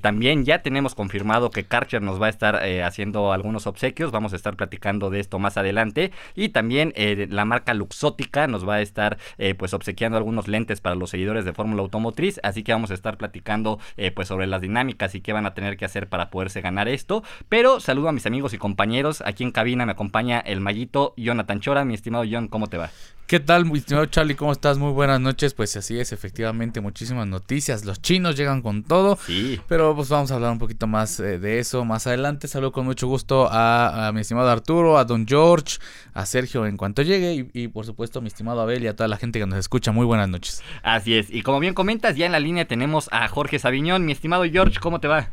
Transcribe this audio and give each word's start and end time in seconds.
también 0.00 0.44
ya 0.44 0.62
tenemos 0.62 0.94
confirmado 0.94 1.50
que 1.50 1.64
Karcher 1.64 2.02
nos 2.02 2.20
va 2.20 2.23
a 2.26 2.30
estar 2.30 2.60
eh, 2.64 2.82
haciendo 2.82 3.32
algunos 3.32 3.66
obsequios, 3.66 4.10
vamos 4.10 4.32
a 4.32 4.36
estar 4.36 4.56
platicando 4.56 5.10
de 5.10 5.20
esto 5.20 5.38
más 5.38 5.56
adelante 5.56 6.12
y 6.34 6.50
también 6.50 6.92
eh, 6.96 7.26
la 7.30 7.44
marca 7.44 7.74
Luxótica 7.74 8.46
nos 8.46 8.68
va 8.68 8.76
a 8.76 8.80
estar 8.80 9.18
eh, 9.38 9.54
pues 9.54 9.74
obsequiando 9.74 10.18
algunos 10.18 10.48
lentes 10.48 10.80
para 10.80 10.94
los 10.94 11.10
seguidores 11.10 11.44
de 11.44 11.52
Fórmula 11.52 11.82
Automotriz, 11.82 12.40
así 12.42 12.62
que 12.62 12.72
vamos 12.72 12.90
a 12.90 12.94
estar 12.94 13.16
platicando 13.16 13.78
pues 14.14 14.28
sobre 14.28 14.46
las 14.46 14.60
dinámicas 14.60 15.14
y 15.14 15.20
qué 15.20 15.32
van 15.32 15.46
a 15.46 15.54
tener 15.54 15.76
que 15.76 15.84
hacer 15.84 16.08
para 16.08 16.30
poderse 16.30 16.60
ganar 16.60 16.88
esto, 16.88 17.22
pero 17.48 17.80
saludo 17.80 18.08
a 18.08 18.12
mis 18.12 18.26
amigos 18.26 18.54
y 18.54 18.58
compañeros, 18.58 19.22
aquí 19.24 19.44
en 19.44 19.50
cabina 19.50 19.86
me 19.86 19.92
acompaña 19.92 20.40
el 20.40 20.60
mallito 20.60 21.14
Jonathan 21.16 21.60
Chora, 21.60 21.84
mi 21.84 21.94
estimado 21.94 22.24
John, 22.30 22.48
¿cómo 22.48 22.68
te 22.68 22.78
va? 22.78 22.90
¿Qué 23.26 23.40
tal, 23.40 23.64
mi 23.64 23.78
estimado 23.78 24.04
Charlie? 24.04 24.34
¿Cómo 24.34 24.52
estás? 24.52 24.76
Muy 24.76 24.92
buenas 24.92 25.18
noches. 25.18 25.54
Pues 25.54 25.74
así 25.76 25.98
es, 25.98 26.12
efectivamente, 26.12 26.82
muchísimas 26.82 27.26
noticias. 27.26 27.86
Los 27.86 28.02
chinos 28.02 28.36
llegan 28.36 28.60
con 28.60 28.84
todo. 28.84 29.16
Sí. 29.24 29.58
Pero 29.66 29.96
pues 29.96 30.10
vamos 30.10 30.30
a 30.30 30.34
hablar 30.34 30.52
un 30.52 30.58
poquito 30.58 30.86
más 30.86 31.16
de 31.16 31.58
eso 31.58 31.86
más 31.86 32.06
adelante. 32.06 32.13
Saludo 32.46 32.70
con 32.70 32.84
mucho 32.84 33.08
gusto 33.08 33.48
a, 33.50 34.10
mi 34.14 34.20
estimado 34.20 34.48
Arturo, 34.48 34.98
a 34.98 35.04
Don 35.04 35.26
George, 35.26 35.78
a 36.12 36.24
Sergio 36.26 36.64
en 36.66 36.76
cuanto 36.76 37.02
llegue 37.02 37.48
y, 37.52 37.68
por 37.68 37.84
supuesto 37.84 38.20
a 38.20 38.22
mi 38.22 38.28
estimado 38.28 38.60
Abel 38.60 38.84
y 38.84 38.86
a 38.86 38.94
toda 38.94 39.08
la 39.08 39.16
gente 39.16 39.40
que 39.40 39.46
nos 39.46 39.58
escucha. 39.58 39.90
Muy 39.90 40.06
buenas 40.06 40.28
noches. 40.28 40.62
Así 40.82 41.18
es. 41.18 41.28
Y 41.32 41.42
como 41.42 41.58
bien 41.58 41.74
comentas, 41.74 42.16
ya 42.16 42.26
en 42.26 42.32
la 42.32 42.38
línea 42.38 42.66
tenemos 42.66 43.08
a 43.10 43.26
Jorge 43.26 43.58
Sabiñón. 43.58 44.06
Mi 44.06 44.12
estimado 44.12 44.44
George, 44.44 44.78
¿cómo 44.80 45.00
te 45.00 45.08
va? 45.08 45.30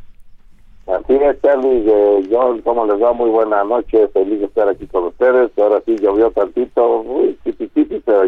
Así 0.88 1.14
es, 1.14 1.40
Charlie, 1.42 1.84
eh, 1.86 2.28
John, 2.28 2.60
¿cómo 2.62 2.84
les 2.86 3.00
va? 3.00 3.12
Muy 3.12 3.30
buena 3.30 3.62
noche, 3.62 4.08
feliz 4.08 4.40
de 4.40 4.46
estar 4.46 4.68
aquí 4.68 4.86
con 4.88 5.04
ustedes. 5.04 5.50
Ahora 5.58 5.80
sí 5.86 5.96
llovió 5.96 6.32
tantito, 6.32 7.02
uy, 7.02 7.38
pero 8.04 8.22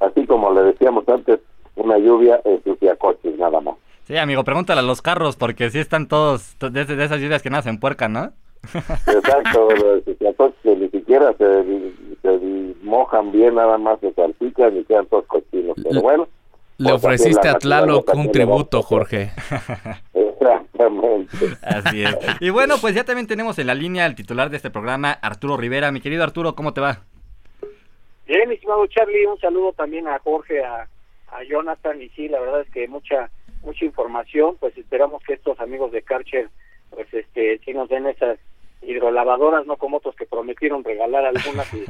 así 0.00 0.26
como 0.26 0.52
le 0.52 0.64
decíamos 0.64 1.08
antes, 1.08 1.38
una 1.76 1.98
lluvia 1.98 2.40
ensucia 2.44 2.96
coches, 2.96 3.38
nada 3.38 3.60
más. 3.60 3.76
Sí, 4.04 4.16
amigo, 4.16 4.44
pregúntale 4.44 4.80
a 4.80 4.84
los 4.84 5.02
carros, 5.02 5.36
porque 5.36 5.70
sí 5.70 5.78
están 5.78 6.08
todos, 6.08 6.56
desde 6.58 6.96
de 6.96 7.04
esas 7.04 7.20
lluvias 7.20 7.42
que 7.42 7.50
nacen 7.50 7.78
puerca, 7.78 8.08
¿no? 8.08 8.32
Exacto, 8.74 9.68
los 10.20 10.36
coches 10.36 10.54
que 10.62 10.76
ni 10.76 10.88
siquiera 10.88 11.34
se, 11.38 12.74
mojan 12.82 13.32
bien, 13.32 13.54
nada 13.54 13.78
más 13.78 14.00
se 14.00 14.12
salpican 14.12 14.76
y 14.76 14.84
quedan 14.84 15.06
todos 15.06 15.26
cochinos, 15.26 15.76
pero 15.82 16.00
bueno. 16.00 16.28
Le 16.78 16.92
ofreciste 16.92 17.48
a 17.48 17.58
Tlaloc 17.58 18.12
un 18.14 18.32
tributo, 18.32 18.82
Jorge. 18.82 19.30
Así 21.62 22.04
es. 22.04 22.16
Y 22.40 22.50
bueno, 22.50 22.76
pues 22.80 22.94
ya 22.94 23.04
también 23.04 23.26
tenemos 23.26 23.58
en 23.58 23.66
la 23.66 23.74
línea 23.74 24.04
al 24.04 24.14
titular 24.14 24.50
de 24.50 24.56
este 24.56 24.70
programa, 24.70 25.12
Arturo 25.12 25.56
Rivera. 25.56 25.92
Mi 25.92 26.00
querido 26.00 26.24
Arturo, 26.24 26.54
¿cómo 26.54 26.72
te 26.72 26.80
va? 26.80 27.00
Bien, 28.26 28.50
estimado 28.50 28.86
Charlie, 28.86 29.26
un 29.26 29.38
saludo 29.38 29.72
también 29.72 30.08
a 30.08 30.18
Jorge, 30.20 30.64
a, 30.64 30.88
Jonathan, 31.48 32.00
y 32.00 32.10
sí, 32.10 32.28
la 32.28 32.40
verdad 32.40 32.60
es 32.60 32.70
que 32.70 32.86
mucha 32.88 33.30
mucha 33.62 33.84
información, 33.84 34.56
pues 34.58 34.76
esperamos 34.76 35.22
que 35.24 35.34
estos 35.34 35.58
amigos 35.60 35.92
de 35.92 36.02
Karcher, 36.02 36.48
pues 36.90 37.12
este, 37.12 37.58
sí 37.64 37.72
nos 37.72 37.88
den 37.88 38.06
esas 38.06 38.38
hidrolavadoras, 38.82 39.66
no 39.66 39.76
como 39.76 39.98
otros 39.98 40.14
que 40.16 40.26
prometieron 40.26 40.84
regalar 40.84 41.24
algunas, 41.24 41.72
y, 41.74 41.84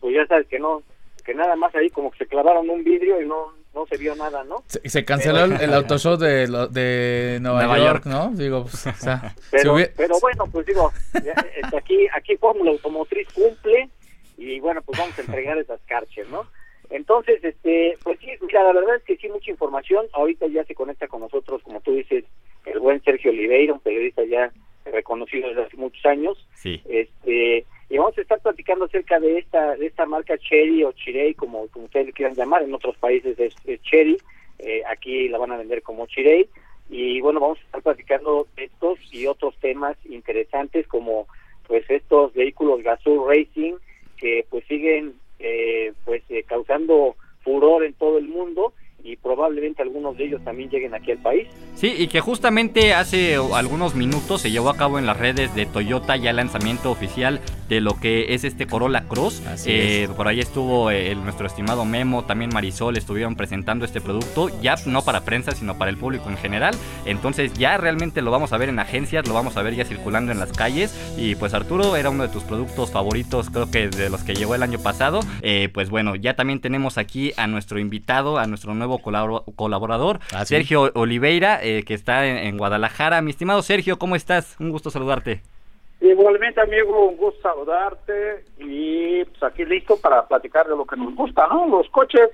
pues 0.00 0.14
ya 0.14 0.26
sabes 0.26 0.46
que 0.46 0.58
no, 0.58 0.82
que 1.24 1.34
nada 1.34 1.56
más 1.56 1.74
ahí 1.74 1.90
como 1.90 2.10
que 2.10 2.18
se 2.18 2.26
clavaron 2.26 2.70
un 2.70 2.84
vidrio 2.84 3.20
y 3.20 3.26
no 3.26 3.58
no 3.74 3.86
se 3.86 3.96
vio 3.96 4.14
nada, 4.16 4.42
¿no? 4.44 4.64
Se, 4.66 4.88
se 4.88 5.04
canceló 5.04 5.44
el, 5.44 5.60
el 5.60 5.72
autoshow 5.74 6.16
de, 6.16 6.48
de 6.70 7.38
Nueva, 7.40 7.78
York, 7.78 8.06
¿no? 8.06 8.30
Digo, 8.34 8.62
pues, 8.62 8.86
o 8.86 8.92
sea, 8.94 9.34
pero, 9.50 9.76
pero 9.96 10.18
bueno, 10.20 10.46
pues 10.50 10.66
digo, 10.66 10.92
este, 11.14 11.76
aquí 11.76 12.08
aquí 12.12 12.36
Fórmula 12.38 12.72
Automotriz 12.72 13.28
cumple 13.32 13.88
y 14.36 14.58
bueno, 14.58 14.82
pues 14.82 14.98
vamos 14.98 15.16
a 15.18 15.20
entregar 15.20 15.58
esas 15.58 15.80
carches, 15.86 16.28
¿no? 16.28 16.44
Entonces, 16.90 17.42
este, 17.44 17.96
pues 18.02 18.18
sí, 18.20 18.28
mira, 18.40 18.62
la 18.64 18.72
verdad 18.72 18.96
es 18.96 19.04
que 19.04 19.16
sí, 19.16 19.28
mucha 19.28 19.50
información. 19.50 20.06
Ahorita 20.12 20.46
ya 20.46 20.64
se 20.64 20.74
conecta 20.74 21.06
con 21.06 21.20
nosotros, 21.20 21.62
como 21.62 21.80
tú 21.80 21.92
dices, 21.92 22.24
el 22.64 22.80
buen 22.80 23.02
Sergio 23.02 23.30
Oliveira, 23.30 23.74
un 23.74 23.80
periodista 23.80 24.24
ya 24.24 24.52
reconocido 24.84 25.48
desde 25.48 25.64
hace 25.64 25.76
muchos 25.76 26.04
años. 26.06 26.46
Sí. 26.54 26.80
Este, 26.88 27.66
y 27.90 27.96
vamos 27.96 28.16
a 28.18 28.20
estar 28.20 28.40
platicando 28.40 28.84
acerca 28.84 29.18
de 29.18 29.38
esta 29.38 29.76
de 29.76 29.86
esta 29.86 30.06
marca 30.06 30.36
Cherry 30.38 30.84
o 30.84 30.92
Chirey, 30.92 31.34
como, 31.34 31.68
como 31.68 31.86
ustedes 31.86 32.14
quieran 32.14 32.34
llamar, 32.34 32.62
en 32.62 32.74
otros 32.74 32.96
países 32.98 33.38
es, 33.38 33.54
Cherry, 33.82 34.18
eh, 34.58 34.82
aquí 34.86 35.28
la 35.28 35.38
van 35.38 35.52
a 35.52 35.56
vender 35.56 35.82
como 35.82 36.06
Chirey, 36.06 36.48
y 36.90 37.20
bueno, 37.20 37.40
vamos 37.40 37.58
a 37.58 37.64
estar 37.64 37.82
platicando 37.82 38.46
de 38.56 38.64
estos 38.64 38.98
y 39.12 39.26
otros 39.26 39.56
temas 39.60 39.96
interesantes 40.06 40.86
como 40.86 41.26
pues 41.66 41.88
estos 41.90 42.32
vehículos 42.34 42.82
Gazoo 42.82 43.28
Racing 43.28 43.74
que 44.16 44.44
pues 44.50 44.64
siguen 44.66 45.14
eh, 45.38 45.92
pues 46.04 46.22
eh, 46.28 46.42
causando 46.44 47.16
furor 47.42 47.84
en 47.84 47.94
todo 47.94 48.18
el 48.18 48.28
mundo 48.28 48.72
y 49.02 49.16
probablemente 49.16 49.82
algunos 49.82 50.16
de 50.16 50.26
ellos 50.26 50.42
también 50.44 50.68
lleguen 50.70 50.94
aquí 50.94 51.12
al 51.12 51.18
país. 51.18 51.48
Sí, 51.74 51.94
y 51.96 52.08
que 52.08 52.20
justamente 52.20 52.94
hace 52.94 53.36
algunos 53.54 53.94
minutos 53.94 54.42
se 54.42 54.50
llevó 54.50 54.70
a 54.70 54.76
cabo 54.76 54.98
en 54.98 55.06
las 55.06 55.16
redes 55.16 55.54
de 55.54 55.66
Toyota 55.66 56.16
ya 56.16 56.30
el 56.30 56.36
lanzamiento 56.36 56.90
oficial 56.90 57.40
de 57.68 57.80
lo 57.80 57.98
que 58.00 58.34
es 58.34 58.44
este 58.44 58.66
Corolla 58.66 59.04
Cross. 59.08 59.42
Eh, 59.66 60.08
por 60.16 60.28
ahí 60.28 60.40
estuvo 60.40 60.90
eh, 60.90 61.14
nuestro 61.14 61.46
estimado 61.46 61.84
Memo, 61.84 62.24
también 62.24 62.50
Marisol 62.52 62.96
estuvieron 62.96 63.36
presentando 63.36 63.84
este 63.84 64.00
producto, 64.00 64.48
ya 64.60 64.76
no 64.86 65.02
para 65.02 65.20
prensa, 65.20 65.52
sino 65.52 65.78
para 65.78 65.90
el 65.90 65.96
público 65.96 66.28
en 66.30 66.36
general. 66.36 66.74
Entonces 67.04 67.52
ya 67.54 67.76
realmente 67.76 68.22
lo 68.22 68.30
vamos 68.30 68.52
a 68.52 68.58
ver 68.58 68.68
en 68.68 68.78
agencias, 68.78 69.28
lo 69.28 69.34
vamos 69.34 69.56
a 69.56 69.62
ver 69.62 69.74
ya 69.74 69.84
circulando 69.84 70.32
en 70.32 70.38
las 70.38 70.52
calles. 70.52 70.96
Y 71.16 71.34
pues 71.34 71.54
Arturo 71.54 71.96
era 71.96 72.10
uno 72.10 72.24
de 72.24 72.30
tus 72.30 72.42
productos 72.42 72.90
favoritos, 72.90 73.50
creo 73.50 73.70
que 73.70 73.88
de 73.88 74.10
los 74.10 74.24
que 74.24 74.34
llegó 74.34 74.54
el 74.54 74.62
año 74.62 74.78
pasado. 74.78 75.20
Eh, 75.42 75.68
pues 75.72 75.90
bueno, 75.90 76.16
ya 76.16 76.34
también 76.34 76.60
tenemos 76.60 76.98
aquí 76.98 77.32
a 77.36 77.46
nuestro 77.46 77.78
invitado, 77.78 78.38
a 78.38 78.46
nuestro 78.46 78.74
nuevo 78.74 78.87
colaborador, 78.98 80.20
ah, 80.32 80.44
Sergio 80.44 80.90
Oliveira, 80.94 81.60
eh, 81.62 81.84
que 81.84 81.94
está 81.94 82.26
en, 82.26 82.56
Guadalajara. 82.56 83.20
Mi 83.22 83.30
estimado 83.30 83.62
Sergio, 83.62 83.98
¿cómo 83.98 84.16
estás? 84.16 84.56
Un 84.58 84.70
gusto 84.70 84.90
saludarte. 84.90 85.42
Igualmente, 86.00 86.60
amigo, 86.60 87.08
un 87.08 87.16
gusto 87.16 87.42
saludarte 87.42 88.44
y 88.58 89.24
pues 89.24 89.42
aquí 89.42 89.64
listo 89.64 89.96
para 90.00 90.26
platicar 90.26 90.66
de 90.66 90.76
lo 90.76 90.86
que 90.86 90.96
nos 90.96 91.14
gusta, 91.14 91.46
¿no? 91.48 91.66
Los 91.66 91.88
coches. 91.90 92.30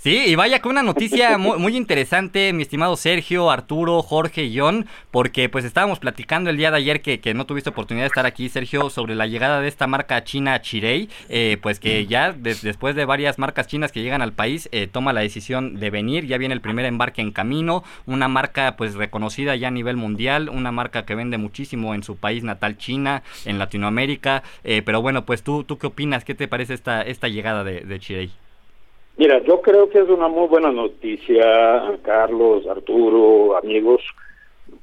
Sí, 0.00 0.26
y 0.26 0.36
vaya 0.36 0.62
con 0.62 0.70
una 0.70 0.84
noticia 0.84 1.38
muy, 1.38 1.76
interesante, 1.76 2.52
mi 2.52 2.62
estimado 2.62 2.96
Sergio, 2.96 3.50
Arturo, 3.50 4.00
Jorge 4.00 4.44
y 4.44 4.56
John, 4.56 4.86
porque 5.10 5.48
pues 5.48 5.64
estábamos 5.64 5.98
platicando 5.98 6.50
el 6.50 6.56
día 6.56 6.70
de 6.70 6.76
ayer 6.76 7.02
que, 7.02 7.18
que 7.18 7.34
no 7.34 7.46
tuviste 7.46 7.70
oportunidad 7.70 8.04
de 8.04 8.06
estar 8.06 8.24
aquí, 8.24 8.48
Sergio, 8.48 8.90
sobre 8.90 9.16
la 9.16 9.26
llegada 9.26 9.60
de 9.60 9.66
esta 9.66 9.88
marca 9.88 10.22
china 10.22 10.62
Chirei, 10.62 11.08
eh, 11.28 11.58
pues 11.60 11.80
que 11.80 12.06
ya 12.06 12.30
después 12.32 12.94
de 12.94 13.06
varias 13.06 13.40
marcas 13.40 13.66
chinas 13.66 13.90
que 13.90 14.00
llegan 14.00 14.22
al 14.22 14.32
país, 14.32 14.68
eh, 14.70 14.86
toma 14.86 15.12
la 15.12 15.22
decisión 15.22 15.80
de 15.80 15.90
venir, 15.90 16.26
ya 16.26 16.38
viene 16.38 16.54
el 16.54 16.60
primer 16.60 16.84
embarque 16.84 17.20
en 17.20 17.32
camino, 17.32 17.82
una 18.06 18.28
marca 18.28 18.76
pues 18.76 18.94
reconocida 18.94 19.56
ya 19.56 19.66
a 19.66 19.72
nivel 19.72 19.96
mundial, 19.96 20.48
una 20.48 20.70
marca 20.70 21.04
que 21.06 21.16
vende 21.16 21.38
muchísimo 21.38 21.96
en 21.96 22.04
su 22.04 22.16
país 22.16 22.44
natal 22.44 22.78
China, 22.78 23.24
en 23.44 23.58
Latinoamérica, 23.58 24.44
eh, 24.62 24.80
pero 24.82 25.02
bueno, 25.02 25.26
pues 25.26 25.42
tú, 25.42 25.64
¿tú 25.64 25.76
qué 25.76 25.88
opinas? 25.88 26.24
¿Qué 26.24 26.36
te 26.36 26.46
parece 26.46 26.74
esta, 26.74 27.02
esta 27.02 27.26
llegada 27.26 27.64
de, 27.64 27.80
de 27.80 27.98
Chirei? 27.98 28.30
Mira, 29.18 29.40
yo 29.40 29.60
creo 29.60 29.90
que 29.90 29.98
es 29.98 30.08
una 30.08 30.28
muy 30.28 30.46
buena 30.46 30.70
noticia, 30.70 31.98
Carlos, 32.02 32.64
Arturo, 32.68 33.56
amigos, 33.56 34.00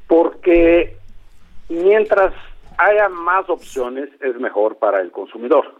porque 0.07 0.93
mientras 1.69 2.33
haya 2.77 3.07
más 3.07 3.49
opciones 3.49 4.09
es 4.19 4.35
mejor 4.35 4.75
para 4.75 4.99
el 4.99 5.11
consumidor. 5.11 5.75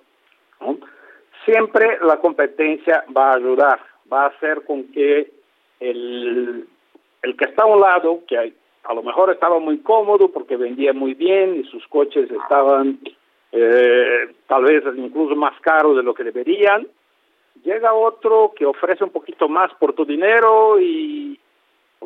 Siempre 1.44 1.98
la 2.02 2.18
competencia 2.18 3.04
va 3.16 3.32
a 3.32 3.36
ayudar, 3.36 3.80
va 4.12 4.24
a 4.24 4.28
hacer 4.28 4.64
con 4.64 4.86
que 4.86 5.34
el, 5.82 6.66
el 7.24 7.38
que 7.38 7.46
está 7.46 7.64
a 7.64 7.68
un 7.68 7.82
lado, 7.82 8.22
que 8.26 8.38
a 8.38 8.94
lo 8.94 9.04
mejor 9.04 9.32
estaba 9.32 9.60
muy 9.60 9.80
cómodo 9.80 10.30
porque 10.30 10.56
vendía 10.56 10.94
muy 10.94 11.14
bien 11.14 11.58
y 11.58 11.66
sus 11.66 11.86
coches 11.88 12.32
estaban 12.32 13.00
eh, 13.52 14.34
tal 14.48 14.64
vez 14.64 14.82
incluso 14.96 15.36
más 15.36 15.60
caros 15.60 15.98
de 15.98 16.04
lo 16.04 16.14
que 16.14 16.24
deberían, 16.24 16.88
llega 17.66 17.94
otro 17.94 18.54
que 18.56 18.66
ofrece 18.66 19.04
un 19.04 19.10
poquito 19.10 19.50
más 19.50 19.74
por 19.74 19.94
tu 19.94 20.06
dinero 20.06 20.80
y 20.80 21.38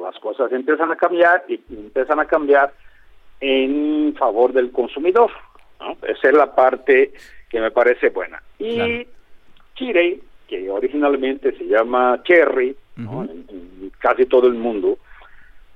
las 0.01 0.17
cosas 0.19 0.51
empiezan 0.51 0.91
a 0.91 0.95
cambiar 0.95 1.43
y 1.47 1.61
empiezan 1.69 2.19
a 2.19 2.25
cambiar 2.25 2.73
en 3.41 4.15
favor 4.17 4.53
del 4.53 4.71
consumidor. 4.71 5.29
Esa 6.01 6.29
es 6.29 6.33
la 6.33 6.55
parte 6.55 7.13
que 7.49 7.59
me 7.59 7.71
parece 7.71 8.09
buena. 8.09 8.41
Y 8.57 9.05
Chile, 9.75 10.19
que 10.47 10.69
originalmente 10.69 11.55
se 11.57 11.65
llama 11.65 12.21
Cherry, 12.23 12.75
en, 12.97 13.91
casi 13.99 14.25
todo 14.25 14.47
el 14.47 14.55
mundo, 14.55 14.97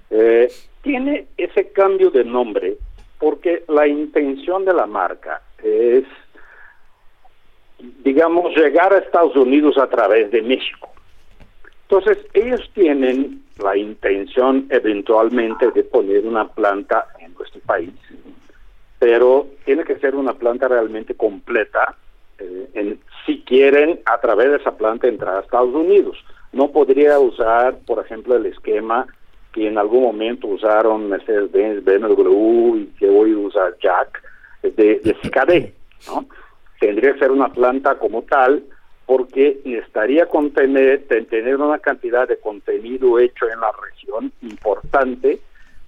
eh, 0.10 0.52
tiene 0.82 1.28
ese 1.38 1.72
cambio 1.72 2.12
de 2.12 2.24
nombre 2.24 2.78
porque 3.20 3.64
la 3.70 3.88
intención 3.88 4.66
de 4.66 4.74
la 4.74 4.86
marca 4.86 5.42
es, 5.64 6.04
digamos, 8.04 8.56
llegar 8.56 8.94
a 8.94 9.00
Estados 9.00 9.36
Unidos 9.36 9.78
a 9.78 9.88
través 9.88 10.32
de 10.32 10.42
México. 10.42 10.90
Entonces, 11.84 12.18
ellos 12.34 12.62
tienen 12.74 13.44
la 13.62 13.78
intención 13.78 14.68
eventualmente 14.70 15.70
de 15.72 15.84
poner 15.84 16.26
una 16.26 16.48
planta 16.48 17.08
en 17.20 17.34
nuestro 17.34 17.62
país, 17.62 17.92
pero 19.00 19.48
tiene 19.66 19.84
que 19.84 20.00
ser 20.00 20.16
una 20.16 20.34
planta 20.34 20.68
realmente 20.68 21.14
completa 21.14 21.96
eh, 22.40 22.98
si 23.26 23.42
quieren 23.42 24.00
a 24.06 24.20
través 24.20 24.50
de 24.50 24.58
esa 24.58 24.76
planta 24.76 25.08
entrar 25.08 25.38
a 25.38 25.42
Estados 25.42 25.74
Unidos. 25.74 26.18
No 26.52 26.72
podría 26.72 27.20
usar, 27.20 27.78
por 27.86 28.04
ejemplo, 28.04 28.36
el 28.36 28.46
esquema 28.48 29.08
que 29.52 29.68
en 29.68 29.78
algún 29.78 30.04
momento 30.04 30.48
usaron 30.48 31.10
Mercedes-Benz, 31.10 31.84
BMW 31.84 32.76
y 32.78 32.86
que 32.98 33.08
hoy 33.08 33.36
usa 33.36 33.72
Jack 33.82 34.22
de, 34.64 35.00
de 35.00 35.14
CKD, 35.14 35.74
¿no? 36.08 36.26
Tendría 36.84 37.14
que 37.14 37.20
ser 37.20 37.32
una 37.32 37.48
planta 37.48 37.96
como 37.96 38.24
tal 38.24 38.62
porque 39.06 39.62
necesitaría 39.64 40.26
contener, 40.26 41.08
tener 41.08 41.56
una 41.56 41.80
cantidad 41.80 42.28
de 42.28 42.38
contenido 42.38 43.20
hecho 43.20 43.50
en 43.50 43.62
la 43.62 43.72
región 43.82 44.34
importante 44.42 45.40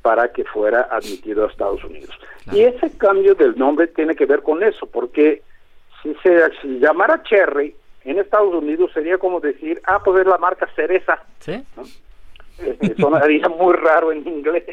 para 0.01 0.31
que 0.31 0.45
fuera 0.45 0.88
admitido 0.89 1.44
a 1.44 1.50
Estados 1.50 1.83
Unidos. 1.83 2.18
Y 2.53 2.62
ese 2.62 2.97
cambio 2.97 3.36
del 3.36 3.57
nombre 3.57 3.88
tiene 3.88 4.15
que 4.15 4.25
ver 4.25 4.42
con 4.42 4.63
eso, 4.63 4.86
porque 4.86 5.42
si 6.01 6.15
se 6.24 6.50
llamara 6.80 7.21
Cherry 7.24 7.75
en 8.06 8.18
Estados 8.18 8.53
Unidos 8.53 8.89
sería 8.94 9.18
como 9.18 9.41
decir, 9.41 9.81
ah, 9.88 10.01
pues 10.01 10.21
es 10.21 10.27
la 10.27 10.38
marca 10.38 10.65
cereza. 10.77 11.21
¿Sí? 11.39 11.62
Este, 12.57 12.95
sonaría 12.95 13.50
muy 13.50 13.74
raro 13.74 14.13
en 14.13 14.25
inglés. 14.25 14.63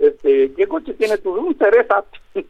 Este, 0.00 0.52
¿Qué 0.52 0.66
coche 0.66 0.94
tiene 0.94 1.16
tu? 1.18 1.32
Un 1.32 1.56
cereza. 1.56 2.04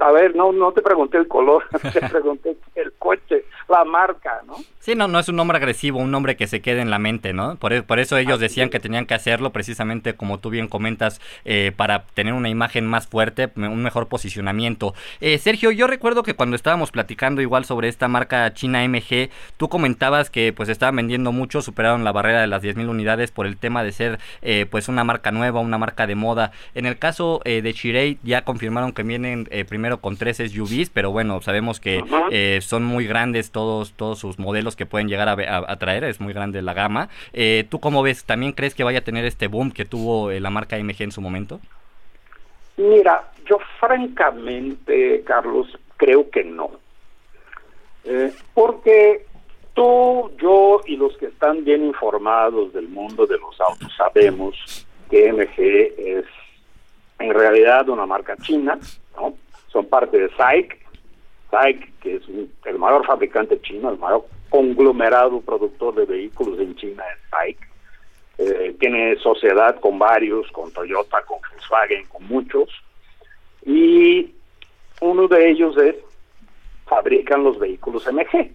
A 0.00 0.12
ver, 0.12 0.34
no, 0.34 0.52
no 0.52 0.72
te 0.72 0.80
pregunté 0.80 1.18
el 1.18 1.28
color, 1.28 1.64
te 1.92 2.00
pregunté 2.08 2.56
el 2.74 2.92
coche, 2.94 3.44
la 3.68 3.84
marca, 3.84 4.42
¿no? 4.46 4.56
Sí, 4.78 4.94
no, 4.94 5.08
no 5.08 5.18
es 5.18 5.28
un 5.28 5.36
nombre 5.36 5.56
agresivo, 5.56 5.98
un 5.98 6.10
nombre 6.10 6.36
que 6.36 6.46
se 6.46 6.60
quede 6.60 6.80
en 6.80 6.90
la 6.90 6.98
mente, 6.98 7.32
¿no? 7.32 7.56
Por, 7.56 7.72
e, 7.72 7.82
por 7.82 7.98
eso 7.98 8.16
ellos 8.16 8.38
decían 8.38 8.70
que 8.70 8.80
tenían 8.80 9.06
que 9.06 9.14
hacerlo 9.14 9.50
precisamente, 9.50 10.14
como 10.14 10.38
tú 10.38 10.50
bien 10.50 10.68
comentas, 10.68 11.20
eh, 11.44 11.72
para 11.76 12.04
tener 12.14 12.34
una 12.34 12.48
imagen 12.48 12.86
más 12.86 13.06
fuerte, 13.06 13.50
un 13.56 13.82
mejor 13.82 14.08
posicionamiento. 14.08 14.94
Eh, 15.20 15.38
Sergio, 15.38 15.70
yo 15.70 15.86
recuerdo 15.86 16.22
que 16.22 16.34
cuando 16.34 16.56
estábamos 16.56 16.90
platicando 16.90 17.40
igual 17.40 17.64
sobre 17.64 17.88
esta 17.88 18.08
marca 18.08 18.52
China 18.52 18.86
MG, 18.86 19.30
tú 19.56 19.68
comentabas 19.68 20.30
que 20.30 20.52
pues 20.52 20.68
estaban 20.68 20.96
vendiendo 20.96 21.32
mucho, 21.32 21.62
superaron 21.62 22.04
la 22.04 22.12
barrera 22.12 22.40
de 22.40 22.46
las 22.46 22.62
10.000 22.62 22.88
unidades 22.88 23.30
por 23.30 23.46
el 23.46 23.56
tema 23.56 23.82
de 23.82 23.92
ser 23.92 24.18
eh, 24.42 24.66
pues 24.70 24.88
una 24.88 25.04
marca 25.04 25.30
nueva, 25.30 25.60
una 25.60 25.78
marca 25.78 26.06
de 26.06 26.14
moda. 26.14 26.52
En 26.74 26.86
el 26.86 26.98
caso 26.98 27.40
de 27.44 27.74
Chirei 27.74 28.18
ya 28.22 28.44
confirmaron 28.44 28.92
que 28.92 29.02
vienen 29.02 29.48
primero 29.74 29.98
con 29.98 30.16
tres 30.16 30.36
SUVs, 30.36 30.88
pero 30.88 31.10
bueno, 31.10 31.40
sabemos 31.42 31.80
que 31.80 32.04
eh, 32.30 32.60
son 32.62 32.84
muy 32.84 33.08
grandes 33.08 33.50
todos, 33.50 33.92
todos 33.94 34.20
sus 34.20 34.38
modelos 34.38 34.76
que 34.76 34.86
pueden 34.86 35.08
llegar 35.08 35.28
a, 35.28 35.76
traer, 35.78 36.04
es 36.04 36.20
muy 36.20 36.32
grande 36.32 36.62
la 36.62 36.74
gama. 36.74 37.08
Eh, 37.32 37.64
¿Tú 37.68 37.80
cómo 37.80 38.04
ves? 38.04 38.24
¿También 38.24 38.52
crees 38.52 38.76
que 38.76 38.84
vaya 38.84 39.00
a 39.00 39.02
tener 39.02 39.24
este 39.24 39.48
boom 39.48 39.72
que 39.72 39.84
tuvo 39.84 40.30
eh, 40.30 40.38
la 40.38 40.50
marca 40.50 40.78
MG 40.78 41.02
en 41.02 41.10
su 41.10 41.20
momento? 41.20 41.58
Mira, 42.76 43.32
yo 43.50 43.58
francamente, 43.80 45.24
Carlos, 45.26 45.66
creo 45.96 46.30
que 46.30 46.44
no. 46.44 46.70
porque 48.54 49.26
tú, 49.74 50.30
yo 50.40 50.82
y 50.86 50.96
los 50.96 51.16
que 51.16 51.26
están 51.26 51.64
bien 51.64 51.84
informados 51.84 52.72
del 52.72 52.86
mundo 52.86 53.26
de 53.26 53.38
los 53.38 53.60
autos 53.60 53.92
sabemos 53.96 54.86
que 55.10 55.32
MG 55.32 55.58
es 55.98 56.26
en 57.18 57.34
realidad 57.34 57.88
una 57.88 58.06
marca 58.06 58.36
china, 58.36 58.78
¿no? 59.16 59.34
Son 59.74 59.86
parte 59.86 60.16
de 60.16 60.30
SAIC, 60.36 60.78
SAIC, 61.50 61.98
que 61.98 62.16
es 62.16 62.22
el 62.64 62.78
mayor 62.78 63.04
fabricante 63.04 63.60
chino, 63.60 63.90
el 63.90 63.98
mayor 63.98 64.24
conglomerado 64.48 65.40
productor 65.40 65.96
de 65.96 66.06
vehículos 66.06 66.58
en 66.60 66.76
China 66.76 67.02
es 67.12 67.30
SAIC. 67.30 67.58
Eh, 68.38 68.76
tiene 68.80 69.16
sociedad 69.16 69.78
con 69.80 69.98
varios, 69.98 70.50
con 70.52 70.72
Toyota, 70.72 71.22
con 71.22 71.38
Volkswagen, 71.40 72.06
con 72.06 72.26
muchos. 72.26 72.70
Y 73.66 74.32
uno 75.00 75.26
de 75.26 75.50
ellos 75.50 75.76
es, 75.76 75.96
fabrican 76.86 77.42
los 77.42 77.58
vehículos 77.58 78.06
MG. 78.10 78.52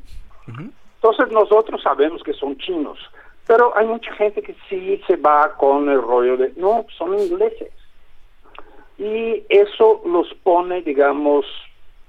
Entonces 0.95 1.31
nosotros 1.31 1.81
sabemos 1.81 2.23
que 2.23 2.33
son 2.33 2.57
chinos, 2.57 2.97
pero 3.45 3.75
hay 3.77 3.85
mucha 3.85 4.13
gente 4.15 4.41
que 4.41 4.55
sí 4.69 5.01
se 5.05 5.15
va 5.17 5.53
con 5.55 5.89
el 5.89 6.01
rollo 6.01 6.37
de, 6.37 6.53
no, 6.55 6.85
son 6.97 7.17
ingleses 7.19 7.71
y 8.99 9.43
eso 9.47 10.01
los 10.05 10.31
pone, 10.43 10.81
digamos, 10.81 11.45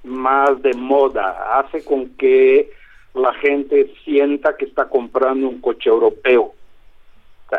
más 0.02 0.60
de 0.60 0.74
moda, 0.74 1.58
hace 1.60 1.84
con 1.84 2.08
que 2.16 2.70
la 3.14 3.32
gente 3.34 3.94
sienta 4.04 4.56
que 4.56 4.64
está 4.64 4.88
comprando 4.88 5.48
un 5.48 5.60
coche 5.60 5.88
europeo. 5.88 6.52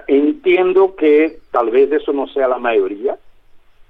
entiendo 0.07 0.95
que 0.95 1.39
tal 1.51 1.69
vez 1.69 1.91
eso 1.91 2.13
no 2.13 2.27
sea 2.27 2.47
la 2.47 2.57
mayoría, 2.57 3.17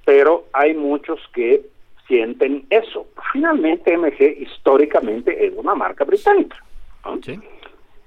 pero 0.06 0.46
hay 0.54 0.74
muchos 0.74 1.20
que 1.34 1.62
sienten 2.08 2.66
eso. 2.70 3.08
Finalmente 3.32 3.96
MG 3.96 4.42
históricamente 4.42 5.46
es 5.46 5.54
una 5.56 5.76
marca 5.76 6.04
británica. 6.04 6.58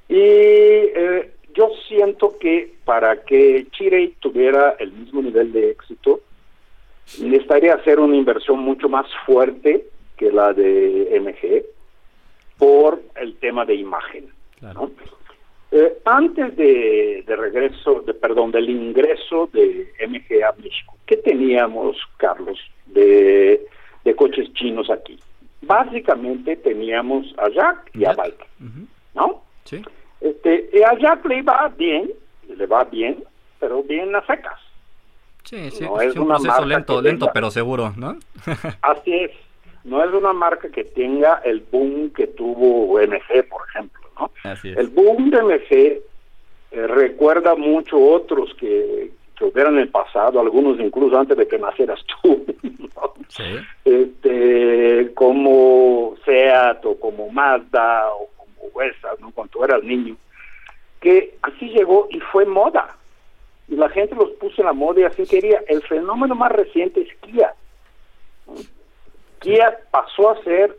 Y 0.08 0.18
eh, 0.18 1.30
yo 1.54 1.70
siento 1.88 2.36
que 2.38 2.74
para 2.84 3.24
que 3.24 3.66
Chirey 3.70 4.14
tuviera 4.20 4.76
el 4.78 4.92
mismo 4.92 5.22
nivel 5.22 5.52
de 5.52 5.70
éxito, 5.70 6.20
necesitaría 7.20 7.74
hacer 7.74 8.00
una 8.00 8.16
inversión 8.16 8.60
mucho 8.60 8.88
más 8.88 9.06
fuerte 9.26 9.86
que 10.16 10.30
la 10.30 10.52
de 10.52 11.20
MG 11.20 11.64
por 12.58 13.00
el 13.16 13.36
tema 13.36 13.64
de 13.64 13.74
imagen. 13.74 14.28
Eh, 15.70 15.98
antes 16.04 16.56
de, 16.56 17.24
regreso, 17.26 18.02
de, 18.02 18.14
perdón, 18.14 18.52
del 18.52 18.70
ingreso 18.70 19.48
de 19.52 19.92
MG 20.06 20.44
a 20.44 20.52
México, 20.52 20.96
¿qué 21.06 21.16
teníamos, 21.16 21.96
Carlos, 22.16 22.58
de, 22.86 23.66
coches 24.16 24.52
chinos 24.54 24.88
aquí? 24.88 25.18
Básicamente 25.62 26.56
teníamos 26.56 27.34
a 27.38 27.48
Jack 27.48 27.90
y 27.94 28.04
a 28.04 28.12
Bike, 28.12 28.46
¿no? 29.14 29.42
Sí. 29.64 29.82
Este, 30.20 30.70
y 30.72 30.82
a 30.82 30.96
Jack 30.98 31.24
le 31.26 31.42
va 31.42 31.72
bien, 31.76 32.10
le 32.56 32.66
va 32.66 32.84
bien, 32.84 33.24
pero 33.58 33.82
bien 33.82 34.14
a 34.14 34.24
secas. 34.26 34.60
Sí, 35.44 35.70
sí, 35.70 35.84
no 35.84 36.00
es, 36.00 36.16
un 36.16 36.26
proceso 36.26 36.64
lento, 36.64 37.02
lento 37.02 37.30
pero 37.32 37.50
seguro, 37.50 37.92
¿no? 37.96 38.16
así 38.82 39.14
es. 39.14 39.30
No 39.84 40.02
es 40.02 40.10
una 40.14 40.32
marca 40.32 40.70
que 40.70 40.84
tenga 40.84 41.42
el 41.44 41.60
boom 41.60 42.10
que 42.10 42.26
tuvo 42.28 42.98
MG, 42.98 43.46
por 43.48 43.68
ejemplo, 43.68 44.00
¿no? 44.18 44.30
El 44.64 44.88
boom 44.88 45.28
de 45.28 45.42
MG 45.42 46.02
eh, 46.70 46.86
recuerda 46.86 47.54
mucho 47.54 47.98
otros 48.00 48.54
que, 48.54 49.10
que 49.36 49.44
hubieran 49.44 49.74
en 49.74 49.80
el 49.80 49.88
pasado, 49.90 50.40
algunos 50.40 50.80
incluso 50.80 51.18
antes 51.18 51.36
de 51.36 51.46
que 51.46 51.58
nacieras 51.58 52.00
tú, 52.22 52.46
sí. 53.28 53.44
este, 53.84 55.12
como 55.14 56.14
Seat 56.24 56.84
o 56.86 56.98
como 56.98 57.28
Mazda 57.28 58.10
o 58.14 58.28
como 58.38 58.68
Huesa, 58.72 59.08
¿no? 59.20 59.30
cuando 59.32 59.50
tú 59.50 59.64
eras 59.64 59.84
niño, 59.84 60.16
que 61.00 61.36
así 61.42 61.68
llegó 61.68 62.08
y 62.10 62.20
fue 62.20 62.46
moda 62.46 62.96
y 63.68 63.76
la 63.76 63.88
gente 63.88 64.14
los 64.14 64.30
puso 64.32 64.60
en 64.60 64.66
la 64.66 64.72
moda 64.72 65.00
y 65.00 65.04
así 65.04 65.26
quería. 65.26 65.62
El 65.68 65.82
fenómeno 65.82 66.34
más 66.34 66.52
reciente 66.52 67.00
es 67.00 67.08
Kia. 67.20 67.54
Kia 69.40 69.78
pasó 69.90 70.30
a 70.30 70.42
ser 70.42 70.76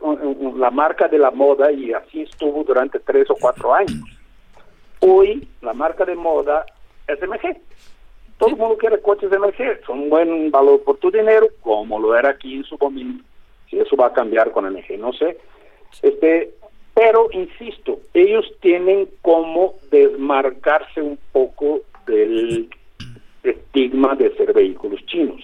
la 0.56 0.70
marca 0.70 1.08
de 1.08 1.18
la 1.18 1.30
moda 1.30 1.70
y 1.72 1.92
así 1.92 2.22
estuvo 2.22 2.64
durante 2.64 3.00
tres 3.00 3.28
o 3.30 3.36
cuatro 3.40 3.74
años. 3.74 4.02
hoy 5.00 5.48
la 5.62 5.72
marca 5.72 6.04
de 6.04 6.14
moda 6.14 6.64
es 7.06 7.20
MG. 7.20 7.56
Todo 8.38 8.50
el 8.50 8.56
mundo 8.56 8.76
quiere 8.76 9.00
coches 9.00 9.30
de 9.30 9.38
MG, 9.38 9.84
son 9.86 10.00
un 10.00 10.10
buen 10.10 10.50
valor 10.50 10.82
por 10.82 10.98
tu 10.98 11.10
dinero, 11.10 11.46
como 11.62 11.98
lo 11.98 12.14
era 12.16 12.30
aquí 12.30 12.56
en 12.56 12.64
su 12.64 12.76
momento. 12.78 13.24
Si 13.70 13.78
eso 13.78 13.96
va 13.96 14.08
a 14.08 14.12
cambiar 14.12 14.52
con 14.52 14.70
MG, 14.70 14.98
no 14.98 15.12
sé. 15.12 15.38
Este, 16.02 16.52
pero 16.94 17.28
insisto, 17.32 18.00
ellos 18.14 18.44
tienen 18.60 19.08
como 19.22 19.74
desmarcarse 19.90 21.00
un 21.00 21.18
poco 21.32 21.80
del 22.06 22.68
estigma 23.42 24.14
de 24.16 24.34
ser 24.36 24.52
vehículos 24.52 25.04
chinos. 25.06 25.40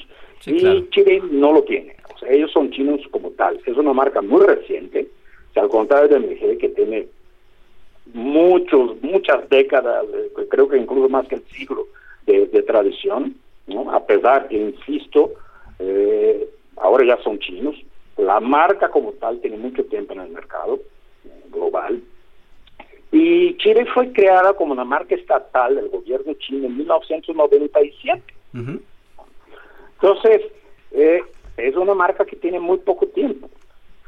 y 0.47 0.89
Chile 0.91 1.23
no 1.31 1.53
lo 1.53 1.63
tiene. 1.63 1.97
O 2.15 2.19
sea, 2.19 2.31
ellos 2.31 2.51
son 2.51 2.71
chinos 2.71 3.01
como 3.11 3.31
tal. 3.31 3.61
Es 3.65 3.77
una 3.77 3.93
marca 3.93 4.21
muy 4.21 4.45
reciente, 4.45 5.09
o 5.51 5.53
sea, 5.53 5.63
al 5.65 5.69
contrario 5.69 6.09
de 6.09 6.19
MG, 6.19 6.59
que 6.59 6.69
tiene 6.71 7.09
muchos, 8.15 9.01
muchas 9.03 9.49
décadas, 9.49 10.05
eh, 10.13 10.47
creo 10.49 10.69
que 10.69 10.79
incluso 10.79 11.09
más 11.09 11.27
que 11.29 11.37
el 11.37 11.45
siglo 11.45 11.87
de, 12.27 12.47
tradición, 12.63 13.35
¿no? 13.67 13.91
a 13.93 14.05
pesar 14.07 14.49
que, 14.49 14.57
insisto, 14.57 15.33
eh, 15.79 16.49
ahora 16.77 17.05
ya 17.05 17.23
son 17.23 17.39
chinos. 17.39 17.77
La 18.17 18.41
marca 18.41 18.89
como 18.89 19.13
tal 19.13 19.41
tiene 19.41 19.57
mucho 19.57 19.85
tiempo 19.85 20.13
en 20.13 20.21
el 20.21 20.31
mercado 20.31 20.81
global. 21.51 22.03
Y 23.13 23.57
Chile 23.59 23.85
fue 23.93 24.11
creada 24.13 24.55
como 24.55 24.73
una 24.73 24.85
marca 24.85 25.15
estatal 25.15 25.77
del 25.77 25.91
gobierno 25.91 26.33
chino 26.35 26.67
en 26.67 26.79
1997. 26.79 28.23
Entonces, 30.01 30.41
eh, 30.93 31.21
es 31.59 31.77
una 31.77 31.95
marca 31.95 32.25
que 32.25 32.37
tiene 32.37 32.59
muy 32.59 32.79
poco 32.79 33.07
tiempo. 33.07 33.51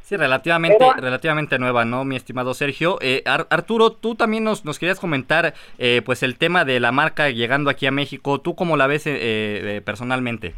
Sí, 0.01 0.17
relativamente, 0.17 0.85
relativamente 0.99 1.59
nueva, 1.59 1.85
¿no, 1.85 2.05
mi 2.05 2.17
estimado 2.17 2.53
Sergio? 2.53 2.99
Eh, 3.01 3.23
Arturo, 3.25 3.93
tú 3.93 4.15
también 4.15 4.45
nos, 4.45 4.65
nos 4.65 4.79
querías 4.79 5.01
comentar 5.01 5.55
eh, 5.79 6.03
pues 6.05 6.23
el 6.23 6.37
tema 6.37 6.67
de 6.67 6.79
la 6.79 6.93
marca 6.93 7.31
llegando 7.31 7.71
aquí 7.71 7.87
a 7.87 7.91
México. 7.91 8.39
¿Tú 8.41 8.55
cómo 8.55 8.77
la 8.77 8.87
ves 8.87 9.05
eh, 9.07 9.81
personalmente? 9.85 10.55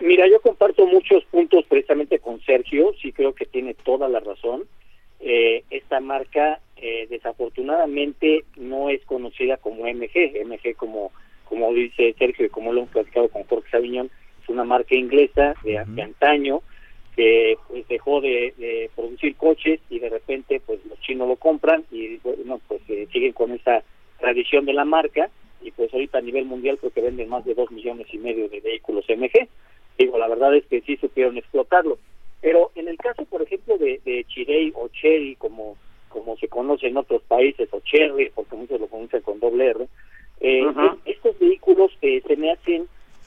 Mira, 0.00 0.26
yo 0.28 0.40
comparto 0.40 0.86
muchos 0.86 1.24
puntos 1.26 1.64
precisamente 1.68 2.18
con 2.18 2.40
Sergio, 2.40 2.92
sí 3.00 3.12
creo 3.12 3.32
que 3.32 3.46
tiene 3.46 3.74
toda 3.74 4.08
la 4.08 4.18
razón. 4.18 4.64
Esta 5.20 6.00
marca 6.00 6.60
desafortunadamente 7.08 8.44
no 8.56 8.88
es 8.88 9.04
conocida 9.04 9.58
como 9.58 9.84
MG, 9.84 10.44
MG 10.46 10.74
como, 10.76 11.12
como 11.44 11.72
dice 11.74 12.14
Sergio 12.18 12.46
y 12.46 12.48
como 12.48 12.72
lo 12.72 12.80
hemos 12.80 12.92
platicado 12.92 13.28
con 13.28 13.44
Jorge 13.44 13.70
Sabiñón, 13.70 14.10
es 14.42 14.48
una 14.48 14.64
marca 14.64 14.94
inglesa 14.94 15.54
de, 15.62 15.82
de 15.86 16.02
antaño, 16.02 16.62
que 17.16 17.58
pues 17.68 17.86
dejó 17.88 18.20
de, 18.20 18.90
producir 18.94 19.36
coches 19.36 19.80
y 19.90 19.98
de 19.98 20.08
repente 20.08 20.60
pues 20.64 20.84
los 20.86 20.98
chinos 21.00 21.28
lo 21.28 21.36
compran 21.36 21.84
y 21.90 22.16
bueno 22.18 22.60
pues 22.66 22.80
eh, 22.88 23.08
siguen 23.12 23.32
con 23.32 23.52
esa 23.52 23.82
tradición 24.18 24.64
de 24.64 24.72
la 24.72 24.84
marca 24.84 25.30
y 25.62 25.70
pues 25.70 25.92
ahorita 25.92 26.18
a 26.18 26.22
nivel 26.22 26.44
mundial 26.46 26.78
creo 26.78 26.92
que 26.92 27.02
venden 27.02 27.28
más 27.28 27.44
de 27.44 27.54
dos 27.54 27.70
millones 27.70 28.06
y 28.12 28.18
medio 28.18 28.48
de 28.48 28.60
vehículos 28.60 29.04
MG 29.08 29.48
digo 29.98 30.18
la 30.18 30.28
verdad 30.28 30.54
es 30.54 30.64
que 30.66 30.80
sí 30.82 30.96
supieron 30.96 31.36
explotarlo 31.36 31.98
pero 32.40 32.70
en 32.74 32.88
el 32.88 32.96
caso 32.96 33.24
por 33.24 33.42
ejemplo 33.42 33.78
de, 33.78 34.00
de 34.04 34.24
Chirey 34.28 34.72
o 34.74 34.88
Cherry 34.88 35.36
como 35.36 35.76
como 36.08 36.36
se 36.36 36.48
conoce 36.48 36.88
en 36.88 36.96
otros 36.96 37.22
países 37.22 37.68
o 37.72 37.80
Cherry 37.80 38.30
porque 38.34 38.56
muchos 38.56 38.80
lo 38.80 38.86
conocen 38.88 39.22
con 39.22 39.40
doble 39.40 39.66
R 39.66 39.88
eh, 40.40 40.64
estos 41.04 41.38
vehículos 41.38 41.90
eh, 42.02 42.22
se 42.26 42.36
me 42.36 42.52
hacen 42.52 42.86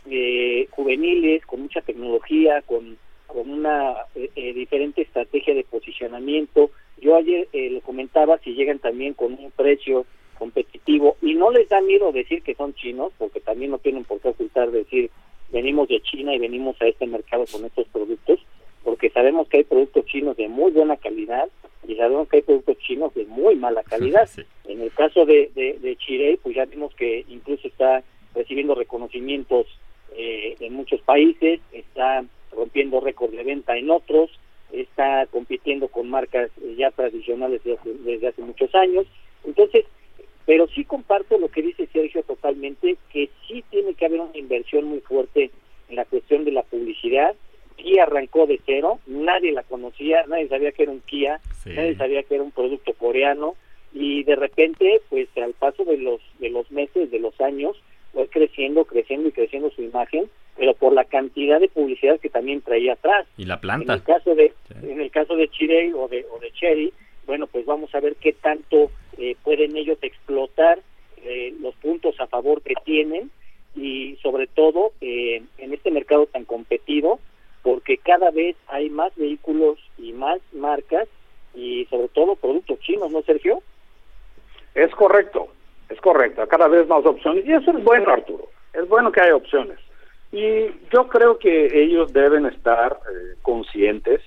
eh, 0.09 0.67
juveniles 0.71 1.45
con 1.45 1.61
mucha 1.61 1.81
tecnología 1.81 2.61
con 2.63 2.97
con 3.33 3.49
una 3.49 3.95
eh, 4.15 4.29
eh, 4.35 4.53
diferente 4.53 5.01
estrategia 5.01 5.55
de 5.55 5.63
posicionamiento. 5.63 6.69
Yo 7.01 7.15
ayer 7.15 7.47
eh, 7.51 7.71
le 7.71 7.81
comentaba 7.81 8.37
si 8.37 8.53
llegan 8.53 8.77
también 8.77 9.15
con 9.15 9.33
un 9.33 9.51
precio 9.51 10.05
competitivo 10.37 11.17
y 11.21 11.33
no 11.33 11.51
les 11.51 11.67
da 11.67 11.81
miedo 11.81 12.11
decir 12.11 12.43
que 12.43 12.53
son 12.53 12.75
chinos, 12.75 13.11
porque 13.17 13.39
también 13.39 13.71
no 13.71 13.79
tienen 13.79 14.03
por 14.03 14.21
qué 14.21 14.29
ocultar 14.29 14.69
decir 14.71 15.09
venimos 15.51 15.87
de 15.87 16.01
China 16.01 16.33
y 16.33 16.39
venimos 16.39 16.79
a 16.81 16.87
este 16.87 17.07
mercado 17.07 17.45
con 17.51 17.65
estos 17.65 17.87
productos, 17.89 18.39
porque 19.03 19.19
sabemos 19.19 19.49
que 19.49 19.57
hay 19.57 19.63
productos 19.65 20.05
chinos 20.05 20.37
de 20.37 20.47
muy 20.47 20.71
buena 20.71 20.95
calidad 20.95 21.49
y 21.85 21.95
sabemos 21.95 22.29
que 22.29 22.37
hay 22.37 22.41
productos 22.41 22.77
chinos 22.77 23.13
de 23.13 23.25
muy 23.25 23.57
mala 23.57 23.83
calidad. 23.83 24.29
En 24.63 24.79
el 24.79 24.93
caso 24.93 25.25
de, 25.25 25.51
de, 25.53 25.77
de 25.81 25.97
Chirey, 25.97 26.37
pues 26.37 26.55
ya 26.55 26.63
vimos 26.63 26.95
que 26.95 27.25
incluso 27.27 27.67
está 27.67 28.01
recibiendo 28.33 28.75
reconocimientos 28.75 29.67
eh, 30.15 30.55
en 30.61 30.73
muchos 30.73 31.01
países, 31.01 31.59
está 31.73 32.23
rompiendo 32.53 33.01
récord 33.01 33.31
de 33.31 33.43
venta 33.43 33.75
en 33.75 33.91
otros, 33.91 34.31
está 34.71 35.25
compitiendo 35.25 35.89
con 35.89 36.09
marcas 36.09 36.49
ya 36.77 36.89
tradicionales 36.91 37.61
desde 38.05 38.29
hace, 38.29 38.41
muchos 38.41 38.73
años. 38.73 39.05
Entonces, 39.43 39.83
pero 40.45 40.65
sí 40.69 40.85
comparto 40.85 41.37
lo 41.37 41.49
que 41.49 41.61
dice 41.61 41.89
Sergio 41.91 42.23
totalmente, 42.23 42.95
que 43.11 43.29
sí 43.49 43.65
tiene 43.69 43.95
que 43.95 44.05
haber 44.05 44.21
una 44.21 44.37
inversión 44.37 44.85
muy 44.85 45.01
fuerte 45.01 45.51
en 45.89 45.97
la 45.97 46.05
cuestión 46.05 46.45
de 46.45 46.53
la 46.53 46.63
publicidad. 46.63 47.35
Kia 47.93 48.03
arrancó 48.03 48.47
de 48.47 48.59
cero, 48.65 48.99
nadie 49.05 49.51
la 49.51 49.63
conocía, 49.63 50.25
nadie 50.27 50.47
sabía 50.47 50.71
que 50.71 50.83
era 50.83 50.91
un 50.91 51.01
Kia, 51.01 51.39
nadie 51.65 51.95
sabía 51.95 52.23
que 52.23 52.35
era 52.35 52.43
un 52.43 52.51
producto 52.51 52.93
coreano 52.93 53.55
y 53.93 54.23
de 54.23 54.35
repente, 54.35 55.01
pues 55.09 55.27
al 55.37 55.53
paso 55.53 55.83
de 55.85 55.97
los 55.97 56.21
de 56.39 56.49
los 56.49 56.69
meses, 56.71 57.11
de 57.11 57.19
los 57.19 57.39
años, 57.39 57.77
fue 58.13 58.27
creciendo, 58.27 58.85
creciendo 58.85 59.29
y 59.29 59.31
creciendo 59.31 59.69
su 59.71 59.81
imagen 59.81 60.29
pero 60.55 60.73
por 60.75 60.93
la 60.93 61.05
cantidad 61.05 61.59
de 61.59 61.67
publicidad 61.67 62.19
que 62.19 62.29
también 62.29 62.61
traía 62.61 62.93
atrás. 62.93 63.25
Y 63.37 63.45
la 63.45 63.59
planta. 63.59 63.93
En 63.93 63.99
el 63.99 64.03
caso 64.03 64.35
de, 64.35 64.53
en 64.83 65.01
el 65.01 65.11
caso 65.11 65.35
de 65.35 65.49
Chirey 65.49 65.91
o 65.93 66.07
de, 66.07 66.25
o 66.31 66.39
de 66.39 66.51
Cherry, 66.51 66.93
bueno, 67.25 67.47
pues 67.47 67.65
vamos 67.65 67.93
a 67.95 67.99
ver 67.99 68.15
qué 68.17 68.33
tanto 68.33 68.91
eh, 69.17 69.35
pueden 69.43 69.75
ellos 69.75 69.97
explotar 70.01 70.79
eh, 71.23 71.53
los 71.59 71.73
puntos 71.75 72.19
a 72.19 72.27
favor 72.27 72.61
que 72.61 72.75
tienen 72.85 73.31
y 73.75 74.17
sobre 74.21 74.47
todo 74.47 74.91
eh, 75.01 75.41
en 75.57 75.73
este 75.73 75.89
mercado 75.89 76.27
tan 76.27 76.45
competido, 76.45 77.19
porque 77.63 77.97
cada 77.97 78.29
vez 78.29 78.55
hay 78.67 78.89
más 78.89 79.15
vehículos 79.15 79.79
y 79.97 80.13
más 80.13 80.39
marcas 80.51 81.07
y 81.55 81.85
sobre 81.85 82.09
todo 82.09 82.35
productos 82.35 82.79
chinos, 82.81 83.11
¿no, 83.11 83.21
Sergio? 83.23 83.61
Es 84.75 84.91
correcto, 84.91 85.47
es 85.89 85.99
correcto, 86.01 86.45
cada 86.47 86.67
vez 86.67 86.87
más 86.87 87.05
opciones 87.05 87.45
y 87.45 87.53
eso 87.53 87.71
es 87.71 87.83
bueno, 87.83 88.11
Arturo, 88.11 88.49
es 88.73 88.87
bueno 88.87 89.11
que 89.11 89.21
haya 89.21 89.35
opciones. 89.35 89.79
Y 90.31 90.65
yo 90.91 91.07
creo 91.07 91.37
que 91.37 91.83
ellos 91.83 92.11
deben 92.11 92.47
estar 92.47 92.93
eh, 92.93 93.35
conscientes. 93.43 94.19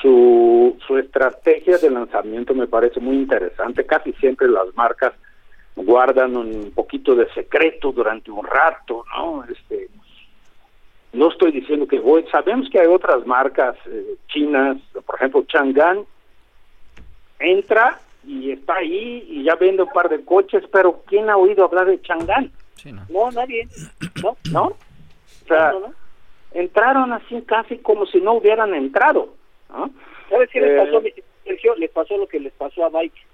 Su, 0.00 0.76
su 0.86 0.98
estrategia 0.98 1.76
de 1.76 1.90
lanzamiento 1.90 2.54
me 2.54 2.66
parece 2.66 2.98
muy 2.98 3.16
interesante. 3.16 3.84
Casi 3.84 4.12
siempre 4.14 4.48
las 4.48 4.74
marcas 4.74 5.12
guardan 5.76 6.36
un 6.36 6.72
poquito 6.74 7.14
de 7.14 7.30
secreto 7.34 7.92
durante 7.92 8.30
un 8.30 8.46
rato, 8.46 9.04
¿no? 9.14 9.44
Este, 9.44 9.88
no 11.14 11.30
estoy 11.30 11.52
diciendo 11.52 11.86
que 11.86 12.00
voy, 12.00 12.24
sabemos 12.30 12.68
que 12.70 12.80
hay 12.80 12.86
otras 12.86 13.26
marcas 13.26 13.76
eh, 13.86 14.16
chinas, 14.28 14.76
por 15.06 15.14
ejemplo, 15.16 15.44
Chang'an 15.46 16.04
entra 17.38 18.00
y 18.26 18.52
está 18.52 18.76
ahí 18.76 19.24
y 19.28 19.44
ya 19.44 19.54
vende 19.54 19.82
un 19.82 19.90
par 19.90 20.08
de 20.08 20.24
coches, 20.24 20.64
pero 20.72 21.02
¿quién 21.06 21.30
ha 21.30 21.36
oído 21.36 21.64
hablar 21.64 21.86
de 21.86 22.00
Chang'an? 22.02 22.50
no. 23.08 23.30
nadie. 23.30 23.68
No, 24.22 24.36
¿no? 24.52 24.64
O 24.66 25.46
sea, 25.46 25.72
entraron 26.52 27.12
así 27.12 27.42
casi 27.42 27.78
como 27.78 28.06
si 28.06 28.20
no 28.20 28.34
hubieran 28.34 28.74
entrado. 28.74 29.34
¿Sabes 30.28 30.50
qué 30.50 30.60
les 30.60 30.84
pasó, 30.84 31.02
eh, 31.02 31.22
Sergio? 31.44 31.74
Les 31.76 31.90
pasó 31.90 32.16
lo 32.16 32.26
que 32.26 32.40
les 32.40 32.52
pasó 32.52 32.84
a 32.84 32.88
Bike. 32.88 33.26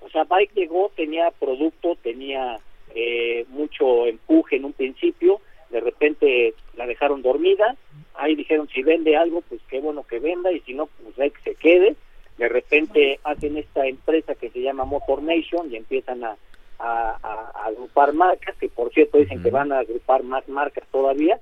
O 0.00 0.08
sea, 0.08 0.24
Bike 0.24 0.54
llegó, 0.54 0.90
tenía 0.96 1.30
producto, 1.32 1.96
tenía 2.02 2.58
eh, 2.94 3.44
mucho 3.50 4.06
empuje 4.06 4.56
en 4.56 4.66
un 4.66 4.72
principio, 4.72 5.40
de 5.70 5.80
repente 5.80 6.54
la 6.76 6.86
dejaron 6.86 7.22
dormida, 7.22 7.76
ahí 8.14 8.34
dijeron 8.34 8.68
si 8.68 8.82
vende 8.82 9.16
algo, 9.16 9.42
pues 9.42 9.60
qué 9.68 9.80
bueno 9.80 10.04
que 10.04 10.18
venda, 10.18 10.52
y 10.52 10.60
si 10.60 10.74
no, 10.74 10.88
pues 11.02 11.18
hay 11.18 11.30
que 11.30 11.42
se 11.42 11.54
quede. 11.54 11.96
De 12.36 12.48
repente 12.48 13.18
hacen 13.24 13.56
esta 13.56 13.86
empresa 13.86 14.34
que 14.34 14.50
se 14.50 14.60
llama 14.60 14.84
Motor 14.84 15.22
Nation 15.22 15.72
y 15.72 15.76
empiezan 15.76 16.22
a, 16.24 16.36
a, 16.78 17.50
agrupar 17.64 18.12
marcas, 18.12 18.56
que 18.56 18.68
por 18.68 18.92
cierto 18.92 19.18
dicen 19.18 19.42
que 19.42 19.50
van 19.50 19.72
a 19.72 19.80
agrupar 19.80 20.22
más 20.22 20.48
marcas 20.48 20.86
todavía, 20.90 21.40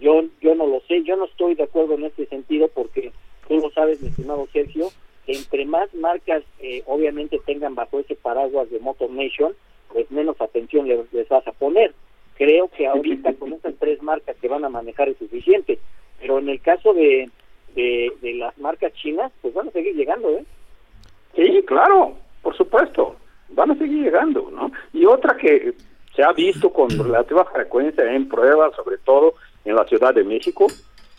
yo, 0.00 0.24
yo 0.40 0.54
no 0.54 0.66
lo 0.66 0.80
sé, 0.88 1.02
yo 1.02 1.16
no 1.16 1.26
estoy 1.26 1.54
de 1.54 1.64
acuerdo 1.64 1.94
en 1.94 2.04
este 2.04 2.26
sentido 2.26 2.68
porque 2.68 3.12
tú 3.48 3.58
lo 3.58 3.70
sabes, 3.70 4.00
mi 4.00 4.08
estimado 4.08 4.46
Sergio, 4.52 4.88
que 5.26 5.32
entre 5.32 5.66
más 5.66 5.92
marcas 5.94 6.42
eh, 6.60 6.82
obviamente 6.86 7.40
tengan 7.44 7.74
bajo 7.74 7.98
ese 8.00 8.14
paraguas 8.14 8.70
de 8.70 8.78
Motor 8.78 9.10
Nation, 9.10 9.54
pues 9.92 10.10
menos 10.10 10.40
atención 10.40 10.86
les, 10.86 11.12
les 11.12 11.28
vas 11.28 11.46
a 11.46 11.52
poner. 11.52 11.92
Creo 12.40 12.68
que 12.68 12.86
ahorita 12.86 13.34
con 13.34 13.52
estas 13.52 13.74
tres 13.78 14.02
marcas 14.02 14.34
que 14.40 14.48
van 14.48 14.64
a 14.64 14.70
manejar 14.70 15.10
es 15.10 15.18
suficiente, 15.18 15.78
pero 16.18 16.38
en 16.38 16.48
el 16.48 16.58
caso 16.62 16.94
de, 16.94 17.28
de, 17.74 18.10
de 18.22 18.34
las 18.36 18.56
marcas 18.56 18.94
chinas, 18.94 19.30
pues 19.42 19.52
van 19.52 19.68
a 19.68 19.72
seguir 19.72 19.94
llegando, 19.94 20.30
¿eh? 20.30 20.44
Sí, 21.36 21.62
claro, 21.66 22.14
por 22.40 22.56
supuesto, 22.56 23.14
van 23.50 23.72
a 23.72 23.74
seguir 23.76 24.04
llegando, 24.04 24.50
¿no? 24.50 24.72
Y 24.94 25.04
otra 25.04 25.36
que 25.36 25.74
se 26.16 26.22
ha 26.22 26.32
visto 26.32 26.72
con 26.72 26.88
relativa 27.04 27.44
frecuencia 27.44 28.10
en 28.10 28.26
pruebas, 28.26 28.74
sobre 28.74 28.96
todo 29.04 29.34
en 29.66 29.74
la 29.74 29.84
Ciudad 29.84 30.14
de 30.14 30.24
México, 30.24 30.66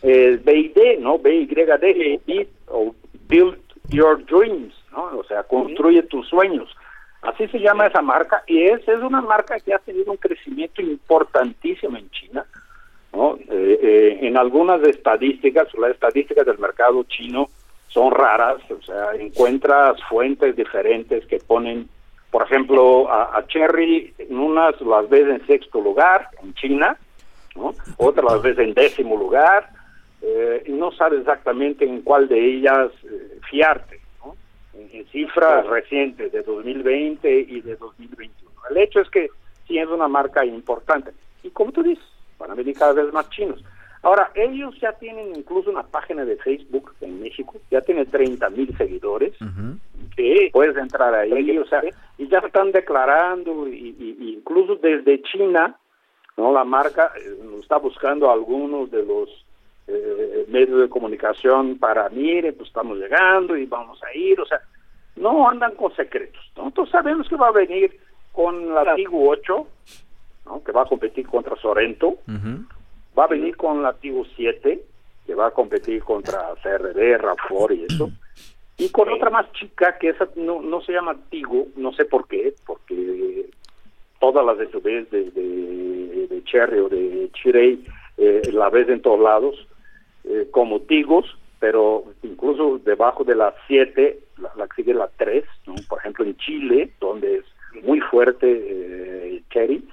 es 0.02 0.44
BID, 0.44 0.98
¿no? 0.98 1.18
BYD, 1.18 2.48
o 2.66 2.96
Build 3.28 3.58
Your 3.90 4.26
Dreams, 4.26 4.74
¿no? 4.90 5.18
O 5.18 5.24
sea, 5.28 5.44
construye 5.44 6.02
tus 6.02 6.26
sueños. 6.28 6.68
Así 7.22 7.46
se 7.48 7.60
llama 7.60 7.86
esa 7.86 8.02
marca 8.02 8.42
y 8.48 8.64
es, 8.64 8.86
es 8.88 9.00
una 9.00 9.20
marca 9.20 9.58
que 9.60 9.72
ha 9.72 9.78
tenido 9.78 10.10
un 10.10 10.18
crecimiento 10.18 10.82
importantísimo 10.82 11.96
en 11.96 12.10
China. 12.10 12.44
¿no? 13.12 13.36
Eh, 13.48 13.78
eh, 13.80 14.18
en 14.22 14.36
algunas 14.36 14.82
estadísticas, 14.82 15.68
las 15.78 15.92
estadísticas 15.92 16.44
del 16.44 16.58
mercado 16.58 17.04
chino 17.04 17.48
son 17.86 18.10
raras, 18.10 18.58
o 18.70 18.82
sea, 18.82 19.12
encuentras 19.14 20.02
fuentes 20.08 20.56
diferentes 20.56 21.24
que 21.26 21.38
ponen, 21.38 21.88
por 22.30 22.42
ejemplo, 22.42 23.08
a, 23.08 23.44
Cherry, 23.46 24.14
en 24.18 24.38
unas 24.38 24.80
las 24.80 25.08
ves 25.08 25.28
en 25.28 25.46
sexto 25.46 25.80
lugar 25.80 26.28
en 26.42 26.54
China, 26.54 26.96
otras 27.98 28.32
las 28.32 28.42
ves 28.42 28.58
en 28.58 28.72
décimo 28.72 29.16
lugar, 29.16 29.68
eh, 30.22 30.62
y 30.66 30.72
no 30.72 30.90
sabes 30.92 31.20
exactamente 31.20 31.84
en 31.84 32.00
cuál 32.00 32.28
de 32.28 32.40
ellas 32.40 32.90
fiarte 33.50 34.00
en 34.74 35.06
cifras 35.06 35.66
recientes 35.66 36.32
de 36.32 36.42
2020 36.42 37.46
y 37.48 37.60
de 37.60 37.76
2021. 37.76 38.50
El 38.70 38.76
hecho 38.78 39.00
es 39.00 39.10
que 39.10 39.28
sí 39.66 39.78
es 39.78 39.88
una 39.88 40.08
marca 40.08 40.44
importante. 40.44 41.12
Y 41.42 41.50
como 41.50 41.72
tú 41.72 41.82
dices, 41.82 42.04
van 42.38 42.50
a 42.50 42.54
venir 42.54 42.76
cada 42.76 42.92
vez 42.92 43.12
más 43.12 43.28
chinos. 43.30 43.62
Ahora, 44.02 44.32
ellos 44.34 44.74
ya 44.80 44.92
tienen 44.94 45.36
incluso 45.36 45.70
una 45.70 45.84
página 45.84 46.24
de 46.24 46.36
Facebook 46.36 46.92
en 47.00 47.20
México, 47.20 47.54
ya 47.70 47.80
tiene 47.82 48.04
30 48.04 48.50
mil 48.50 48.76
seguidores, 48.76 49.32
que 50.16 50.50
puedes 50.52 50.76
entrar 50.76 51.14
ahí, 51.14 51.56
o 51.56 51.66
sea, 51.66 51.82
y 52.18 52.26
ya 52.26 52.38
están 52.38 52.72
declarando, 52.72 53.68
y, 53.68 54.34
incluso 54.36 54.74
desde 54.76 55.22
China, 55.22 55.76
no 56.36 56.52
la 56.52 56.64
marca 56.64 57.12
eh, 57.16 57.60
está 57.60 57.76
buscando 57.76 58.30
algunos 58.30 58.90
de 58.90 59.04
los 59.04 59.28
eh, 59.86 60.46
medios 60.48 60.80
de 60.80 60.88
comunicación 60.88 61.78
para, 61.78 62.08
mire, 62.08 62.52
pues 62.52 62.68
estamos 62.68 62.98
llegando 62.98 63.56
y 63.56 63.66
vamos 63.66 64.02
a 64.02 64.16
ir, 64.16 64.40
o 64.40 64.46
sea, 64.46 64.60
no 65.16 65.48
andan 65.48 65.74
con 65.74 65.94
secretos. 65.94 66.40
Nosotros 66.56 66.90
sabemos 66.90 67.28
que 67.28 67.36
va 67.36 67.48
a 67.48 67.52
venir 67.52 67.98
con 68.32 68.74
la 68.74 68.94
Tigo 68.94 69.28
8, 69.28 69.66
¿no? 70.46 70.64
que 70.64 70.72
va 70.72 70.82
a 70.82 70.86
competir 70.86 71.26
contra 71.26 71.56
Sorento, 71.56 72.18
va 73.18 73.24
a 73.24 73.28
venir 73.28 73.56
con 73.56 73.82
la 73.82 73.92
Tigo 73.94 74.24
7, 74.36 74.82
que 75.26 75.34
va 75.34 75.48
a 75.48 75.50
competir 75.50 76.02
contra 76.02 76.54
CRD, 76.62 77.18
RAFOR 77.18 77.72
y 77.72 77.84
eso, 77.84 78.10
y 78.78 78.88
con 78.90 79.08
otra 79.10 79.30
más 79.30 79.52
chica 79.52 79.98
que 79.98 80.08
esa 80.08 80.28
no, 80.36 80.62
no 80.62 80.80
se 80.80 80.92
llama 80.92 81.16
Tigo, 81.30 81.68
no 81.76 81.92
sé 81.92 82.04
por 82.04 82.26
qué, 82.26 82.54
porque 82.66 83.50
todas 84.18 84.44
las 84.44 84.58
de 84.58 84.70
su 84.70 84.80
vez 84.80 85.10
de, 85.10 85.30
de, 85.30 86.42
Cherry 86.44 86.78
o 86.80 86.88
de 86.88 87.30
Chirey 87.32 87.84
eh, 88.18 88.42
la 88.52 88.68
ves 88.68 88.88
en 88.88 89.00
todos 89.00 89.20
lados, 89.20 89.66
eh, 90.24 90.48
como 90.50 90.80
Tigos, 90.80 91.26
pero 91.58 92.04
incluso 92.22 92.78
debajo 92.78 93.24
de 93.24 93.36
las 93.36 93.54
7, 93.66 94.18
la, 94.56 94.66
que 94.66 94.74
sigue 94.76 94.94
la 94.94 95.08
3, 95.16 95.44
por 95.88 95.98
ejemplo 95.98 96.24
en 96.24 96.36
Chile, 96.36 96.92
donde 97.00 97.38
es 97.38 97.44
muy 97.84 98.00
fuerte 98.00 98.46
eh, 98.48 99.42
Cherry, 99.50 99.86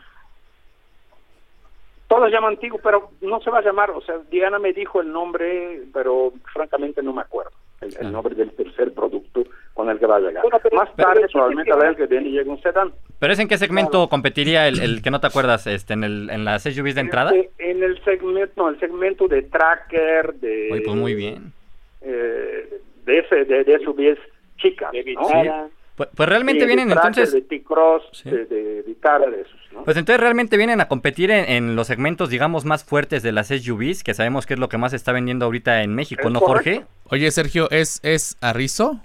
todos 2.08 2.32
llaman 2.32 2.58
Tigo, 2.58 2.80
pero 2.84 3.12
no 3.22 3.40
se 3.40 3.52
va 3.52 3.60
a 3.60 3.64
llamar, 3.64 3.92
o 3.92 4.02
sea, 4.02 4.18
Diana 4.32 4.58
me 4.58 4.74
dijo 4.74 5.00
el 5.00 5.12
nombre, 5.12 5.84
pero 5.94 6.34
francamente 6.54 7.04
no 7.04 7.14
me 7.14 7.22
acuerdo 7.22 7.52
el, 7.82 8.12
nombre 8.12 8.36
del 8.36 8.52
tercer 8.52 8.94
producto 8.94 9.44
con 9.74 9.90
el 9.90 10.00
que 10.00 10.06
va 10.06 10.18
a 10.18 10.20
llegar. 10.20 10.44
Más 10.74 10.96
tarde, 10.96 11.28
probablemente 11.32 11.72
a 11.72 11.78
la 11.78 11.90
vez 11.90 11.98
que 11.98 12.08
viene 12.08 12.30
llegue 12.30 12.50
un 12.50 12.62
sedán. 12.62 12.92
¿Pero 13.20 13.34
es 13.34 13.40
en 13.40 13.48
qué 13.48 13.58
segmento 13.58 14.08
competiría 14.10 14.68
el, 14.68 15.02
que 15.02 15.12
no 15.12 15.20
te 15.20 15.28
acuerdas, 15.28 15.68
este, 15.68 15.94
en, 15.94 16.04
el, 16.04 16.30
en 16.30 16.46
las 16.46 16.64
SUVs 16.64 16.96
de 16.96 17.02
entrada? 17.02 17.32
En, 17.58 17.84
el 17.84 18.04
segmento, 18.04 18.54
no, 18.58 18.70
el 18.70 18.80
segmento 18.80 19.28
de 19.28 19.44
tracker, 19.44 20.34
de... 20.36 20.70
Oye, 20.72 20.82
pues 20.82 20.98
muy 20.98 21.16
bien. 21.16 21.54
Eh, 22.02 22.82
de, 23.06 23.18
ese, 23.20 23.46
de, 23.46 23.64
de 23.64 23.80
SUVs 23.80 24.20
chicas, 24.58 24.92
¿no? 24.94 25.70
Pues, 26.00 26.12
pues, 26.16 26.30
realmente 26.30 26.66
vienen 26.66 26.90
entonces... 26.90 27.34
De 27.34 27.42
T-Cross, 27.42 28.24
de, 28.24 28.46
de, 28.46 28.84
de 28.84 29.42
esos, 29.42 29.60
¿no? 29.74 29.84
Pues 29.84 29.98
entonces 29.98 30.22
realmente 30.22 30.56
vienen 30.56 30.80
a 30.80 30.88
competir 30.88 31.30
en, 31.30 31.76
los 31.76 31.88
segmentos, 31.88 32.30
digamos, 32.30 32.64
más 32.64 32.86
fuertes 32.86 33.22
de 33.22 33.34
las 33.34 33.50
SUVs, 33.50 34.02
que 34.02 34.14
sabemos 34.14 34.46
que 34.46 34.54
es 34.54 34.62
lo 34.62 34.70
que 34.70 34.78
más 34.78 34.92
se 34.92 34.96
está 34.96 35.12
vendiendo 35.12 35.44
ahorita 35.44 35.84
en 35.84 35.94
México, 35.94 36.30
¿no, 36.30 36.40
Jorge? 36.40 36.86
Oye, 37.10 37.30
Sergio, 37.32 37.70
¿es, 37.70 38.00
es 38.02 38.38
Arrizo? 38.40 39.02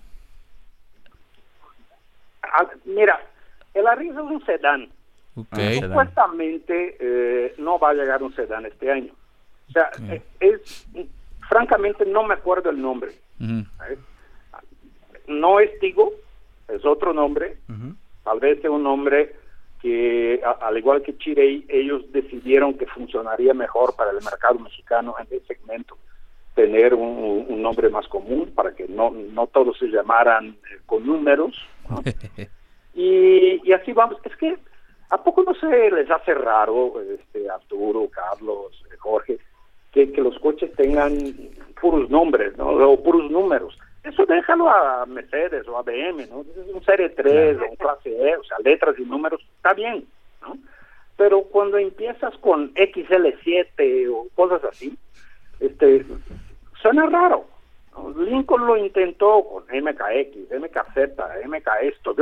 Ah, 2.45 2.65
mira, 2.85 3.21
el 3.75 3.89
Arrizo 3.89 4.21
es 4.21 4.31
un 4.31 4.47
sedán. 4.47 4.89
Okay. 5.35 5.81
Supuestamente 5.81 6.97
eh, 7.01 7.55
no 7.59 7.77
va 7.77 7.91
a 7.91 7.95
llegar 7.95 8.23
un 8.23 8.33
sedán 8.37 8.67
este 8.67 8.93
año. 8.93 9.13
O 9.69 9.73
sea, 9.73 9.91
eh, 10.13 10.23
es, 10.39 10.87
francamente 11.49 12.07
no 12.07 12.23
me 12.23 12.35
acuerdo 12.35 12.71
el 12.71 12.81
nombre. 12.81 13.11
No 15.27 15.59
es 15.59 15.77
Tigo, 15.81 16.13
es 16.69 16.85
otro 16.85 17.13
nombre, 17.13 17.59
tal 18.23 18.41
vez 18.41 18.61
sea 18.61 18.71
un 18.71 18.83
nombre 18.83 19.35
que, 19.81 20.41
al 20.61 20.79
igual 20.79 21.03
que 21.03 21.17
Chirey, 21.19 21.67
ellos 21.69 22.11
decidieron 22.11 22.75
que 22.75 22.87
funcionaría 22.87 23.53
mejor 23.53 23.95
para 23.97 24.13
el 24.13 24.25
mercado 24.25 24.59
mexicano 24.59 25.15
en 25.19 25.27
ese 25.27 25.47
segmento 25.47 25.99
tener 26.55 26.95
un, 26.95 27.61
nombre 27.61 27.89
más 27.89 28.07
común 28.09 28.53
para 28.55 28.75
que 28.75 28.87
no, 28.89 29.11
no 29.11 29.47
todos 29.49 29.77
se 29.79 29.87
llamaran 29.87 30.51
eh, 30.71 30.81
con 30.87 31.05
números. 31.05 31.57
y, 32.95 33.61
y 33.69 33.73
así 33.73 33.93
vamos. 33.93 34.19
Es 34.25 34.37
que, 34.37 34.57
¿a 35.11 35.23
poco 35.23 35.43
no 35.43 35.55
se 35.55 35.91
les 35.91 36.11
hace 36.11 36.33
raro, 36.33 37.01
este, 37.01 37.51
Arturo, 37.51 38.09
Carlos, 38.09 38.85
eh, 38.91 38.97
Jorge, 38.99 39.39
que, 39.93 40.13
que 40.13 40.21
los 40.21 40.39
coches 40.39 40.73
tengan 40.77 41.13
puros 41.81 42.09
nombres, 42.09 42.57
¿no? 42.57 42.69
O 42.69 43.03
puros 43.03 43.31
números 43.31 43.77
eso 44.05 44.27
déjalo 44.27 44.69
a 44.69 45.07
Mercedes 45.07 45.67
o 45.67 45.79
a 45.79 45.83
BM, 45.83 46.27
¿no? 46.27 46.45
Un 46.73 46.85
Serie 46.85 47.09
3 47.09 47.59
o 47.59 47.71
un 47.71 47.77
Clase 47.77 48.11
E, 48.11 48.37
o 48.37 48.45
sea, 48.45 48.59
letras 48.63 48.95
y 48.99 49.05
números, 49.05 49.41
está 49.57 49.73
bien, 49.73 50.07
¿no? 50.43 50.59
Pero 51.17 51.43
cuando 51.45 51.79
empiezas 51.79 52.37
con 52.39 52.75
XL7 52.75 54.13
o 54.13 54.29
cosas 54.35 54.63
así, 54.65 54.97
este, 55.61 56.05
suena 56.81 57.07
raro. 57.07 57.47
Lincoln 58.17 58.67
lo 58.67 58.77
intentó 58.77 59.45
con 59.45 59.65
MKX, 59.65 60.51
MKZ, 60.51 61.47
MK 61.47 61.69
esto, 61.83 62.15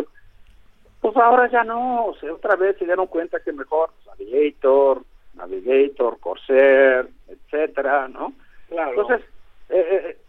pues 1.00 1.16
ahora 1.16 1.50
ya 1.50 1.64
no, 1.64 2.06
o 2.06 2.14
sea, 2.16 2.32
otra 2.32 2.54
vez 2.54 2.76
se 2.78 2.84
dieron 2.84 3.08
cuenta 3.08 3.40
que 3.40 3.52
mejor 3.52 3.90
Navigator, 4.06 5.02
Navigator, 5.34 6.20
Corsair, 6.20 7.08
etcétera, 7.26 8.06
¿no? 8.06 8.34
Claro. 8.68 8.90
Entonces, 8.90 9.26
eh, 9.70 9.84
eh 9.90 10.21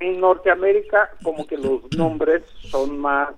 en 0.00 0.20
Norteamérica 0.20 1.10
como 1.22 1.46
que 1.46 1.56
los 1.56 1.92
nombres 1.96 2.44
son 2.70 2.98
más 2.98 3.30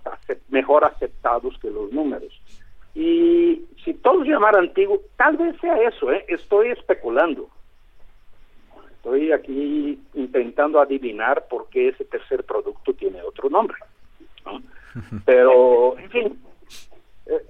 mejor 0.49 0.85
aceptados 0.85 1.59
que 1.59 1.71
los 1.71 1.93
números. 1.93 2.41
Y 2.95 3.63
si 3.85 3.95
todos 3.95 4.27
llamaran 4.27 4.65
antiguo, 4.65 5.03
tal 5.17 5.37
vez 5.37 5.55
sea 5.61 5.81
eso, 5.83 6.11
¿eh? 6.11 6.25
estoy 6.29 6.69
especulando. 6.69 7.49
Estoy 8.97 9.33
aquí 9.33 10.01
intentando 10.15 10.81
adivinar 10.81 11.47
por 11.49 11.69
qué 11.69 11.89
ese 11.89 12.05
tercer 12.07 12.43
producto 12.45 12.95
tiene 12.95 13.23
otro 13.23 13.49
nombre. 13.51 13.77
Pero, 15.25 15.99
en 15.99 16.11
fin, 16.11 16.43
eh, 17.27 17.43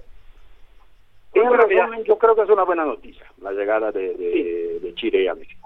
yo 1.33 2.17
creo 2.17 2.35
que 2.35 2.41
es 2.41 2.49
una 2.49 2.63
buena 2.63 2.83
noticia 2.83 3.25
la 3.41 3.53
llegada 3.53 3.91
de, 3.91 4.15
de, 4.15 4.79
de 4.81 4.95
Chile 4.95 5.29
a 5.29 5.35
México. 5.35 5.56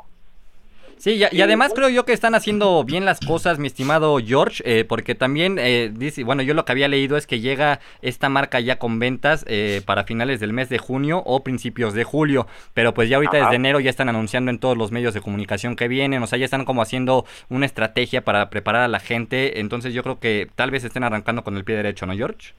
Sí, 1.02 1.20
y, 1.32 1.42
además 1.42 1.74
creo 1.74 1.90
yo 1.90 2.06
que 2.06 2.14
están 2.14 2.36
haciendo 2.36 2.84
bien 2.84 3.06
las 3.06 3.20
cosas, 3.20 3.58
mi 3.58 3.66
estimado 3.66 4.20
George, 4.24 4.62
eh, 4.68 4.86
porque 4.86 5.16
también 5.16 5.58
eh, 5.58 5.92
dice, 5.92 6.24
bueno, 6.24 6.44
yo 6.44 6.54
lo 6.54 6.64
que 6.64 6.74
había 6.74 6.88
leído 6.88 7.18
es 7.18 7.26
que 7.26 7.40
llega 7.40 7.80
esta 8.04 8.30
marca 8.30 8.60
ya 8.60 8.78
con 8.78 9.00
ventas 9.00 9.44
eh, 9.48 9.82
para 9.84 10.04
finales 10.04 10.40
del 10.40 10.54
mes 10.54 10.70
de 10.70 10.78
junio 10.78 11.24
o 11.26 11.40
principios 11.40 11.96
de 11.96 12.04
julio, 12.04 12.46
pero 12.76 12.94
pues 12.94 13.10
ya 13.10 13.16
ahorita 13.16 13.38
desde 13.38 13.56
enero 13.56 13.80
ya 13.80 13.90
están 13.90 14.10
anunciando 14.10 14.52
en 14.52 14.60
todos 14.60 14.78
los 14.78 14.92
medios 14.92 15.16
de 15.16 15.22
comunicación 15.22 15.76
que 15.76 15.88
vienen, 15.88 16.22
o 16.22 16.28
sea, 16.28 16.38
ya 16.38 16.46
están 16.46 16.66
como 16.66 16.84
haciendo 16.84 17.26
una 17.50 17.66
estrategia 17.66 18.24
para 18.24 18.52
preparar 18.52 18.84
a 18.84 18.88
la 18.88 19.00
gente, 19.00 19.60
entonces 19.60 19.96
yo 19.96 20.04
creo 20.04 20.20
que 20.20 20.50
tal 20.54 20.70
vez 20.70 20.84
estén 20.84 21.04
arrancando 21.04 21.44
con 21.44 21.58
el 21.58 21.64
pie 21.64 21.78
derecho, 21.78 22.06
¿no, 22.06 22.14
George? 22.14 22.54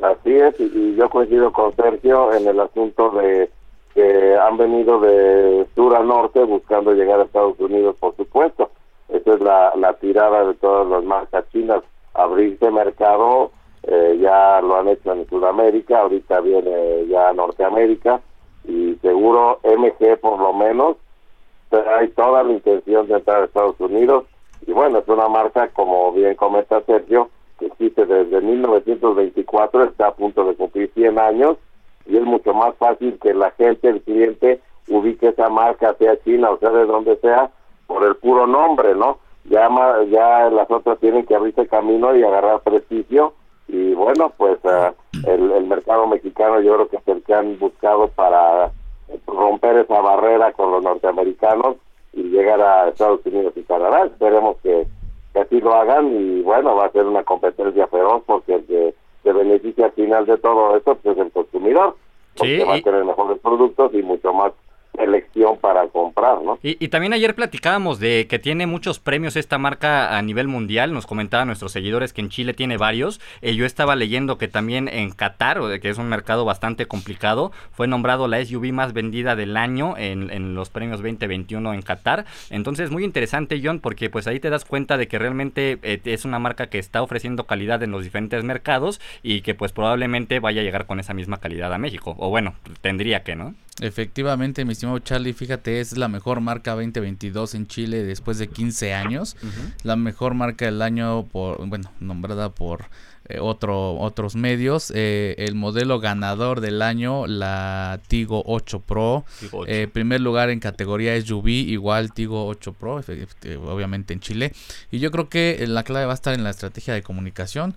Así 0.00 0.30
es, 0.30 0.54
y 0.60 0.94
yo 0.94 1.10
coincido 1.10 1.52
con 1.52 1.74
Sergio 1.74 2.32
en 2.32 2.46
el 2.46 2.60
asunto 2.60 3.10
de 3.10 3.50
que 3.98 4.36
han 4.36 4.56
venido 4.56 5.00
de 5.00 5.66
sur 5.74 5.92
a 5.96 6.04
norte 6.04 6.44
buscando 6.44 6.92
llegar 6.92 7.18
a 7.18 7.24
Estados 7.24 7.58
Unidos, 7.58 7.96
por 7.98 8.14
supuesto. 8.14 8.70
Esa 9.08 9.34
es 9.34 9.40
la, 9.40 9.96
tirada 10.00 10.44
de 10.44 10.54
todas 10.54 10.86
las 10.86 11.02
marcas 11.02 11.44
chinas, 11.50 11.82
abrirse 12.14 12.70
mercado, 12.70 13.50
eh, 13.82 14.16
ya 14.20 14.60
lo 14.60 14.76
han 14.76 14.86
hecho 14.86 15.12
en 15.12 15.28
Sudamérica, 15.28 16.02
ahorita 16.02 16.40
viene 16.42 17.08
ya 17.08 17.30
a 17.30 17.32
Norteamérica 17.32 18.20
y 18.68 18.94
seguro 19.02 19.58
MG 19.64 20.16
por 20.20 20.38
lo 20.38 20.52
menos 20.52 20.96
hay 21.98 22.08
toda 22.10 22.44
la 22.44 22.52
intención 22.52 23.08
de 23.08 23.14
entrar 23.14 23.42
a 23.42 23.44
Estados 23.46 23.80
Unidos 23.80 24.26
y 24.64 24.70
bueno, 24.72 25.00
es 25.00 25.08
una 25.08 25.28
marca 25.28 25.70
como 25.70 26.12
bien 26.12 26.36
comenta 26.36 26.80
Sergio, 26.82 27.30
que 27.58 27.66
existe 27.66 28.06
desde 28.06 28.40
1924, 28.40 29.84
está 29.84 30.06
a 30.06 30.14
punto 30.14 30.44
de 30.44 30.54
cumplir 30.54 30.88
100 30.94 31.18
años 31.18 31.56
y 32.08 32.16
es 32.16 32.24
mucho 32.24 32.52
más 32.54 32.74
fácil 32.76 33.18
que 33.20 33.34
la 33.34 33.50
gente, 33.52 33.88
el 33.88 34.02
cliente, 34.02 34.60
ubique 34.88 35.28
esa 35.28 35.48
marca, 35.48 35.94
sea 35.94 36.18
china 36.24 36.50
o 36.50 36.58
sea 36.58 36.70
de 36.70 36.86
donde 36.86 37.16
sea, 37.18 37.50
por 37.86 38.04
el 38.04 38.16
puro 38.16 38.46
nombre, 38.46 38.94
¿no? 38.94 39.18
Ya, 39.44 39.68
ya 40.10 40.50
las 40.50 40.70
otras 40.70 40.98
tienen 40.98 41.24
que 41.24 41.34
abrirse 41.34 41.68
camino 41.68 42.14
y 42.16 42.22
agarrar 42.22 42.60
prestigio 42.60 43.34
y 43.68 43.94
bueno, 43.94 44.32
pues 44.36 44.58
ah, 44.64 44.92
el, 45.26 45.52
el 45.52 45.64
mercado 45.66 46.06
mexicano 46.06 46.60
yo 46.60 46.74
creo 46.74 46.88
que 46.88 46.96
es 46.96 47.08
el 47.08 47.22
que 47.22 47.34
han 47.34 47.58
buscado 47.58 48.08
para 48.08 48.72
romper 49.26 49.76
esa 49.78 50.00
barrera 50.00 50.52
con 50.52 50.70
los 50.70 50.82
norteamericanos 50.82 51.76
y 52.12 52.24
llegar 52.24 52.60
a 52.60 52.88
Estados 52.88 53.20
Unidos 53.24 53.52
y 53.56 53.62
Canadá. 53.62 54.06
Esperemos 54.06 54.56
que, 54.62 54.86
así 55.34 55.60
lo 55.60 55.74
hagan 55.74 56.08
y 56.12 56.42
bueno, 56.42 56.74
va 56.74 56.86
a 56.86 56.92
ser 56.92 57.06
una 57.06 57.22
competencia 57.22 57.86
feroz 57.86 58.22
porque 58.26 58.54
el 58.54 58.66
que 58.66 58.94
se 59.28 59.34
beneficia 59.34 59.86
al 59.86 59.92
final 59.92 60.24
de 60.24 60.38
todo 60.38 60.76
esto 60.76 60.94
pues, 60.96 61.16
es 61.16 61.26
el 61.26 61.32
consumidor, 61.32 61.96
porque 62.34 62.64
va 62.64 62.76
a 62.76 62.80
tener 62.80 63.04
mejores 63.04 63.38
productos 63.40 63.92
y 63.92 64.02
mucho 64.02 64.32
más 64.32 64.52
elección 64.98 65.58
para 65.58 65.86
comprar, 65.88 66.42
¿no? 66.42 66.58
Y, 66.62 66.88
también 66.88 67.12
ayer 67.12 67.34
platicábamos 67.34 67.98
de 68.00 68.26
que 68.28 68.38
tiene 68.38 68.66
muchos 68.66 68.98
premios 68.98 69.36
esta 69.36 69.58
marca 69.58 70.16
a 70.16 70.22
nivel 70.22 70.48
mundial, 70.48 70.92
nos 70.92 71.06
comentaban 71.06 71.48
nuestros 71.48 71.72
seguidores 71.72 72.12
que 72.12 72.20
en 72.20 72.28
Chile 72.28 72.54
tiene 72.54 72.76
varios, 72.76 73.20
eh, 73.42 73.54
yo 73.54 73.66
estaba 73.66 73.96
leyendo 73.96 74.38
que 74.38 74.48
también 74.48 74.88
en 74.88 75.10
Qatar, 75.10 75.60
que 75.80 75.88
es 75.88 75.98
un 75.98 76.08
mercado 76.08 76.44
bastante 76.44 76.86
complicado, 76.86 77.52
fue 77.72 77.86
nombrado 77.86 78.28
la 78.28 78.44
SUV 78.44 78.72
más 78.72 78.92
vendida 78.92 79.36
del 79.36 79.56
año 79.56 79.94
en, 79.96 80.54
los 80.54 80.70
premios 80.70 81.00
2021 81.00 81.74
en 81.74 81.82
Qatar, 81.82 82.24
entonces 82.50 82.90
muy 82.90 83.04
interesante 83.04 83.60
John, 83.62 83.80
porque 83.80 84.10
pues 84.10 84.26
ahí 84.26 84.40
te 84.40 84.50
das 84.50 84.64
cuenta 84.64 84.96
de 84.96 85.08
que 85.08 85.18
realmente 85.18 85.78
eh, 85.82 86.00
es 86.04 86.24
una 86.24 86.38
marca 86.38 86.68
que 86.68 86.78
está 86.78 87.02
ofreciendo 87.02 87.44
calidad 87.44 87.82
en 87.82 87.90
los 87.90 88.04
diferentes 88.04 88.44
mercados 88.44 89.00
y 89.22 89.42
que 89.42 89.54
pues 89.54 89.72
probablemente 89.72 90.40
vaya 90.40 90.60
a 90.60 90.64
llegar 90.64 90.86
con 90.86 91.00
esa 91.00 91.14
misma 91.14 91.38
calidad 91.38 91.72
a 91.72 91.78
México, 91.78 92.14
o 92.18 92.30
bueno, 92.30 92.54
tendría 92.80 93.22
que, 93.22 93.36
¿no? 93.36 93.54
Efectivamente, 93.80 94.64
mi 94.64 94.72
estimado 94.72 94.98
Charlie, 94.98 95.32
fíjate, 95.32 95.80
es 95.80 95.96
la 95.96 96.08
mejor 96.08 96.40
marca 96.40 96.72
2022 96.72 97.54
en 97.54 97.66
Chile 97.66 98.02
después 98.02 98.38
de 98.38 98.48
15 98.48 98.94
años. 98.94 99.36
La 99.82 99.96
mejor 99.96 100.34
marca 100.34 100.64
del 100.64 100.82
año, 100.82 101.26
por 101.26 101.64
bueno, 101.66 101.92
nombrada 102.00 102.50
por 102.50 102.86
eh, 103.28 103.38
otro, 103.40 103.96
otros 103.98 104.36
medios. 104.36 104.90
Eh, 104.94 105.34
el 105.38 105.54
modelo 105.54 106.00
ganador 106.00 106.60
del 106.60 106.80
año, 106.80 107.26
la 107.26 108.00
Tigo 108.08 108.42
8 108.46 108.80
Pro. 108.80 109.24
Eh, 109.66 109.86
primer 109.92 110.22
lugar 110.22 110.50
en 110.50 110.60
categoría 110.60 111.20
SUV, 111.20 111.48
igual 111.48 112.12
Tigo 112.12 112.46
8 112.46 112.72
Pro, 112.72 113.02
obviamente 113.66 114.14
en 114.14 114.20
Chile. 114.20 114.52
Y 114.90 114.98
yo 114.98 115.10
creo 115.10 115.28
que 115.28 115.64
la 115.68 115.82
clave 115.82 116.06
va 116.06 116.12
a 116.12 116.14
estar 116.14 116.34
en 116.34 116.42
la 116.42 116.50
estrategia 116.50 116.94
de 116.94 117.02
comunicación. 117.02 117.76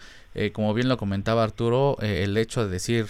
Como 0.53 0.73
bien 0.73 0.87
lo 0.87 0.97
comentaba 0.97 1.43
Arturo, 1.43 1.97
el 2.01 2.37
hecho 2.37 2.63
de 2.63 2.71
decir, 2.71 3.07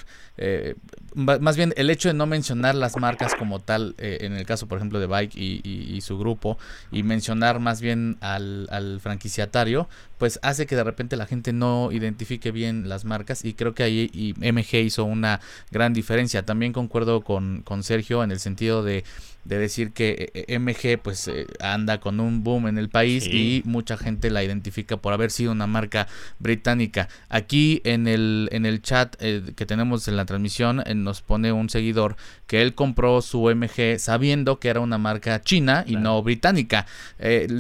más 1.16 1.56
bien 1.58 1.74
el 1.78 1.90
hecho 1.90 2.10
de 2.10 2.14
no 2.14 2.26
mencionar 2.26 2.76
las 2.76 2.98
marcas 2.98 3.36
como 3.36 3.60
tal, 3.60 3.96
en 3.98 4.34
el 4.34 4.46
caso 4.46 4.68
por 4.68 4.78
ejemplo 4.78 5.00
de 5.00 5.08
Bike 5.08 5.36
y, 5.36 6.00
su 6.02 6.18
grupo, 6.18 6.58
y 6.92 7.04
mencionar 7.04 7.60
más 7.60 7.82
bien 7.82 8.18
al, 8.22 8.68
al 8.72 9.00
franquiciatario, 9.00 9.88
pues 10.18 10.40
hace 10.44 10.68
que 10.68 10.76
de 10.76 10.84
repente 10.84 11.16
la 11.16 11.26
gente 11.26 11.52
no 11.54 11.92
identifique 11.92 12.52
bien 12.52 12.88
las 12.90 13.06
marcas 13.06 13.44
y 13.44 13.54
creo 13.54 13.74
que 13.74 13.84
ahí 13.84 14.36
MG 14.38 14.76
hizo 14.76 15.04
una 15.04 15.42
gran 15.72 15.94
diferencia. 15.94 16.44
También 16.44 16.74
concuerdo 16.74 17.22
con, 17.22 17.62
con 17.64 17.84
Sergio 17.84 18.24
en 18.24 18.32
el 18.32 18.40
sentido 18.40 18.84
de 18.84 19.04
de 19.44 19.58
decir 19.58 19.92
que 19.92 20.32
eh, 20.34 20.60
MG 20.60 21.02
pues 21.02 21.28
eh, 21.28 21.48
anda 21.60 22.00
con 22.00 22.20
un 22.20 22.44
boom 22.44 22.68
en 22.68 22.78
el 22.78 22.90
país 22.90 23.26
y 23.26 23.64
mucha 23.66 23.98
gente 23.98 24.30
la 24.30 24.44
identifica 24.44 24.98
por 24.98 25.14
haber 25.14 25.32
sido 25.32 25.52
una 25.52 25.68
marca 25.68 26.08
británica. 26.40 27.10
Aquí 27.30 27.82
en 27.84 28.08
el 28.08 28.50
en 28.52 28.66
el 28.66 28.82
chat 28.82 29.16
eh, 29.20 29.54
que 29.56 29.66
tenemos 29.66 30.08
en 30.08 30.18
la 30.18 30.26
transmisión 30.26 30.84
nos 30.96 31.22
pone 31.22 31.52
un 31.52 31.70
seguidor 31.70 32.16
que 32.48 32.62
él 32.62 32.76
compró 32.76 33.22
su 33.22 33.50
MG 33.50 34.00
sabiendo 34.00 34.60
que 34.60 34.70
era 34.70 34.80
una 34.80 34.98
marca 34.98 35.42
china 35.42 35.84
y 35.88 35.96
no 35.96 36.22
británica. 36.22 36.86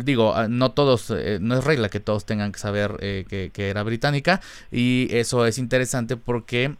digo, 0.03 0.35
ah, 0.35 0.47
no 0.47 0.71
todos, 0.71 1.11
no 1.39 1.57
es 1.57 1.63
regla 1.63 1.89
que 1.89 1.99
todos 1.99 2.25
tengan 2.25 2.51
que 2.51 2.59
saber 2.59 2.97
que, 2.99 3.51
que, 3.53 3.69
era 3.69 3.83
británica 3.83 4.41
y 4.71 5.07
eso 5.11 5.45
es 5.45 5.57
interesante 5.57 6.17
porque 6.17 6.75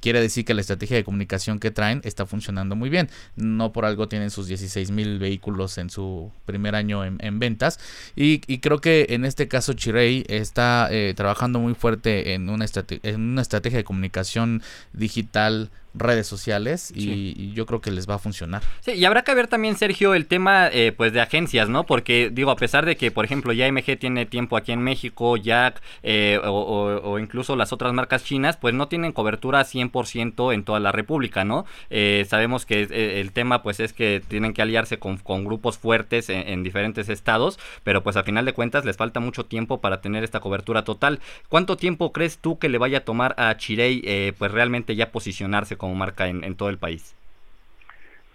quiere 0.00 0.20
decir 0.20 0.44
que 0.44 0.54
la 0.54 0.60
estrategia 0.60 0.96
de 0.96 1.04
comunicación 1.04 1.58
que 1.58 1.70
traen 1.70 2.00
está 2.04 2.26
funcionando 2.26 2.76
muy 2.76 2.90
bien. 2.90 3.08
No 3.36 3.72
por 3.72 3.86
algo 3.86 4.08
tienen 4.08 4.30
sus 4.36 4.48
16 4.48 4.90
mil 4.90 5.18
vehículos 5.18 5.78
en 5.78 5.90
su 5.90 6.30
primer 6.44 6.74
año 6.74 7.04
en, 7.04 7.38
ventas. 7.38 7.80
Y, 8.14 8.38
creo 8.58 8.80
que 8.80 9.06
en 9.10 9.24
este 9.24 9.48
caso 9.48 9.72
Chirey 9.72 10.24
está 10.28 10.88
eh, 10.90 11.14
trabajando 11.16 11.58
muy 11.58 11.74
fuerte 11.74 12.34
en 12.34 12.48
una, 12.48 12.66
en 13.02 13.20
una 13.20 13.42
estrategia 13.42 13.78
de 13.78 13.84
comunicación 13.84 14.62
digital 14.92 15.70
redes 15.96 16.26
sociales 16.26 16.92
y, 16.94 17.52
yo 17.52 17.66
creo 17.66 17.80
que 17.80 17.90
les 17.90 18.08
va 18.08 18.14
a 18.14 18.18
funcionar. 18.18 18.62
Sí, 18.80 18.92
y 18.92 19.04
habrá 19.04 19.22
que 19.22 19.34
ver 19.34 19.48
también, 19.48 19.76
Sergio, 19.76 20.14
el 20.14 20.26
tema 20.26 20.68
eh, 20.68 20.92
pues 20.92 21.12
de 21.12 21.20
agencias, 21.20 21.68
¿no? 21.68 21.84
Porque 21.84 22.30
digo, 22.32 22.50
a 22.50 22.56
pesar 22.56 22.84
de 22.84 22.96
que, 22.96 23.10
por 23.10 23.24
ejemplo, 23.24 23.52
ya 23.52 23.70
MG 23.70 23.98
tiene 23.98 24.26
tiempo 24.26 24.56
aquí 24.56 24.72
en 24.72 24.82
México, 24.82 25.36
Jack 25.36 25.80
eh, 26.02 26.40
o, 26.42 27.18
incluso 27.18 27.56
las 27.56 27.72
otras 27.72 27.92
marcas 27.92 28.24
chinas, 28.24 28.56
pues 28.56 28.74
no 28.74 28.88
tienen 28.88 29.12
cobertura 29.12 29.64
100% 29.64 30.52
en 30.52 30.64
toda 30.64 30.80
la 30.80 30.92
República, 30.92 31.44
¿no? 31.44 31.64
Eh, 31.90 32.26
sabemos 32.28 32.66
que 32.66 32.82
el 33.20 33.32
tema 33.32 33.62
pues 33.62 33.80
es 33.80 33.92
que 33.92 34.22
tienen 34.26 34.52
que 34.52 34.62
aliarse 34.62 34.98
con, 34.98 35.16
grupos 35.44 35.78
fuertes 35.78 36.28
en, 36.28 36.62
diferentes 36.62 37.08
estados, 37.08 37.58
pero 37.84 38.02
pues 38.02 38.16
a 38.16 38.22
final 38.22 38.44
de 38.44 38.52
cuentas 38.52 38.84
les 38.84 38.96
falta 38.96 39.20
mucho 39.20 39.46
tiempo 39.46 39.80
para 39.80 40.00
tener 40.00 40.24
esta 40.24 40.40
cobertura 40.40 40.82
total. 40.84 41.20
¿Cuánto 41.48 41.76
tiempo 41.76 42.12
crees 42.12 42.38
tú 42.38 42.58
que 42.58 42.68
le 42.68 42.78
vaya 42.78 42.98
a 42.98 43.04
tomar 43.04 43.34
a 43.38 43.56
Chirey 43.56 44.32
pues 44.38 44.50
realmente 44.50 44.96
ya 44.96 45.10
posicionarse 45.10 45.76
como 45.76 45.85
marca 45.94 46.28
en, 46.28 46.54
todo 46.56 46.68
el 46.68 46.78
país? 46.78 47.14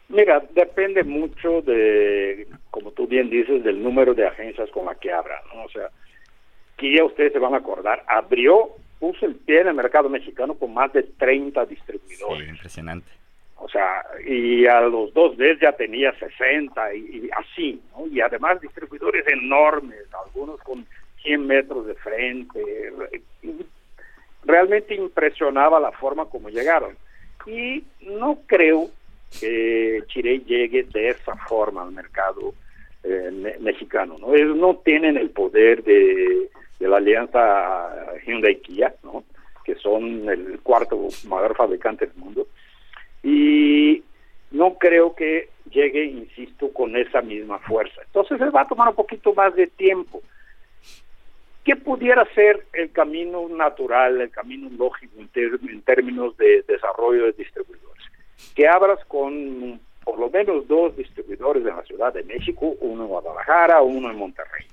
Mira, 0.09 0.43
depende 0.53 1.03
mucho 1.03 1.61
de, 1.61 2.47
como 2.69 2.91
tú 2.91 3.07
bien 3.07 3.29
dices, 3.29 3.63
del 3.63 3.81
número 3.81 4.13
de 4.13 4.27
agencias 4.27 4.69
con 4.71 4.85
la 4.85 4.95
que 4.95 5.11
abra, 5.11 5.41
¿no? 5.53 5.63
O 5.63 5.69
sea, 5.69 5.89
que 6.77 6.95
ya 6.95 7.05
ustedes 7.05 7.31
se 7.33 7.39
van 7.39 7.53
a 7.53 7.57
acordar, 7.57 8.03
abrió, 8.07 8.71
puso 8.99 9.25
el 9.25 9.35
pie 9.35 9.61
en 9.61 9.67
el 9.67 9.73
mercado 9.73 10.09
mexicano 10.09 10.55
con 10.55 10.73
más 10.73 10.91
de 10.91 11.03
30 11.03 11.65
distribuidores. 11.65 12.49
impresionante. 12.49 13.07
O 13.55 13.69
sea, 13.69 14.03
y 14.27 14.65
a 14.65 14.81
los 14.81 15.13
dos 15.13 15.37
veces 15.37 15.59
ya 15.61 15.71
tenía 15.73 16.11
60 16.17 16.95
y, 16.95 16.99
y, 16.99 17.29
así, 17.37 17.81
¿no? 17.95 18.07
Y 18.07 18.19
además 18.19 18.59
distribuidores 18.59 19.25
enormes, 19.27 20.07
algunos 20.25 20.59
con 20.61 20.85
100 21.21 21.47
metros 21.47 21.85
de 21.85 21.95
frente. 21.95 22.91
Realmente 24.43 24.95
impresionaba 24.95 25.79
la 25.79 25.91
forma 25.91 26.25
como 26.25 26.49
llegaron 26.49 26.97
y 27.45 27.83
no 28.01 28.39
creo 28.45 28.89
que 29.39 30.03
Chile 30.07 30.39
llegue 30.45 30.83
de 30.83 31.09
esa 31.09 31.35
forma 31.35 31.83
al 31.83 31.91
mercado 31.91 32.53
eh, 33.03 33.57
mexicano. 33.59 34.17
¿no? 34.19 34.33
Ellos 34.35 34.55
no 34.57 34.75
tienen 34.77 35.17
el 35.17 35.29
poder 35.29 35.83
de, 35.83 36.49
la 36.79 36.97
alianza 36.97 37.89
Hyundai-Kia, 38.25 38.95
¿no? 39.03 39.23
que 39.63 39.75
son 39.75 40.27
el 40.29 40.59
cuarto 40.61 41.07
mayor 41.27 41.55
fabricante 41.55 42.07
del 42.07 42.15
mundo. 42.15 42.47
Y 43.23 44.03
no 44.51 44.75
creo 44.77 45.15
que 45.15 45.49
llegue, 45.69 46.05
insisto, 46.05 46.71
con 46.73 46.95
esa 46.95 47.21
misma 47.21 47.59
fuerza. 47.59 48.01
Entonces 48.05 48.39
va 48.53 48.61
a 48.61 48.67
tomar 48.67 48.89
un 48.89 48.95
poquito 48.95 49.33
más 49.33 49.55
de 49.55 49.67
tiempo. 49.67 50.21
¿Qué 51.63 51.75
pudiera 51.75 52.25
ser 52.33 52.65
el 52.73 52.91
camino 52.91 53.47
natural, 53.49 54.19
el 54.19 54.31
camino 54.31 54.69
lógico 54.77 55.13
en, 55.19 55.81
términos 55.83 56.35
de 56.37 56.63
desarrollo 56.67 57.25
de 57.25 57.33
distribuidores? 57.33 58.03
Que 58.55 58.67
abras 58.67 59.03
con 59.05 59.79
por 60.03 60.19
lo 60.19 60.29
menos 60.31 60.67
dos 60.67 60.97
distribuidores 60.97 61.61
en 61.65 61.75
la 61.75 61.83
Ciudad 61.83 62.11
de 62.11 62.23
México, 62.23 62.75
uno 62.81 63.03
en 63.03 63.09
Guadalajara, 63.09 63.81
uno 63.81 64.09
en 64.09 64.17
Monterrey. 64.17 64.65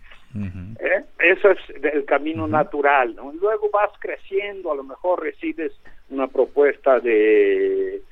¿Eh? 0.81 1.05
Eso 1.19 1.51
es 1.51 1.59
el 1.83 2.05
camino 2.05 2.47
natural, 2.47 3.15
¿no? 3.15 3.33
Luego 3.33 3.69
vas 3.71 3.91
creciendo, 3.99 4.71
a 4.71 4.77
lo 4.77 4.85
mejor 4.85 5.23
recibes 5.23 5.73
una 6.11 6.29
propuesta 6.29 7.01
de 7.01 7.97
eh, 7.97 8.03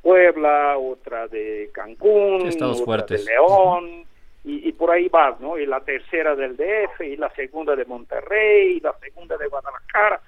Puebla, 0.00 0.78
otra 0.78 1.28
de 1.28 1.70
Cancún, 1.72 2.48
otra 2.48 3.04
de 3.04 3.24
León, 3.24 4.04
y, 4.44 4.72
por 4.72 4.90
ahí 4.90 5.08
vas, 5.08 5.38
¿no? 5.40 5.56
Y 5.56 5.66
la 5.66 5.80
tercera 5.80 6.34
del 6.34 6.56
DF, 6.56 7.00
y 7.02 7.16
la 7.16 7.30
segunda 7.30 7.76
de 7.76 7.84
Monterrey, 7.84 8.78
y 8.78 8.80
la 8.80 8.92
segunda 8.98 9.36
de 9.36 9.46
Guadalajara. 9.46 10.20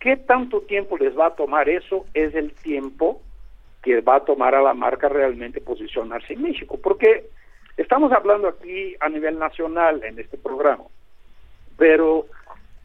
¿Qué 0.00 0.16
tanto 0.16 0.62
tiempo 0.62 0.98
les 0.98 1.16
va 1.16 1.26
a 1.26 1.34
tomar 1.36 1.68
eso? 1.68 2.06
Es 2.12 2.34
el 2.34 2.52
tiempo 2.54 3.22
que 3.82 4.00
va 4.00 4.16
a 4.16 4.24
tomar 4.24 4.54
a 4.56 4.62
la 4.62 4.74
marca 4.74 5.08
realmente 5.08 5.60
posicionarse 5.60 6.32
en 6.32 6.42
México, 6.42 6.76
porque 6.82 7.28
estamos 7.76 8.10
hablando 8.10 8.48
aquí 8.48 8.96
a 8.98 9.08
nivel 9.08 9.38
nacional 9.38 10.02
en 10.02 10.18
este 10.18 10.36
programa, 10.36 10.82
pero 11.78 12.26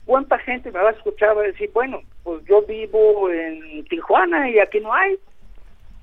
¿cuánta 0.05 0.37
gente 0.37 0.71
me 0.71 0.79
va 0.79 0.89
a 0.89 0.93
escuchar 0.93 1.35
decir, 1.37 1.71
bueno, 1.73 2.01
pues 2.23 2.43
yo 2.45 2.61
vivo 2.61 3.31
en 3.31 3.83
Tijuana 3.85 4.47
y 4.51 4.59
aquí 4.59 4.79
no 4.79 4.93
hay, 4.93 5.17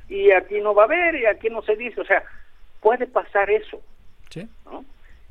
y 0.09 0.33
aquí 0.33 0.61
no 0.61 0.75
va 0.75 0.83
a 0.83 0.87
haber, 0.87 1.15
y 1.15 1.27
aquí 1.27 1.49
no 1.49 1.63
se 1.63 1.77
dice, 1.77 2.01
o 2.01 2.05
sea, 2.05 2.25
puede 2.81 3.07
pasar 3.07 3.51
eso, 3.51 3.81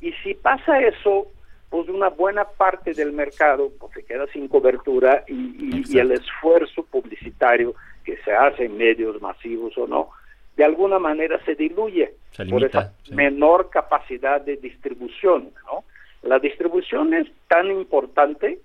y 0.01 0.11
si 0.23 0.33
pasa 0.35 0.79
eso, 0.79 1.27
pues 1.69 1.89
una 1.89 2.09
buena 2.09 2.45
parte 2.45 2.93
del 2.93 3.11
mercado 3.11 3.71
pues, 3.79 3.93
se 3.93 4.05
queda 4.05 4.25
sin 4.27 4.47
cobertura 4.47 5.23
y, 5.27 5.97
el 5.97 6.11
esfuerzo 6.11 6.83
publicitario 6.83 7.73
que 8.03 8.17
se 8.17 8.31
hace 8.31 8.65
en 8.65 8.77
medios 8.77 9.19
masivos 9.21 9.77
o 9.77 9.87
no, 9.87 10.09
de 10.55 10.63
alguna 10.63 10.99
manera 10.99 11.43
se 11.45 11.55
diluye 11.55 12.13
por 12.49 12.63
esa 12.63 12.93
menor 13.11 13.69
capacidad 13.69 14.41
de 14.41 14.57
distribución. 14.57 15.51
¿no? 15.65 15.83
La 16.21 16.39
distribución 16.39 17.13
es 17.13 17.27
tan 17.47 17.71
importante 17.71 18.59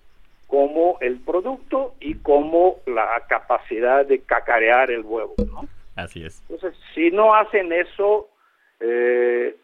como 0.47 0.99
el 1.01 1.19
producto 1.21 1.95
y 1.99 2.17
como 2.17 2.77
la 2.87 3.23
capacidad 3.27 4.05
de 4.05 4.21
cacarear 4.21 4.91
el 4.91 5.01
huevo, 5.01 5.35
¿no? 5.51 5.67
Así 5.97 6.25
es. 6.25 6.43
Entonces, 6.49 6.79
si 6.95 7.11
no 7.11 7.35
hacen 7.35 7.73
eso, 7.73 8.29
eh, 8.81 9.57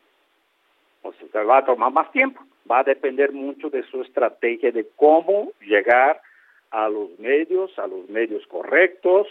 pues 1.03 1.17
se 1.33 1.45
va 1.45 1.59
a 1.59 1.65
tomar 1.65 1.93
más 1.93 2.11
tiempo. 2.13 2.41
Va 2.71 2.81
a 2.81 2.85
depender 2.85 3.33
mucho 3.33 3.71
de 3.71 3.83
su 3.85 4.03
estrategia 4.03 4.71
de 4.73 4.87
cómo 4.97 5.53
llegar 5.61 6.21
a 6.71 6.89
los 6.89 7.19
medios, 7.19 7.79
a 7.79 7.87
los 7.87 8.09
medios 8.09 8.47
correctos, 8.47 9.27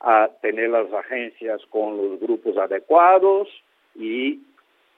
a 0.00 0.30
tener 0.40 0.70
las 0.70 0.92
agencias 0.92 1.60
con 1.70 1.96
los 1.96 2.20
grupos 2.20 2.56
adecuados 2.56 3.48
y 3.94 4.40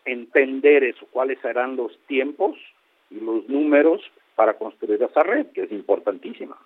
entender 0.05 0.85
eso, 0.85 1.07
cuáles 1.11 1.39
serán 1.41 1.77
los 1.77 1.97
tiempos 2.07 2.57
y 3.11 3.21
los 3.21 3.49
números 3.49 4.03
para 4.35 4.55
construir 4.55 5.03
esa 5.03 5.23
red, 5.23 5.47
que 5.49 5.63
es 5.63 5.73
importantísima. 5.73 6.57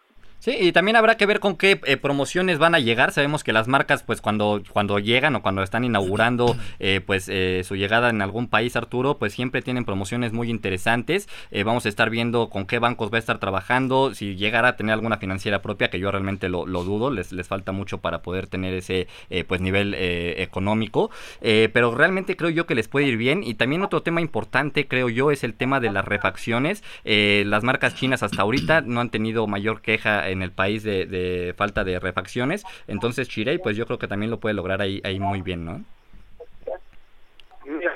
Sí, 0.44 0.54
y 0.61 0.72
también 0.72 0.96
habrá 0.96 1.16
que 1.16 1.24
ver 1.24 1.40
con 1.40 1.57
qué 1.57 1.80
eh, 1.87 1.96
promociones 1.96 2.59
van 2.59 2.74
a 2.74 2.78
llegar. 2.78 3.12
Sabemos 3.12 3.42
que 3.42 3.54
las 3.54 3.66
marcas, 3.66 4.02
pues 4.02 4.20
cuando, 4.20 4.62
cuando 4.74 4.98
llegan 4.98 5.35
o 5.37 5.40
cuando 5.40 5.62
están 5.62 5.85
inaugurando 5.85 6.54
eh, 6.80 7.00
pues 7.00 7.30
eh, 7.30 7.62
su 7.64 7.76
llegada 7.76 8.11
en 8.11 8.20
algún 8.20 8.48
país, 8.48 8.76
Arturo, 8.76 9.16
pues 9.16 9.33
siempre 9.33 9.62
tienen 9.62 9.87
promociones 9.87 10.35
muy 10.35 10.50
interesantes. 10.50 11.30
vamos 11.64 11.87
a 11.87 11.88
estar 11.88 12.11
viendo 12.11 12.50
con 12.50 12.66
qué 12.66 12.78
bancos 12.78 13.11
va 13.11 13.16
a 13.16 13.20
estar 13.20 13.38
trabajando, 13.38 14.12
si 14.14 14.37
llegará 14.37 14.68
a 14.68 14.76
tener 14.76 14.92
alguna 14.92 15.16
financiera 15.16 15.62
propia, 15.62 15.88
que 15.88 15.98
yo 15.98 16.11
realmente 16.11 16.50
lo, 16.50 16.66
dudo, 16.66 17.11
les, 17.11 17.33
les 17.33 17.48
falta 17.48 17.72
mucho 17.72 18.02
para 18.02 18.20
poder 18.20 18.46
tener 18.46 18.74
ese 18.74 19.09
pues 19.48 19.62
nivel 19.62 19.94
económico. 19.94 21.11
pero 21.40 21.94
realmente 21.94 22.37
creo 22.37 22.50
yo 22.50 22.66
que 22.66 22.74
les 22.74 22.88
puede 22.88 23.07
ir 23.07 23.16
bien. 23.16 23.42
Y 23.42 23.54
también 23.54 23.80
otro 23.80 24.02
tema 24.02 24.20
importante, 24.20 24.88
creo 24.88 25.09
yo, 25.09 25.30
es 25.30 25.42
el 25.42 25.54
tema 25.54 25.80
de 25.80 25.90
las 25.90 26.04
refacciones. 26.04 26.85
las 27.04 27.64
marcas 27.64 27.94
chinas 27.94 28.22
hasta 28.22 28.42
ahorita 28.42 28.83
no 28.83 29.00
han 29.00 29.09
tenido 29.09 29.46
mayor 29.46 29.80
queja 29.80 30.33
en 30.34 30.42
el 30.42 30.52
país 30.52 30.82
de, 30.82 31.54
falta 31.56 31.84
de 31.84 31.98
refacciones. 31.98 32.64
Entonces 32.86 33.28
Chirey, 33.28 33.58
pues 33.58 33.76
yo 33.76 33.86
creo 33.86 33.98
que 33.98 34.08
también 34.08 34.30
lo 34.30 34.38
puede 34.38 34.54
lograr 34.54 34.82
ahí, 34.82 35.00
ahí 35.04 35.18
muy 35.18 35.40
bien, 35.40 35.64
¿no? 35.64 35.84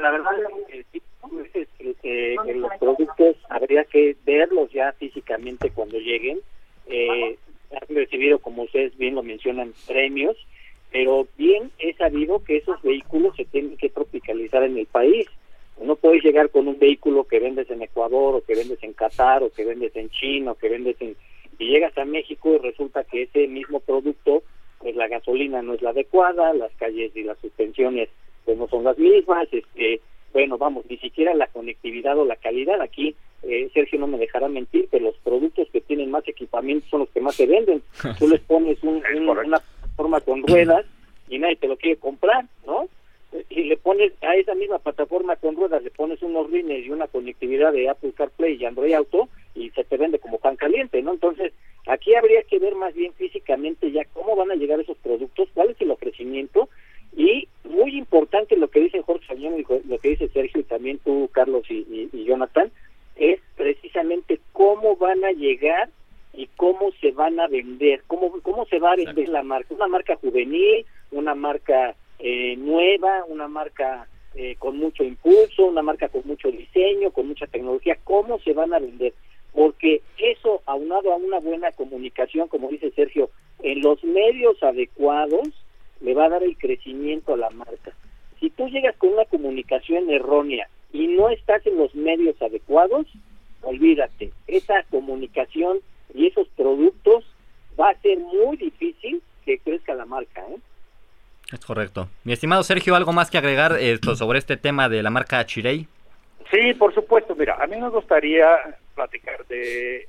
la 0.01 0.11
verdad 0.11 0.33
es 1.53 1.69
que, 2.03 2.37
los 2.55 2.71
productos 2.79 3.37
habría 3.49 3.85
que 3.85 4.17
verlos 4.25 4.71
ya 4.73 4.93
físicamente 4.93 5.71
cuando 5.71 5.99
lleguen. 5.99 6.41
Eh, 6.87 7.37
han 7.71 7.95
recibido, 7.95 8.39
como 8.39 8.63
ustedes 8.63 8.97
bien 8.97 9.15
lo 9.15 9.23
mencionan, 9.23 9.75
premios, 9.87 10.37
pero 10.91 11.27
bien 11.37 11.71
he 11.79 11.93
sabido 11.95 12.43
que 12.43 12.57
esos 12.57 12.81
vehículos 12.83 13.37
se 13.37 13.45
tienen 13.45 13.77
que 13.77 13.91
tropicalizar 13.91 14.63
en 14.63 14.79
el 14.79 14.87
país. 14.87 15.27
No 15.83 15.97
puedes 15.97 16.25
llegar 16.25 16.51
con 16.51 16.67
un 16.67 16.79
vehículo 16.79 17.25
que 17.25 17.39
vendes 17.39 17.71
en 17.71 17.83
Ecuador, 17.83 18.37
o 18.37 18.41
que 18.41 18.55
vendes 18.55 18.83
en 18.83 18.95
Qatar, 18.95 19.43
o 19.43 19.51
que 19.51 19.65
vendes 19.65 19.95
en 19.95 20.11
China, 20.11 20.53
o 20.53 20.55
que 20.55 20.69
vendes 20.69 20.97
en 21.01 21.15
y 21.59 21.69
llegas 21.69 21.97
a 21.99 22.05
México 22.05 22.55
y 22.55 22.59
resulta 22.59 23.05
que 23.05 23.23
ese 23.23 23.47
mismo 23.49 23.81
producto, 23.81 24.43
pues 24.79 24.95
la 24.97 25.09
gasolina 25.09 25.63
no 25.63 25.75
es 25.75 25.83
la 25.83 25.91
adecuada, 25.91 26.53
las 26.53 26.73
calles 26.77 27.15
y 27.17 27.23
las 27.23 27.39
suspensiones 27.39 28.09
pues 28.45 28.57
no 28.57 28.69
son 28.69 28.85
las 28.85 28.97
mismas, 28.97 29.47
este, 29.53 30.01
bueno, 30.33 30.57
vamos, 30.57 30.85
ni 30.89 30.97
siquiera 30.99 31.35
la 31.35 31.49
conectividad 31.49 32.19
o 32.19 32.25
la 32.25 32.37
calidad. 32.37 32.81
Aquí 32.81 33.15
eh, 33.43 33.71
Sergio 33.75 33.99
no 33.99 34.07
me 34.07 34.19
dejará 34.19 34.49
mentir 34.49 34.89
que 34.89 35.01
los 35.01 35.17
productos 35.19 35.69
que 35.73 35.81
tienen 35.81 36.11
más 36.11 36.27
equipamiento 36.27 36.87
son 36.89 37.01
los 37.01 37.11
que 37.11 37.21
más 37.21 37.35
se 37.35 37.47
venden. 37.47 37.83
Tú 38.19 38.29
les 38.29 38.41
pones 38.41 38.83
un, 38.83 39.03
una 39.17 39.59
plataforma 39.59 40.21
con 40.21 40.47
ruedas 40.47 40.87
y 41.29 41.39
nadie 41.39 41.57
te 41.57 41.69
lo 41.69 41.77
quiere 41.77 41.97
comprar, 41.99 42.47
¿no? 42.67 42.89
Y 43.51 43.65
le 43.65 43.77
pones 43.77 44.13
a 44.23 44.35
esa 44.37 44.55
misma 44.55 44.79
plataforma 44.79 45.37
con 45.37 45.55
ruedas, 45.55 45.83
le 45.83 45.91
pones 45.91 46.23
unos 46.23 46.51
rines 46.51 46.87
y 46.87 46.91
una 46.91 47.07
conectividad 47.09 47.73
de 47.73 47.89
Apple 47.89 48.13
CarPlay 48.17 48.55
y 48.55 48.65
Android 48.65 48.95
Auto 48.95 49.29
y 49.59 49.71
se 49.71 49.85
te 49.85 49.97
vende 49.97 50.19
como 50.19 50.39
pan 50.39 50.57
caliente, 50.57 51.03
¿no? 51.03 51.13
Entonces, 51.13 51.53
aquí 51.87 52.15
habría 52.15 52.43
que 52.43 52.59
ver 52.59 52.75
más 52.75 52.95
bien 52.95 53.13
físicamente 53.15 53.91
ya 53.91 54.05
cómo 54.13 54.37
van 54.37 54.51
a 54.51 54.55
llegar 54.55 54.81
esos 54.81 54.97
productos, 54.99 55.49
cuál 55.55 55.71
es 55.71 55.81
el 55.81 55.91
ofrecimiento 55.91 56.69
y 57.17 57.49
muy 57.65 57.97
importante 57.97 58.57
lo 58.57 58.69
que 58.69 58.81
dice 58.81 59.03
Jorge 59.03 59.27
Sañón 59.27 59.59
y 59.59 59.65
lo 59.89 59.99
que 59.99 60.11
dice 60.11 60.29
Sergio 60.29 60.61
y 60.61 60.65
también 60.65 60.99
tú, 60.99 61.29
Carlos 61.33 61.65
y, 61.69 62.09
Jonathan, 62.25 62.71
es 63.17 63.41
precisamente 63.57 64.41
cómo 64.53 64.97
van 64.97 65.25
a 65.25 65.33
llegar 65.33 65.89
y 66.35 66.47
cómo 66.57 66.93
se 67.01 67.11
van 67.11 67.41
a 67.41 67.49
vender, 67.49 68.03
cómo, 68.07 68.33
cómo 68.43 68.67
se 68.67 68.79
va 68.79 68.93
a 68.93 68.97
vender 68.97 69.29
la 69.29 69.43
marca, 69.43 69.75
una 69.75 69.89
marca 69.89 70.17
juvenil, 70.17 70.87
una 71.11 71.35
marca 71.35 71.97
eh, 72.19 72.57
nueva, 72.57 73.25
una 73.27 73.49
marca 73.49 74.07
eh, 74.35 74.55
con 74.59 74.77
mucho 74.77 75.03
impulso, 75.03 75.67
una 75.67 75.83
marca 75.83 76.09
con 76.09 76.23
mucho 76.25 76.51
diseño, 76.51 77.11
con 77.11 77.27
mucha 77.27 77.47
tecnología, 77.47 77.99
cómo 78.05 78.39
se 78.41 78.53
van 78.53 78.73
a 78.73 78.79
vender 78.79 79.15
porque 79.53 80.03
eso, 80.19 80.63
aunado 80.67 81.13
a 81.13 81.17
una 81.17 81.41
buena 81.41 81.73
comunicación, 81.73 82.49
como 82.49 82.69
dice 82.69 82.91
Sergio, 82.93 83.31
en 83.63 83.81
los 83.81 84.03
medios 84.05 84.63
adecuados, 84.63 85.49
le 86.01 86.15
va 86.15 86.27
a 86.27 86.29
dar 86.29 86.43
el 86.43 86.57
crecimiento 86.57 87.35
a 87.35 87.39
la 87.39 87.51
marca. 87.51 87.93
Si 88.41 88.51
tú 88.51 88.69
llegas 88.69 88.97
con 88.97 89.11
una 89.11 89.25
comunicación 89.25 90.11
errónea 90.11 90.69
y 90.93 91.09
no 91.09 91.29
estás 91.29 91.67
en 91.67 91.77
los 91.77 91.95
medios 91.95 92.41
adecuados, 92.41 93.07
olvídate, 93.63 94.33
esa 94.47 94.85
comunicación 94.91 95.81
y 96.15 96.27
esos 96.29 96.47
productos 96.57 97.25
va 97.79 97.91
a 97.91 98.01
ser 98.01 98.19
muy 98.19 98.57
difícil 98.57 99.23
que 99.45 99.59
crezca 99.59 99.95
la 99.95 100.05
marca. 100.05 100.43
¿eh? 100.49 100.57
Es 101.53 101.65
correcto. 101.65 102.09
Mi 102.25 102.33
estimado 102.33 102.63
Sergio, 102.63 102.95
¿algo 102.95 103.13
más 103.13 103.31
que 103.31 103.39
agregar 103.39 103.77
esto, 103.81 104.15
sobre 104.15 104.39
este 104.39 104.57
tema 104.57 104.89
de 104.89 105.03
la 105.03 105.11
marca 105.11 105.45
Chirey? 105.45 105.87
Sí, 106.51 106.75
por 106.75 106.95
supuesto. 106.95 107.35
Mira, 107.35 107.57
a 107.61 107.67
mí 107.67 107.77
me 107.77 107.89
gustaría 107.89 108.47
platicar 108.99 109.47
de 109.47 110.09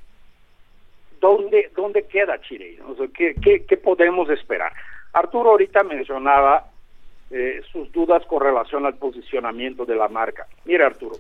dónde, 1.22 1.70
dónde 1.76 2.08
queda 2.08 2.42
Chile, 2.42 2.80
¿qué, 3.14 3.36
qué, 3.68 3.78
podemos 3.78 4.28
esperar. 4.32 4.74
Arturo 5.14 5.52
ahorita 5.52 5.84
mencionaba 5.84 6.66
eh, 7.30 7.62
sus 7.72 7.92
dudas 7.92 8.26
con 8.26 8.42
relación 8.42 8.88
al 8.88 8.96
posicionamiento 8.96 9.86
de 9.86 9.96
la 9.96 10.08
marca. 10.08 10.48
Mira, 10.66 10.88
Arturo, 10.88 11.18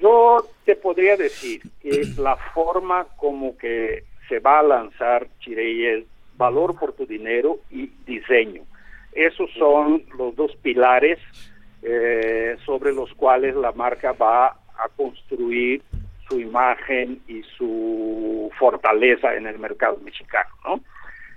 yo 0.00 0.46
te 0.64 0.74
podría 0.76 1.18
decir 1.18 1.60
que 1.82 2.02
la 2.18 2.36
forma 2.54 3.06
como 3.16 3.58
que 3.58 4.04
se 4.26 4.38
va 4.38 4.60
a 4.60 4.62
lanzar 4.62 5.28
Chirey 5.40 5.86
es 5.86 6.04
valor 6.38 6.78
por 6.78 6.94
tu 6.94 7.04
dinero 7.04 7.58
y 7.70 7.88
diseño. 8.06 8.62
Esos 9.12 9.50
son 9.58 10.04
los 10.16 10.34
dos 10.34 10.56
pilares 10.62 11.18
eh, 11.82 12.56
sobre 12.64 12.94
los 12.94 13.12
cuales 13.12 13.54
la 13.54 13.72
marca 13.72 14.12
va 14.12 14.46
a 14.46 14.88
construir 14.96 15.82
su 16.32 16.40
imagen 16.40 17.20
y 17.28 17.42
su 17.58 18.50
fortaleza 18.58 19.34
en 19.34 19.46
el 19.46 19.58
mercado 19.58 19.98
mexicano, 20.02 20.48
¿no? 20.64 20.80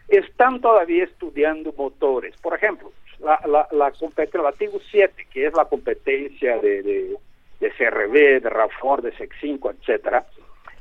Están 0.08 0.62
todavía 0.62 1.04
estudiando 1.04 1.74
motores. 1.74 2.36
Por 2.38 2.56
ejemplo, 2.56 2.92
la, 3.20 3.40
la, 3.46 3.68
la, 3.72 3.92
la 3.92 4.52
TIGU 4.54 4.80
7, 4.92 5.28
que 5.32 5.48
es 5.48 5.54
la 5.54 5.66
competencia 5.66 6.58
de, 6.60 6.84
de, 6.84 7.18
de 7.60 7.72
CRB, 7.72 8.42
de 8.42 8.50
RAFOR, 8.50 9.02
de 9.02 9.14
SEC5, 9.14 9.76
etcétera, 9.80 10.26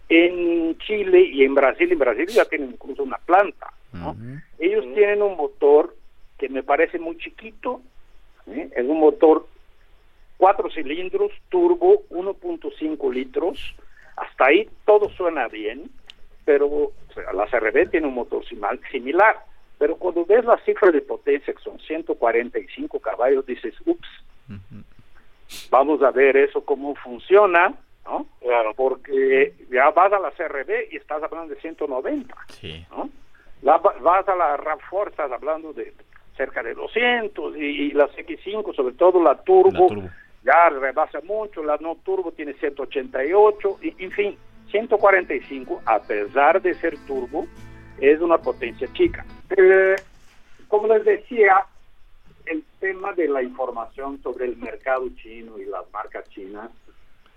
en 0.09 0.77
Chile 0.79 1.21
y 1.33 1.45
en 1.45 1.55
Brasil, 1.55 1.91
en 1.91 1.99
Brasil 1.99 2.27
ya 2.29 2.45
tienen 2.45 2.73
incluso 2.73 3.03
una 3.03 3.19
planta, 3.19 3.73
¿no? 3.93 4.15
Ellos 4.59 4.85
tienen 4.95 5.23
un 5.23 5.37
motor 5.37 5.97
que 6.39 6.49
me 6.49 6.63
parece 6.63 6.99
muy 6.99 7.17
chiquito, 7.17 7.81
¿eh? 8.47 8.69
es 8.77 8.85
un 8.85 9.01
motor 9.01 9.47
cuatro 10.37 10.71
cilindros, 10.71 11.33
turbo, 11.49 12.03
1.5 12.11 13.13
litros, 13.13 13.75
hasta 14.17 14.47
ahí 14.47 14.69
todo 14.85 15.09
suena 15.11 15.49
bien, 15.49 15.91
pero 16.45 16.93
la 17.33 17.47
CRB 17.47 17.91
tiene 17.91 18.07
un 18.07 18.15
motor 18.15 18.45
similar. 18.91 19.39
Pero 19.79 19.97
cuando 19.97 20.25
ves 20.25 20.45
la 20.45 20.57
cifra 20.65 20.91
de 20.91 21.01
potencia, 21.01 21.53
que 21.53 21.63
son 21.63 21.79
145 21.81 23.01
caballos, 23.01 23.45
dices, 23.45 23.75
ups, 23.85 24.09
vamos 25.71 26.03
a 26.03 26.11
ver 26.11 26.37
eso 26.37 26.65
cómo 26.65 26.95
funciona, 26.97 27.75
¿no? 28.05 28.27
Claro. 28.41 28.73
Porque 28.75 29.55
ya 29.71 29.91
vas 29.91 30.13
a 30.13 30.21
la 30.21 30.31
CRB 30.31 30.93
y 30.93 30.97
estás 30.97 31.23
hablando 31.23 31.55
de 31.55 31.61
190, 31.61 32.35
sí. 32.49 32.87
¿no? 32.91 33.11
vas 33.63 34.29
a 34.29 34.37
la 34.37 34.59
RAV4, 34.59 35.11
estás 35.11 35.33
hablando 35.33 35.73
de 35.73 35.95
cerca 36.37 36.63
de 36.63 36.75
200, 36.75 37.57
y, 37.57 37.93
la 37.93 38.09
X5, 38.09 38.75
sobre 38.75 38.95
todo 38.95 39.23
la 39.23 39.43
turbo 39.43 39.89
ya 40.45 40.69
rebasa 40.69 41.21
mucho, 41.23 41.65
la 41.65 41.77
no 41.79 41.97
turbo 42.05 42.33
tiene 42.33 42.53
188, 42.55 43.79
y, 43.83 44.05
en 44.05 44.11
fin, 44.13 44.39
145, 44.71 45.83
a 45.87 46.01
pesar 46.01 46.61
de 46.61 46.75
ser 46.75 46.97
turbo, 47.07 47.47
es 47.99 48.21
una 48.21 48.39
potencia 48.39 48.87
chica. 48.93 49.25
Eh, 49.57 49.97
como 50.69 50.89
les 50.89 51.05
decía, 51.05 51.65
el 52.47 52.65
tema 52.79 53.13
de 53.13 53.29
la 53.29 53.43
información 53.43 54.21
sobre 54.23 54.47
el 54.47 54.57
mercado 54.57 55.09
chino 55.23 55.59
y 55.59 55.65
las 55.65 55.91
marcas 55.93 56.29
chinas, 56.31 56.71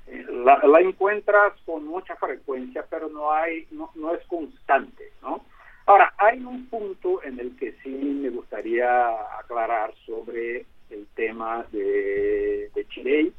eh, 0.08 0.26
la, 0.30 0.80
encuentras 0.80 1.54
con 1.66 1.86
mucha 1.86 2.16
frecuencia, 2.16 2.86
pero 2.90 3.08
no 3.10 3.32
hay, 3.32 3.68
no, 3.72 3.92
no 3.96 4.14
es 4.14 4.26
constante, 4.28 5.12
¿no? 5.22 5.46
Ahora, 5.86 6.14
hay 6.18 6.40
un 6.44 6.66
punto 6.68 7.24
en 7.24 7.40
el 7.40 7.56
que 7.56 7.72
sí 7.84 7.90
me 7.90 8.30
gustaría 8.30 9.10
aclarar 9.40 9.94
sobre 10.06 10.66
el 10.90 11.06
tema 11.16 11.66
de, 11.72 12.70
de 12.74 12.88
Chile, 12.90 13.32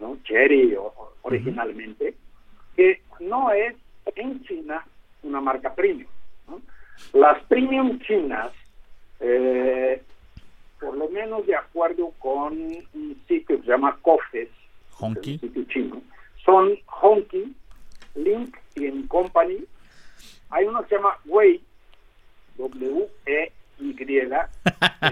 ¿no? 0.00 0.18
Cherry 0.24 0.76
originalmente, 1.22 2.14
que 2.76 3.02
no 3.20 3.50
es 3.52 3.74
en 4.14 4.42
China 4.44 4.84
una 5.22 5.40
marca 5.40 5.74
premium. 5.74 6.08
Las 7.12 7.42
premium 7.44 7.98
chinas, 8.00 8.52
eh, 9.20 10.02
por 10.80 10.96
lo 10.96 11.08
menos 11.08 11.46
de 11.46 11.54
acuerdo 11.54 12.12
con 12.18 12.52
un 12.54 13.22
sitio 13.26 13.56
que 13.56 13.62
se 13.62 13.68
llama 13.68 13.98
Cofes, 14.02 14.48
Honky. 14.98 15.38
sitio 15.38 15.64
chino, 15.64 16.02
son 16.44 16.76
Honky, 16.86 17.54
Link 18.14 18.56
y 18.74 19.02
Company. 19.06 19.64
Hay 20.50 20.64
uno 20.64 20.82
que 20.82 20.88
se 20.88 20.94
llama 20.96 21.18
Wei, 21.26 21.62
W-E 22.56 23.52
y. 23.80 23.94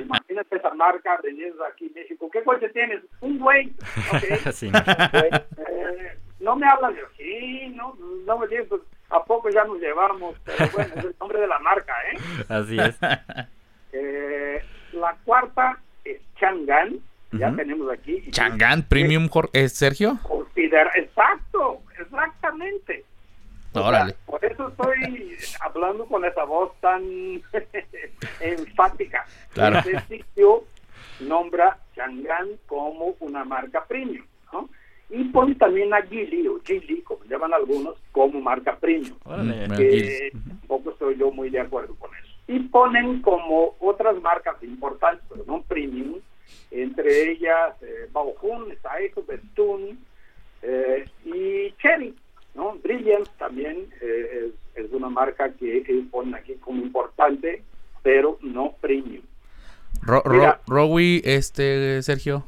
Imagínate 0.00 0.57
esa 0.57 0.74
marca 0.74 1.18
vendiendo 1.22 1.64
aquí 1.64 1.87
en 1.87 1.94
México. 1.94 2.29
¿Qué 2.33 2.42
coche 2.42 2.68
tienes? 2.70 3.02
Un 3.20 3.38
güey. 3.38 3.72
Okay. 4.12 4.38
Eh, 5.68 6.18
no 6.40 6.55
me 6.55 6.66
hablas 6.66 6.94
de 6.94 7.00
aquí, 7.00 7.68
no, 7.74 7.96
no 8.24 8.38
me 8.38 8.46
dices, 8.46 8.66
pues, 8.68 8.83
¿a 9.11 9.24
poco 9.24 9.48
ya 9.50 9.64
nos 9.64 9.81
llevamos? 9.81 10.37
Pero 10.44 10.70
bueno, 10.72 10.94
es 10.96 11.05
el 11.05 11.16
nombre 11.18 11.40
de 11.40 11.46
la 11.46 11.59
marca, 11.59 11.94
¿eh? 12.12 12.44
Así 12.48 12.79
es. 12.79 12.96
Eh, 13.98 14.62
la 14.92 15.16
cuarta 15.24 15.79
es 16.05 16.20
Chang'an, 16.38 17.00
ya 17.33 17.50
tenemos 17.57 17.90
aquí. 17.90 18.31
Chang'an 18.31 18.83
Premium, 18.83 19.31
¿es 19.55 19.72
Sergio? 19.72 20.18
Exacto, 20.94 21.81
exactamente 21.98 23.05
por 24.27 24.45
eso 24.45 24.69
estoy 24.69 25.37
hablando 25.61 26.07
con 26.07 26.25
esa 26.25 26.45
voz 26.45 26.73
tan 26.81 27.03
enfática. 28.41 29.27
Claro. 29.53 29.79
Este 29.79 30.01
sitio 30.19 30.65
nombra 31.21 31.79
Chang'an 31.95 32.49
como 32.67 33.15
una 33.21 33.45
marca 33.45 33.85
premium, 33.87 34.25
¿no? 34.53 34.69
Y 35.09 35.25
pone 35.25 35.55
también 35.55 35.95
a 35.95 36.03
Gili, 36.03 36.49
o 36.49 36.61
Gili, 36.61 37.03
como 37.03 37.25
llaman 37.25 37.55
algunos, 37.55 37.97
como 38.12 38.41
marca 38.41 38.77
premium. 38.77 39.17
que 39.77 40.33
tampoco 40.33 40.91
estoy 40.91 41.17
yo 41.17 41.31
muy 41.31 41.51
de 41.51 41.61
acuerdo 41.61 41.95
con 41.95 42.11
eso. 42.17 42.33
Y 42.49 42.61
ponen 42.61 43.23
como 43.23 43.77
otras 43.81 44.21
marcas 44.21 44.61
importantes, 44.62 45.25
pero 45.29 45.45
no 45.47 45.62
premium, 45.62 46.21
entre 46.71 47.31
ellas 47.31 47.75
eh, 47.83 48.09
Baojun, 48.12 48.75
Saeco, 48.83 49.25
Bestun 49.25 49.99
eh, 50.62 51.09
y 51.25 51.73
Cherry. 51.81 52.15
¿No? 52.57 52.75
Brilliant 52.83 53.29
también 53.38 53.87
eh, 54.01 54.53
es, 54.75 54.92
una 54.92 55.09
marca 55.09 55.53
que 55.53 56.05
ponen 56.11 56.35
aquí 56.35 56.55
como 56.55 56.83
importante, 56.83 57.62
pero 58.03 58.38
no 58.40 58.73
premium. 58.81 59.23
Ro, 60.03 60.99
este, 60.99 62.03
Sergio. 62.03 62.45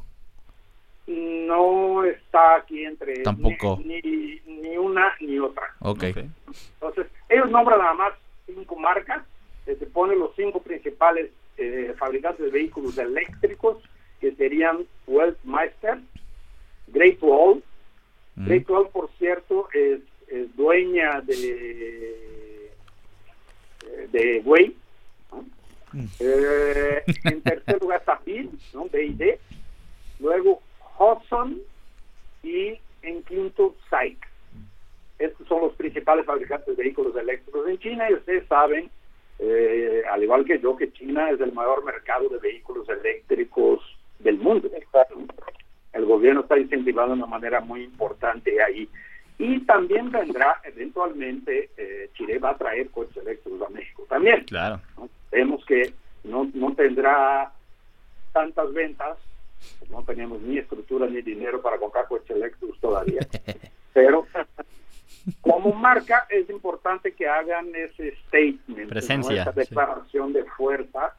No 1.07 2.03
está 2.03 2.57
aquí 2.57 2.85
entre 2.85 3.23
Tampoco. 3.23 3.79
Ni, 3.83 4.01
ni, 4.45 4.77
una 4.77 5.13
ni 5.19 5.39
otra. 5.39 5.63
Ok. 5.79 6.03
Entonces, 6.03 7.07
ellos 7.27 7.49
nombran 7.49 7.79
nada 7.79 7.93
más 7.93 8.13
cinco 8.45 8.75
marcas, 8.75 9.23
se 9.65 9.85
ponen 9.87 10.19
los 10.19 10.35
cinco 10.35 10.61
principales 10.61 11.31
eh, 11.57 11.93
fabricantes 11.97 12.45
de 12.45 12.51
vehículos 12.51 12.97
eléctricos, 12.97 13.77
que 14.21 14.33
serían 14.35 14.85
Weltmeister, 15.07 15.99
Great 16.87 17.17
Wall, 17.21 17.63
Great 18.35 18.65
por 18.65 19.09
cierto, 19.17 19.67
es, 19.73 20.01
dueña 20.55 21.21
de, 21.21 22.71
de 24.11 24.41
Way. 24.45 24.75
Eh, 26.19 27.03
en 27.25 27.41
tercer 27.41 27.77
lugar 27.81 27.99
está 27.99 28.19
Bill, 28.25 28.51
¿no? 28.73 28.85
BID. 28.85 29.35
Luego 30.19 30.61
Hudson 30.97 31.59
y 32.43 32.79
en 33.01 33.23
quinto 33.23 33.75
SAIC. 33.89 34.17
Estos 35.17 35.47
son 35.47 35.61
los 35.61 35.73
principales 35.73 36.25
fabricantes 36.25 36.77
de 36.77 36.83
vehículos 36.83 37.15
eléctricos 37.15 37.67
en 37.67 37.79
China 37.79 38.09
y 38.09 38.13
ustedes 38.13 38.47
saben, 38.47 38.89
eh, 39.39 40.03
al 40.09 40.23
igual 40.23 40.45
que 40.45 40.59
yo, 40.59 40.77
que 40.77 40.91
China 40.93 41.29
es 41.29 41.41
el 41.41 41.51
mayor 41.51 41.83
mercado 41.83 42.29
de 42.29 42.37
vehículos 42.37 42.87
eléctricos 42.87 43.81
del 44.19 44.37
mundo 44.37 44.69
el 45.93 46.05
gobierno 46.05 46.41
está 46.41 46.57
incentivando 46.57 47.15
de 47.15 47.21
una 47.21 47.29
manera 47.29 47.61
muy 47.61 47.83
importante 47.83 48.61
ahí. 48.61 48.89
Y 49.37 49.61
también 49.61 50.11
vendrá, 50.11 50.59
eventualmente, 50.63 51.69
eh, 51.77 52.09
Chile 52.13 52.39
va 52.39 52.51
a 52.51 52.57
traer 52.57 52.89
coches 52.89 53.17
eléctricos 53.17 53.61
a 53.61 53.69
México 53.69 54.05
también. 54.09 54.43
Claro. 54.43 54.81
Vemos 55.31 55.63
que 55.65 55.93
no, 56.23 56.49
no 56.53 56.73
tendrá 56.75 57.51
tantas 58.33 58.73
ventas, 58.73 59.17
no 59.89 60.03
tenemos 60.03 60.41
ni 60.41 60.57
estructura 60.57 61.07
ni 61.07 61.21
dinero 61.21 61.61
para 61.61 61.77
comprar 61.77 62.07
coches 62.07 62.31
eléctricos 62.31 62.77
todavía, 62.79 63.21
pero 63.93 64.27
como 65.41 65.73
marca 65.73 66.25
es 66.29 66.49
importante 66.49 67.13
que 67.13 67.27
hagan 67.27 67.73
ese 67.75 68.15
statement, 68.27 68.89
Presencia, 68.89 69.41
esa 69.41 69.51
declaración 69.51 70.33
de 70.33 70.43
fuerza 70.45 71.15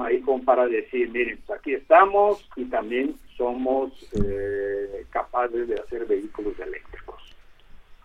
Ahí 0.00 0.20
como 0.20 0.44
para 0.44 0.66
decir, 0.66 1.08
miren, 1.10 1.38
pues 1.46 1.58
aquí 1.58 1.72
estamos 1.74 2.48
y 2.56 2.64
también 2.66 3.16
somos 3.36 3.92
eh, 4.12 5.04
capaces 5.10 5.66
de 5.68 5.74
hacer 5.74 6.06
vehículos 6.06 6.58
eléctricos. 6.58 7.22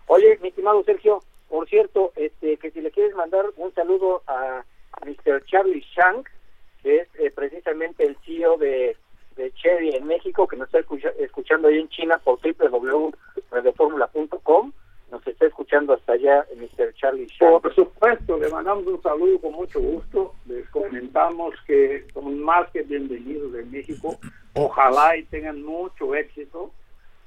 Oye, 0.06 0.38
mi 0.42 0.48
estimado 0.48 0.82
Sergio, 0.84 1.22
por 1.48 1.68
cierto, 1.68 2.12
este, 2.16 2.56
que 2.56 2.70
si 2.70 2.80
le 2.80 2.90
quieres 2.90 3.14
mandar 3.14 3.46
un 3.56 3.72
saludo 3.74 4.22
a, 4.26 4.64
Mr. 5.04 5.44
Charlie 5.46 5.84
Shank, 5.94 6.28
que 6.82 6.98
es 6.98 7.08
eh, 7.18 7.32
precisamente 7.34 8.04
el 8.04 8.16
CEO 8.24 8.56
de, 8.56 8.96
de 9.36 9.52
Cherry 9.52 9.96
en 9.96 10.06
México, 10.06 10.46
que 10.46 10.56
nos 10.56 10.72
está 10.72 10.78
escuchando 11.18 11.66
ahí 11.68 11.80
en 11.80 11.88
China 11.88 12.18
por 12.18 12.38
www.redeformula.com 12.40 14.72
nos 15.14 15.26
está 15.26 15.46
escuchando 15.46 15.92
hasta 15.92 16.14
allá, 16.14 16.44
Mr. 16.56 16.92
Charlie 16.94 17.28
Shaw. 17.28 17.60
Por 17.60 17.74
supuesto, 17.74 18.36
le 18.36 18.48
mandamos 18.48 18.86
un 18.86 19.00
saludo 19.00 19.40
con 19.40 19.52
mucho 19.52 19.80
gusto. 19.80 20.34
Comentamos 20.88 21.54
que 21.66 22.04
son 22.12 22.42
más 22.42 22.70
que 22.70 22.82
bienvenidos 22.82 23.54
en 23.54 23.70
México. 23.70 24.18
Ojalá 24.52 25.16
y 25.16 25.24
tengan 25.24 25.62
mucho 25.62 26.14
éxito, 26.14 26.72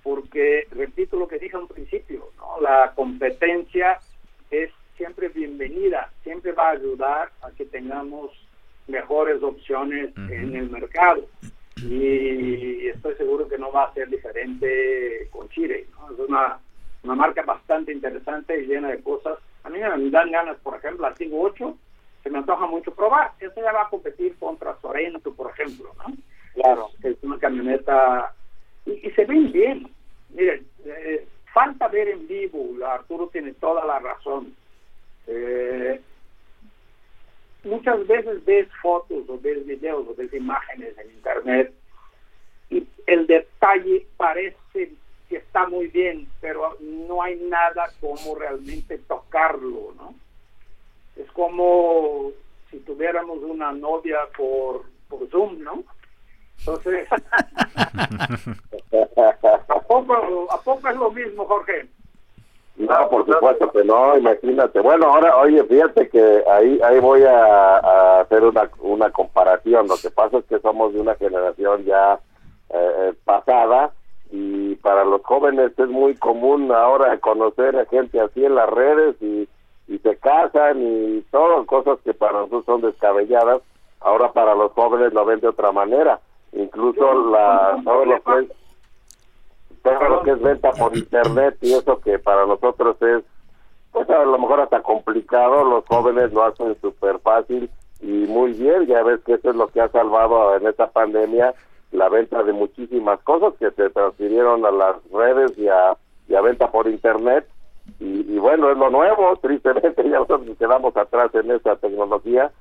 porque 0.03 0.67
repito 0.71 1.17
lo 1.17 1.27
que 1.27 1.39
dije 1.39 1.57
al 1.57 1.67
principio, 1.67 2.29
¿no? 2.37 2.61
la 2.61 2.93
competencia 2.95 3.99
es 4.51 4.69
siempre 4.95 5.29
bienvenida, 5.29 6.11
siempre 6.23 6.51
va 6.51 6.69
a 6.69 6.73
ayudar 6.73 7.31
a 7.41 7.51
que 7.51 7.65
tengamos 7.65 8.31
mejores 8.87 9.41
opciones 9.41 10.15
en 10.15 10.55
el 10.55 10.69
mercado. 10.69 11.25
Y 11.77 12.87
estoy 12.87 13.15
seguro 13.15 13.47
que 13.47 13.57
no 13.57 13.71
va 13.71 13.85
a 13.85 13.93
ser 13.93 14.07
diferente 14.09 15.27
con 15.31 15.49
Chile. 15.49 15.87
¿no? 15.97 16.13
Es 16.13 16.19
una 16.29 16.59
una 17.03 17.15
marca 17.15 17.41
bastante 17.43 17.93
interesante 17.93 18.59
y 18.59 18.67
llena 18.67 18.89
de 18.89 19.01
cosas. 19.01 19.37
A 19.63 19.69
mí 19.69 19.79
me 19.79 20.09
dan 20.09 20.31
ganas, 20.31 20.57
por 20.57 20.75
ejemplo, 20.75 21.07
la 21.07 21.15
Tigo 21.15 21.41
8, 21.41 21.77
se 22.27 22.31
me 22.33 22.39
antoja 22.39 22.67
mucho 22.67 22.93
probar. 22.93 23.31
Esa 23.39 23.61
ya 23.61 23.71
va 23.71 23.83
a 23.83 23.89
competir 23.89 24.35
contra 24.37 24.77
Sorento, 24.81 25.33
por 25.33 25.49
ejemplo, 25.49 25.93
¿no? 25.97 26.13
Claro. 26.55 26.89
Es 27.01 27.15
una 27.23 27.39
camioneta 27.39 28.33
y, 28.85 29.09
se 29.11 29.23
ven 29.23 29.49
bien. 29.53 29.89
Miren, 30.31 30.67
eh, 30.85 31.25
falta 31.53 31.87
ver 31.87 32.09
en 32.09 32.27
vivo, 32.27 32.67
Arturo 32.85 33.29
tiene 33.29 33.53
toda 33.53 33.85
la 33.85 33.99
razón. 33.99 34.53
Eh, 35.27 36.01
muchas 37.63 38.05
veces 38.05 38.43
ves 38.43 38.67
fotos 38.81 39.23
o 39.29 39.39
ves 39.39 39.65
videos 39.65 40.05
o 40.09 40.13
ves 40.13 40.33
imágenes 40.33 40.97
en 40.97 41.11
internet 41.11 41.73
y 42.69 42.85
el 43.05 43.25
detalle 43.25 44.05
parece 44.17 44.91
que 45.29 45.37
está 45.37 45.65
muy 45.67 45.87
bien, 45.87 46.27
pero 46.41 46.75
no 46.81 47.21
hay 47.21 47.37
nada 47.37 47.89
como 48.01 48.35
realmente 48.35 48.97
tocarlo, 48.97 49.93
¿no? 49.95 50.26
Es 51.19 51.31
como 51.31 52.31
si 52.69 52.77
tuviéramos 52.79 53.39
una 53.39 53.71
novia 53.71 54.17
por, 54.35 54.83
por 55.09 55.27
Zoom, 55.29 55.63
¿no? 55.63 55.83
Entonces, 56.59 57.07
¿a 57.11 57.17
poco, 59.87 60.47
¿a 60.51 60.61
poco 60.61 60.89
es 60.89 60.95
lo 60.95 61.11
mismo, 61.11 61.45
Jorge? 61.45 61.87
No, 62.77 63.09
por 63.09 63.25
supuesto 63.25 63.69
que 63.71 63.83
no, 63.83 64.17
imagínate. 64.17 64.79
Bueno, 64.79 65.07
ahora, 65.07 65.35
oye, 65.37 65.63
fíjate 65.63 66.09
que 66.09 66.43
ahí 66.49 66.79
ahí 66.83 66.99
voy 66.99 67.23
a, 67.23 68.19
hacer 68.21 68.43
una, 68.43 68.69
una 68.79 69.09
comparación. 69.09 69.87
Lo 69.87 69.97
que 69.97 70.11
pasa 70.11 70.37
es 70.37 70.45
que 70.45 70.59
somos 70.59 70.93
de 70.93 71.01
una 71.01 71.15
generación 71.15 71.83
ya 71.85 72.19
eh, 72.69 72.91
eh 72.97 73.13
pasada 73.25 73.91
y 74.29 74.75
para 74.75 75.05
los 75.05 75.23
jóvenes 75.23 75.71
es 75.77 75.87
muy 75.87 76.15
común 76.15 76.71
ahora 76.71 77.17
conocer 77.19 77.75
a 77.77 77.85
gente 77.85 78.19
así 78.19 78.45
en 78.45 78.55
las 78.55 78.69
redes 78.69 79.15
y, 79.21 79.47
y 79.87 79.97
se 79.99 80.17
casan 80.17 80.81
y 80.81 81.21
todas 81.31 81.65
cosas 81.65 81.99
que 82.03 82.13
para 82.13 82.33
nosotros 82.33 82.65
son 82.65 82.81
descabelladas, 82.81 83.61
ahora 84.01 84.31
para 84.31 84.55
los 84.55 84.71
jóvenes 84.73 85.13
lo 85.13 85.25
ven 85.25 85.39
de 85.39 85.47
otra 85.47 85.71
manera. 85.71 86.19
Incluso 86.53 87.29
la 87.29 87.79
todo 87.83 88.05
lo 88.05 88.21
que 88.21 88.39
es 88.39 88.51
todo 89.83 90.09
lo 90.09 90.21
que 90.23 90.31
es 90.31 90.41
venta 90.41 90.71
por 90.71 90.95
internet 90.97 91.57
y 91.61 91.73
eso 91.73 91.99
que 92.01 92.19
para 92.19 92.45
nosotros 92.45 93.01
es 93.01 93.23
pues 93.91 94.09
a 94.09 94.25
lo 94.25 94.37
mejor 94.37 94.59
hasta 94.59 94.81
complicado, 94.81 95.63
los 95.63 95.85
jóvenes 95.85 96.31
lo 96.33 96.43
hacen 96.43 96.75
súper 96.81 97.19
fácil 97.19 97.69
y 98.01 98.25
muy 98.27 98.53
bien, 98.53 98.85
ya 98.85 99.01
ves 99.03 99.21
que 99.25 99.33
eso 99.33 99.49
es 99.49 99.55
lo 99.55 99.67
que 99.67 99.81
ha 99.81 99.89
salvado 99.89 100.55
en 100.55 100.67
esta 100.67 100.87
pandemia 100.87 101.53
la 101.91 102.09
venta 102.09 102.43
de 102.43 102.53
muchísimas 102.53 103.19
cosas 103.21 103.53
que 103.59 103.71
se 103.71 103.89
transfirieron 103.89 104.65
a 104.65 104.71
las 104.71 104.95
redes 105.11 105.57
y 105.57 105.67
a, 105.67 105.95
venta 106.41 106.69
por 106.69 106.87
internet 106.87 107.47
y, 107.99 108.37
bueno, 108.37 108.71
es 108.71 108.77
lo 108.77 108.89
nuevo, 108.89 109.35
tristemente 109.41 110.03
ya 110.03 110.19
nosotros 110.19 110.57
quedamos 110.57 110.95
atrás 110.95 111.33
en 111.33 111.51
esta 111.51 111.75
tecnología, 111.77 112.51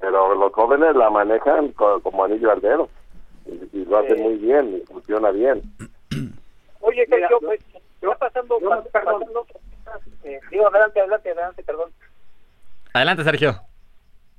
pero 0.00 0.34
los 0.34 0.52
jóvenes 0.52 0.96
la 0.96 1.10
manejan 1.10 1.72
como 1.72 2.24
anillo 2.24 2.50
al 2.50 2.60
dedo 2.60 2.88
y, 3.46 3.84
lo 3.84 3.98
hacen 3.98 4.22
muy 4.22 4.36
bien 4.36 4.76
y 4.82 4.86
funciona 4.86 5.30
bien. 5.30 5.62
Oye, 6.80 7.06
que 7.06 7.20
yo, 7.30 7.38
pues, 7.40 7.60
va 8.06 8.14
pasando, 8.16 8.58
pasando 8.92 9.46
eh, 10.24 10.40
digo, 10.50 10.66
adelante, 10.68 11.00
adelante, 11.00 11.30
adelante, 11.30 11.62
perdón. 11.62 11.90
Adelante, 12.92 13.24
Sergio. 13.24 13.60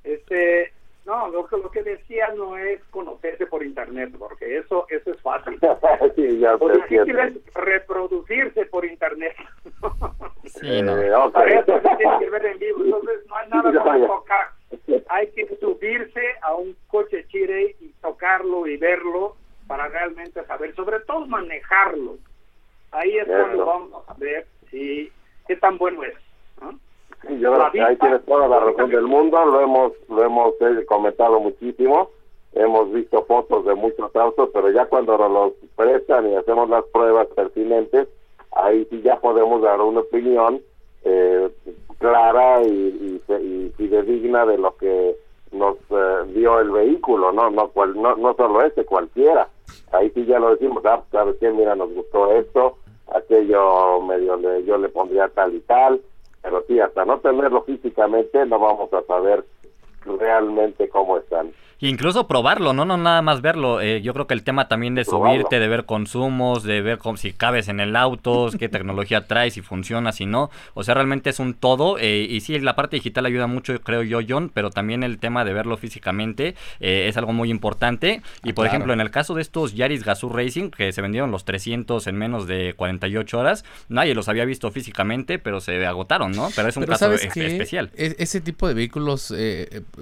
Este, 0.04 0.72
no, 1.08 1.26
lo, 1.28 1.48
lo 1.50 1.70
que 1.70 1.82
decía 1.82 2.28
no 2.36 2.58
es 2.58 2.84
conocerse 2.90 3.46
por 3.46 3.64
internet, 3.64 4.14
porque 4.18 4.58
eso 4.58 4.86
eso 4.90 5.10
es 5.10 5.20
fácil. 5.22 5.58
sí, 6.14 6.38
ya 6.38 6.52
lo 6.52 6.68
difícil 6.68 7.18
es 7.18 7.54
reproducirse 7.54 8.66
por 8.66 8.84
internet. 8.84 9.34
sí, 10.44 10.82
no. 10.82 10.98
Eh, 10.98 11.10
Para 11.32 11.60
eso 11.60 11.80
se 11.80 11.96
tiene 11.96 12.18
que 12.18 12.28
ver 12.28 12.44
en 12.44 12.58
vivo, 12.58 12.84
entonces 12.84 13.26
no 13.26 13.36
hay 13.36 13.48
nada 13.50 13.82
como 13.82 14.06
tocar. 14.06 14.48
Hay 15.08 15.28
que 15.28 15.56
subirse 15.56 16.22
a 16.42 16.54
un 16.54 16.76
coche 16.88 17.26
chile 17.28 17.74
y 17.80 17.88
tocarlo 18.02 18.66
y 18.66 18.76
verlo 18.76 19.34
para 19.66 19.88
realmente 19.88 20.44
saber, 20.44 20.74
sobre 20.74 21.00
todo 21.00 21.26
manejarlo. 21.26 22.18
Ahí 22.90 23.16
es 23.16 23.26
cuando 23.26 23.64
vamos 23.64 24.04
a 24.08 24.14
ver 24.14 24.46
si 24.70 25.10
qué 25.46 25.56
tan 25.56 25.78
bueno 25.78 26.04
es. 26.04 26.14
Sí, 27.26 27.38
yo 27.40 27.52
creo 27.52 27.70
que 27.72 27.82
ahí 27.82 27.96
tienes 27.96 28.24
toda 28.24 28.46
la 28.48 28.60
razón 28.60 28.90
del 28.90 29.06
mundo, 29.06 29.44
lo 29.44 29.60
hemos, 29.60 29.92
lo 30.08 30.22
hemos 30.22 30.54
eh, 30.60 30.84
comentado 30.86 31.40
muchísimo, 31.40 32.10
hemos 32.52 32.92
visto 32.92 33.24
fotos 33.24 33.64
de 33.64 33.74
muchos 33.74 34.14
autos, 34.14 34.50
pero 34.52 34.70
ya 34.70 34.86
cuando 34.86 35.18
nos 35.18 35.30
los 35.30 35.52
prestan 35.76 36.30
y 36.30 36.36
hacemos 36.36 36.68
las 36.68 36.84
pruebas 36.86 37.26
pertinentes, 37.28 38.08
ahí 38.52 38.86
sí 38.90 39.02
ya 39.02 39.18
podemos 39.20 39.62
dar 39.62 39.80
una 39.80 40.00
opinión 40.00 40.60
eh, 41.04 41.48
clara 41.98 42.62
y, 42.62 43.20
y, 43.28 43.72
y, 43.78 43.88
digna 43.88 44.46
de 44.46 44.58
lo 44.58 44.76
que 44.76 45.16
nos 45.52 45.76
eh, 45.90 46.32
dio 46.34 46.60
el 46.60 46.70
vehículo, 46.70 47.32
no 47.32 47.50
no 47.50 47.68
cual, 47.68 48.00
no 48.00 48.16
no 48.16 48.34
solo 48.34 48.62
este, 48.62 48.84
cualquiera. 48.84 49.48
Ahí 49.92 50.10
sí 50.10 50.24
ya 50.26 50.38
lo 50.38 50.50
decimos, 50.50 50.84
ah, 50.86 51.02
sabes 51.10 51.36
qué, 51.40 51.50
mira, 51.50 51.74
nos 51.74 51.92
gustó 51.92 52.32
esto, 52.32 52.76
aquello 53.12 54.00
medio 54.02 54.36
le, 54.36 54.64
yo 54.64 54.78
le 54.78 54.88
pondría 54.88 55.28
tal 55.28 55.54
y 55.54 55.60
tal, 55.60 56.00
pero 56.48 56.64
sí, 56.66 56.80
hasta 56.80 57.04
no 57.04 57.18
tenerlo 57.20 57.62
físicamente 57.64 58.46
no 58.46 58.58
vamos 58.58 58.90
a 58.94 59.02
saber 59.02 59.44
realmente 60.06 60.88
cómo 60.88 61.18
están. 61.18 61.52
Incluso 61.80 62.26
probarlo, 62.26 62.72
¿no? 62.72 62.84
No 62.84 62.96
nada 62.96 63.22
más 63.22 63.40
verlo. 63.40 63.80
Eh, 63.80 64.02
yo 64.02 64.12
creo 64.12 64.26
que 64.26 64.34
el 64.34 64.42
tema 64.42 64.66
también 64.66 64.96
de 64.96 65.04
subirte, 65.04 65.60
de 65.60 65.68
ver 65.68 65.84
consumos, 65.84 66.64
de 66.64 66.82
ver 66.82 66.98
cómo, 66.98 67.16
si 67.16 67.32
cabes 67.32 67.68
en 67.68 67.78
el 67.78 67.94
auto, 67.94 68.50
qué 68.58 68.68
tecnología 68.68 69.28
traes, 69.28 69.54
si 69.54 69.62
funciona, 69.62 70.10
si 70.10 70.26
no. 70.26 70.50
O 70.74 70.82
sea, 70.82 70.94
realmente 70.94 71.30
es 71.30 71.38
un 71.38 71.54
todo. 71.54 71.96
Eh, 72.00 72.26
y 72.28 72.40
sí, 72.40 72.58
la 72.58 72.74
parte 72.74 72.96
digital 72.96 73.26
ayuda 73.26 73.46
mucho, 73.46 73.80
creo 73.80 74.02
yo, 74.02 74.18
John, 74.28 74.50
pero 74.52 74.70
también 74.70 75.04
el 75.04 75.18
tema 75.18 75.44
de 75.44 75.52
verlo 75.52 75.76
físicamente 75.76 76.56
eh, 76.80 77.06
es 77.08 77.16
algo 77.16 77.32
muy 77.32 77.48
importante. 77.48 78.22
Y 78.42 78.54
por 78.54 78.66
ejemplo, 78.66 78.92
en 78.92 79.00
el 79.00 79.12
caso 79.12 79.34
de 79.34 79.42
estos 79.42 79.74
Yaris 79.74 80.04
Gazoo 80.04 80.30
Racing, 80.30 80.70
que 80.70 80.90
se 80.90 81.00
vendieron 81.00 81.30
los 81.30 81.44
300 81.44 82.08
en 82.08 82.16
menos 82.16 82.48
de 82.48 82.74
48 82.76 83.38
horas, 83.38 83.64
nadie 83.88 84.16
los 84.16 84.28
había 84.28 84.44
visto 84.44 84.68
físicamente, 84.72 85.38
pero 85.38 85.60
se 85.60 85.86
agotaron, 85.86 86.32
¿no? 86.32 86.48
Pero 86.56 86.68
es 86.68 86.76
un 86.76 86.86
caso 86.86 87.12
especial. 87.12 87.92
E-, 87.94 88.16
ese 88.18 88.40
tipo 88.40 88.66
de 88.66 88.74
vehículos 88.74 89.32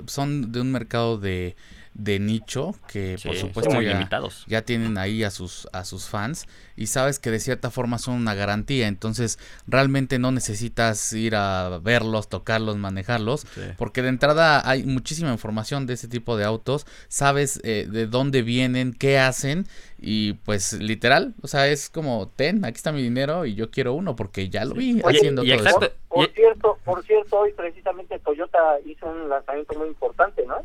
son 0.06 0.52
de 0.52 0.60
un 0.62 0.72
mercado 0.72 1.18
de 1.18 1.54
de 1.98 2.18
nicho 2.18 2.74
que 2.88 3.16
por 3.24 3.36
supuesto 3.36 3.80
ya, 3.80 4.08
ya, 4.46 4.62
tienen 4.62 4.98
ahí 4.98 5.24
a 5.24 5.30
sus 5.30 5.66
a 5.72 5.84
sus 5.84 6.08
fans 6.08 6.46
y 6.76 6.88
sabes 6.88 7.18
que 7.18 7.30
de 7.30 7.40
cierta 7.40 7.70
forma 7.70 7.98
son 7.98 8.16
una 8.16 8.34
garantía 8.34 8.86
entonces 8.86 9.38
realmente 9.66 10.18
no 10.18 10.30
necesitas 10.30 11.12
ir 11.14 11.34
a 11.36 11.78
verlos 11.82 12.28
tocarlos 12.28 12.76
manejarlos 12.76 13.46
porque 13.78 14.02
de 14.02 14.08
entrada 14.08 14.68
hay 14.68 14.84
muchísima 14.84 15.32
información 15.32 15.86
de 15.86 15.94
ese 15.94 16.06
tipo 16.06 16.36
de 16.36 16.44
autos 16.44 16.86
sabes 17.08 17.60
eh, 17.64 17.86
de 17.90 18.06
dónde 18.06 18.42
vienen 18.42 18.92
qué 18.92 19.18
hacen 19.18 19.66
y 19.98 20.34
pues 20.34 20.74
literal 20.74 21.32
o 21.40 21.48
sea 21.48 21.66
es 21.68 21.88
como 21.88 22.28
ten 22.28 22.62
aquí 22.66 22.76
está 22.76 22.92
mi 22.92 23.02
dinero 23.02 23.46
y 23.46 23.54
yo 23.54 23.70
quiero 23.70 23.94
uno 23.94 24.16
porque 24.16 24.50
ya 24.50 24.66
lo 24.66 24.74
vi 24.74 25.00
haciendo 25.02 25.42
todo 25.42 25.54
eso. 25.54 25.80
por 26.08 26.28
cierto 26.32 26.78
por 26.84 27.02
cierto 27.04 27.38
hoy 27.38 27.52
precisamente 27.54 28.18
Toyota 28.18 28.78
hizo 28.84 29.06
un 29.06 29.30
lanzamiento 29.30 29.78
muy 29.78 29.88
importante 29.88 30.44
no 30.46 30.56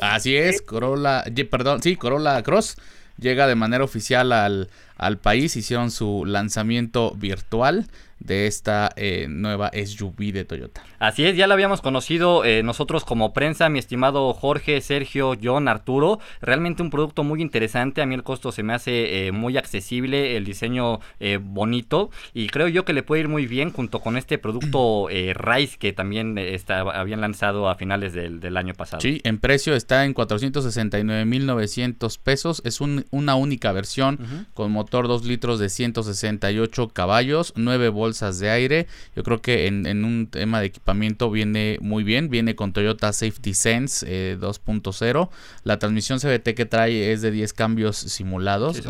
Así 0.00 0.36
es, 0.36 0.62
Corolla, 0.62 1.24
perdón, 1.50 1.82
sí, 1.82 1.96
Corolla 1.96 2.42
Cross 2.42 2.76
llega 3.18 3.46
de 3.46 3.54
manera 3.54 3.84
oficial 3.84 4.32
al, 4.32 4.68
al 4.96 5.18
país, 5.18 5.56
hicieron 5.56 5.90
su 5.90 6.24
lanzamiento 6.24 7.14
virtual 7.14 7.86
de 8.20 8.46
esta 8.46 8.92
eh, 8.96 9.26
nueva 9.28 9.70
SUV 9.72 10.32
de 10.32 10.44
Toyota. 10.44 10.82
Así 10.98 11.24
es, 11.24 11.36
ya 11.36 11.46
la 11.46 11.54
habíamos 11.54 11.80
conocido 11.80 12.44
eh, 12.44 12.62
nosotros 12.62 13.04
como 13.04 13.32
prensa, 13.32 13.70
mi 13.70 13.78
estimado 13.78 14.32
Jorge, 14.34 14.80
Sergio, 14.82 15.32
John, 15.42 15.68
Arturo. 15.68 16.20
Realmente 16.40 16.82
un 16.82 16.90
producto 16.90 17.24
muy 17.24 17.40
interesante. 17.40 18.02
A 18.02 18.06
mí 18.06 18.14
el 18.14 18.22
costo 18.22 18.52
se 18.52 18.62
me 18.62 18.74
hace 18.74 19.26
eh, 19.26 19.32
muy 19.32 19.56
accesible, 19.56 20.36
el 20.36 20.44
diseño 20.44 21.00
bonito 21.40 22.10
y 22.34 22.48
creo 22.48 22.68
yo 22.68 22.84
que 22.84 22.92
le 22.92 23.02
puede 23.02 23.22
ir 23.22 23.28
muy 23.28 23.46
bien 23.46 23.72
junto 23.72 24.00
con 24.00 24.16
este 24.16 24.38
producto 24.38 25.08
Rise 25.34 25.78
que 25.78 25.92
también 25.92 26.38
está, 26.38 26.80
habían 26.80 27.20
lanzado 27.20 27.68
a 27.68 27.74
finales 27.74 28.12
del, 28.12 28.56
año 28.56 28.74
pasado. 28.74 29.00
Sí, 29.00 29.20
en 29.24 29.38
precio 29.38 29.74
está 29.74 30.04
en 30.04 30.14
469.900 30.14 32.18
pesos. 32.22 32.62
Es 32.64 32.80
una 32.80 33.34
única 33.34 33.72
versión 33.72 34.46
con 34.54 34.70
motor 34.72 35.08
2 35.08 35.24
litros 35.24 35.58
de 35.58 35.68
168 35.68 36.88
caballos, 36.88 37.52
9 37.56 37.88
bolsas 38.10 38.40
de 38.40 38.50
aire. 38.50 38.86
Yo 39.14 39.22
creo 39.22 39.40
que 39.40 39.68
en, 39.68 39.86
en 39.86 40.04
un 40.04 40.28
tema 40.28 40.58
de 40.58 40.66
equipamiento 40.66 41.30
viene 41.30 41.78
muy 41.80 42.02
bien, 42.02 42.28
viene 42.28 42.56
con 42.56 42.72
Toyota 42.72 43.12
Safety 43.12 43.54
Sense 43.54 44.04
2.0. 44.36 45.28
Eh, 45.28 45.30
la 45.62 45.78
transmisión 45.78 46.18
CBT 46.18 46.54
que 46.56 46.66
trae 46.66 47.12
es 47.12 47.22
de 47.22 47.30
10 47.30 47.52
cambios 47.52 47.96
simulados. 47.96 48.82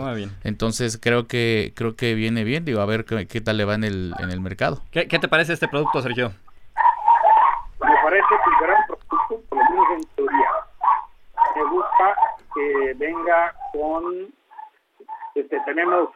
Entonces 0.42 0.98
creo 1.00 1.26
que 1.26 1.72
creo 1.76 1.96
que 1.96 2.14
viene 2.14 2.44
bien, 2.44 2.64
digo, 2.64 2.80
a 2.80 2.86
ver 2.86 3.04
qué, 3.04 3.40
tal 3.40 3.58
le 3.58 3.64
va 3.66 3.74
en 3.74 3.84
el, 3.84 4.14
en 4.18 4.30
el 4.30 4.40
mercado. 4.40 4.82
¿Qué, 4.90 5.04
te 5.06 5.28
parece 5.28 5.52
este 5.52 5.68
producto, 5.68 6.00
Sergio? 6.00 6.32
Me 7.80 7.94
parece 8.02 8.26
que 8.28 8.50
un 8.50 8.66
gran 8.66 8.86
producto, 8.86 9.42
por 9.48 9.58
lo 9.58 9.64
menos 9.70 9.86
en 9.96 10.16
teoría. 10.16 10.48
Me 11.56 11.64
gusta 11.70 12.14
que 12.54 12.94
venga 12.94 13.54
con 13.72 14.04
este 15.34 15.60
tenemos 15.64 16.08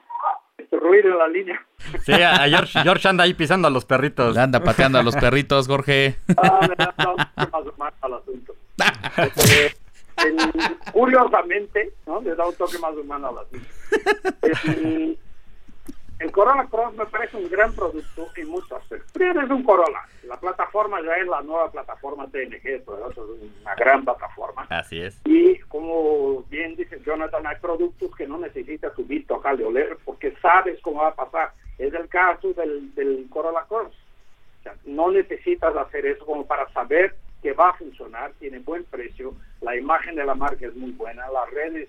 ruido 0.77 1.11
en 1.11 1.19
la 1.19 1.29
línea. 1.29 1.67
Sí, 2.03 2.13
a 2.13 2.49
George, 2.49 2.81
George, 2.83 3.09
anda 3.09 3.25
ahí 3.25 3.35
pisando 3.35 3.69
a 3.69 3.71
los 3.71 3.85
perritos. 3.85 4.37
anda 4.37 4.61
pateando 4.61 4.99
a 4.99 5.03
los 5.03 5.17
perritos, 5.17 5.67
Jorge. 5.67 6.17
Ah, 6.37 6.61
al 8.01 8.15
asunto. 8.15 8.55
Este, 9.17 9.77
curiosamente, 10.93 11.93
¿no? 12.07 12.21
Le 12.21 12.35
da 12.35 12.47
un 12.47 12.55
toque 12.55 12.79
más 12.79 12.95
humano 12.95 13.29
al 13.29 13.39
asunto. 13.39 13.67
El 16.25 16.33
Corolla 16.33 16.67
Cross 16.71 16.95
me 16.95 17.05
parece 17.05 17.37
un 17.37 17.51
gran 17.51 17.71
producto 17.75 18.29
en 18.35 18.49
muchos 18.49 18.73
aspectos. 18.73 19.13
Primero 19.13 19.43
es 19.43 19.51
un 19.51 19.63
Corolla. 19.63 20.09
La 20.23 20.41
plataforma 20.41 20.99
ya 21.03 21.17
es 21.17 21.27
la 21.27 21.43
nueva 21.43 21.71
plataforma 21.71 22.27
TNG, 22.29 22.67
es 22.67 22.83
una 22.89 23.75
gran 23.75 24.03
plataforma. 24.07 24.67
Así 24.71 25.03
es. 25.03 25.21
Y 25.27 25.59
como 25.69 26.43
bien 26.45 26.77
dice 26.77 26.99
Jonathan, 27.05 27.47
hay 27.47 27.57
productos 27.61 28.17
que 28.17 28.27
no 28.27 28.39
necesitas 28.39 28.95
subir, 28.95 29.27
tocar 29.27 29.61
oler, 29.61 29.99
porque 30.03 30.35
sabes 30.41 30.81
cómo 30.81 31.03
va 31.03 31.09
a 31.09 31.15
pasar. 31.15 31.53
Es 31.77 31.93
el 31.93 32.09
caso 32.09 32.55
del, 32.55 32.95
del 32.95 33.27
Corolla 33.29 33.67
Cross. 33.69 33.93
O 34.61 34.63
sea, 34.63 34.75
no 34.87 35.11
necesitas 35.11 35.77
hacer 35.77 36.07
eso 36.07 36.25
como 36.25 36.47
para 36.47 36.67
saber 36.73 37.15
que 37.43 37.53
va 37.53 37.69
a 37.69 37.75
funcionar, 37.75 38.33
tiene 38.41 38.61
buen 38.61 38.85
precio, 38.85 39.35
la 39.61 39.77
imagen 39.77 40.15
de 40.15 40.25
la 40.25 40.35
marca 40.35 40.67
es 40.67 40.75
muy 40.75 40.93
buena, 40.93 41.29
la 41.29 41.45
red 41.45 41.87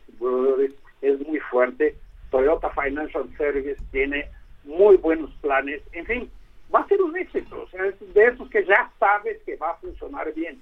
es 1.02 1.20
muy 1.26 1.40
fuerte, 1.40 1.96
Toyota 2.36 2.70
Financial 2.72 3.24
Service 3.38 3.82
tiene 3.92 4.30
muy 4.66 4.98
buenos 4.98 5.32
planes, 5.36 5.82
en 5.94 6.06
fin, 6.06 6.32
va 6.74 6.82
a 6.82 6.88
ser 6.88 7.02
un 7.02 7.16
éxito, 7.16 7.62
o 7.62 7.70
sea, 7.70 7.86
es 7.86 8.14
de 8.14 8.26
esos 8.26 8.50
que 8.50 8.66
ya 8.66 8.92
sabes 9.00 9.42
que 9.46 9.56
va 9.56 9.72
a 9.72 9.76
funcionar 9.76 10.34
bien 10.34 10.60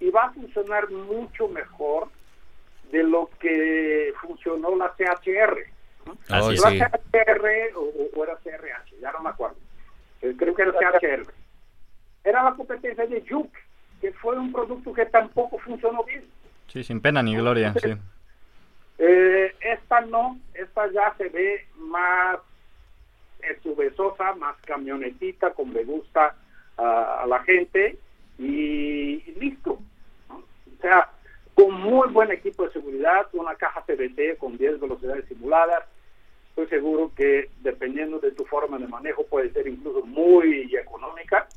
y 0.00 0.08
va 0.08 0.24
a 0.24 0.32
funcionar 0.32 0.90
mucho 0.90 1.46
mejor 1.48 2.08
de 2.90 3.02
lo 3.02 3.28
que 3.38 4.14
funcionó 4.22 4.74
la 4.76 4.94
CHR. 4.96 5.58
la 6.28 6.40
CHR 6.40 7.46
o, 7.76 8.24
era 8.24 8.36
CRH, 8.36 8.98
ya 9.02 9.12
no 9.12 9.20
me 9.20 9.28
acuerdo. 9.28 9.56
Eh, 10.22 10.34
creo 10.38 10.54
que 10.54 10.62
era 10.62 10.72
CHR. 10.72 11.34
Era 12.24 12.44
la 12.44 12.54
competencia 12.54 13.06
de 13.06 13.22
Juke, 13.28 13.58
que 14.00 14.10
fue 14.14 14.38
un 14.38 14.52
producto 14.52 14.94
que 14.94 15.04
tampoco 15.04 15.58
funcionó 15.58 16.02
bien. 16.04 16.24
Sí, 16.68 16.82
sin 16.82 17.02
pena 17.02 17.22
ni 17.22 17.36
gloria, 17.36 17.74
sí. 17.74 17.94
Eh, 19.02 19.54
esta 19.60 20.02
no, 20.02 20.38
esta 20.52 20.92
ya 20.92 21.14
se 21.16 21.30
ve 21.30 21.66
más 21.78 22.38
subesosa, 23.62 24.34
más 24.34 24.54
camionetita, 24.66 25.54
como 25.54 25.72
le 25.72 25.84
gusta 25.84 26.36
a 26.76 27.24
la 27.26 27.42
gente 27.44 27.98
y, 28.38 29.22
listo. 29.38 29.78
O 30.28 30.80
sea, 30.82 31.08
con 31.54 31.72
muy 31.80 32.08
buen 32.08 32.30
equipo 32.30 32.66
de 32.66 32.72
seguridad, 32.72 33.26
una 33.32 33.54
caja 33.54 33.82
CBT 33.86 34.36
con 34.38 34.58
10 34.58 34.80
velocidades 34.80 35.24
simuladas, 35.28 35.84
estoy 36.50 36.66
seguro 36.68 37.10
que 37.16 37.48
dependiendo 37.62 38.18
de 38.18 38.32
tu 38.32 38.44
forma 38.44 38.78
de 38.78 38.86
manejo 38.86 39.24
puede 39.24 39.50
ser 39.52 39.66
incluso 39.66 40.04
muy 40.04 40.74
económica. 40.76 41.48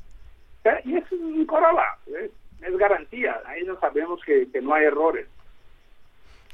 Y 0.84 0.96
es 0.96 1.12
un 1.12 1.44
Corolla, 1.44 1.98
es, 2.06 2.76
garantía, 2.78 3.42
ahí 3.44 3.64
no 3.64 3.78
sabemos 3.80 4.22
que 4.24 4.48
no 4.62 4.72
hay 4.72 4.84
errores. 4.84 5.26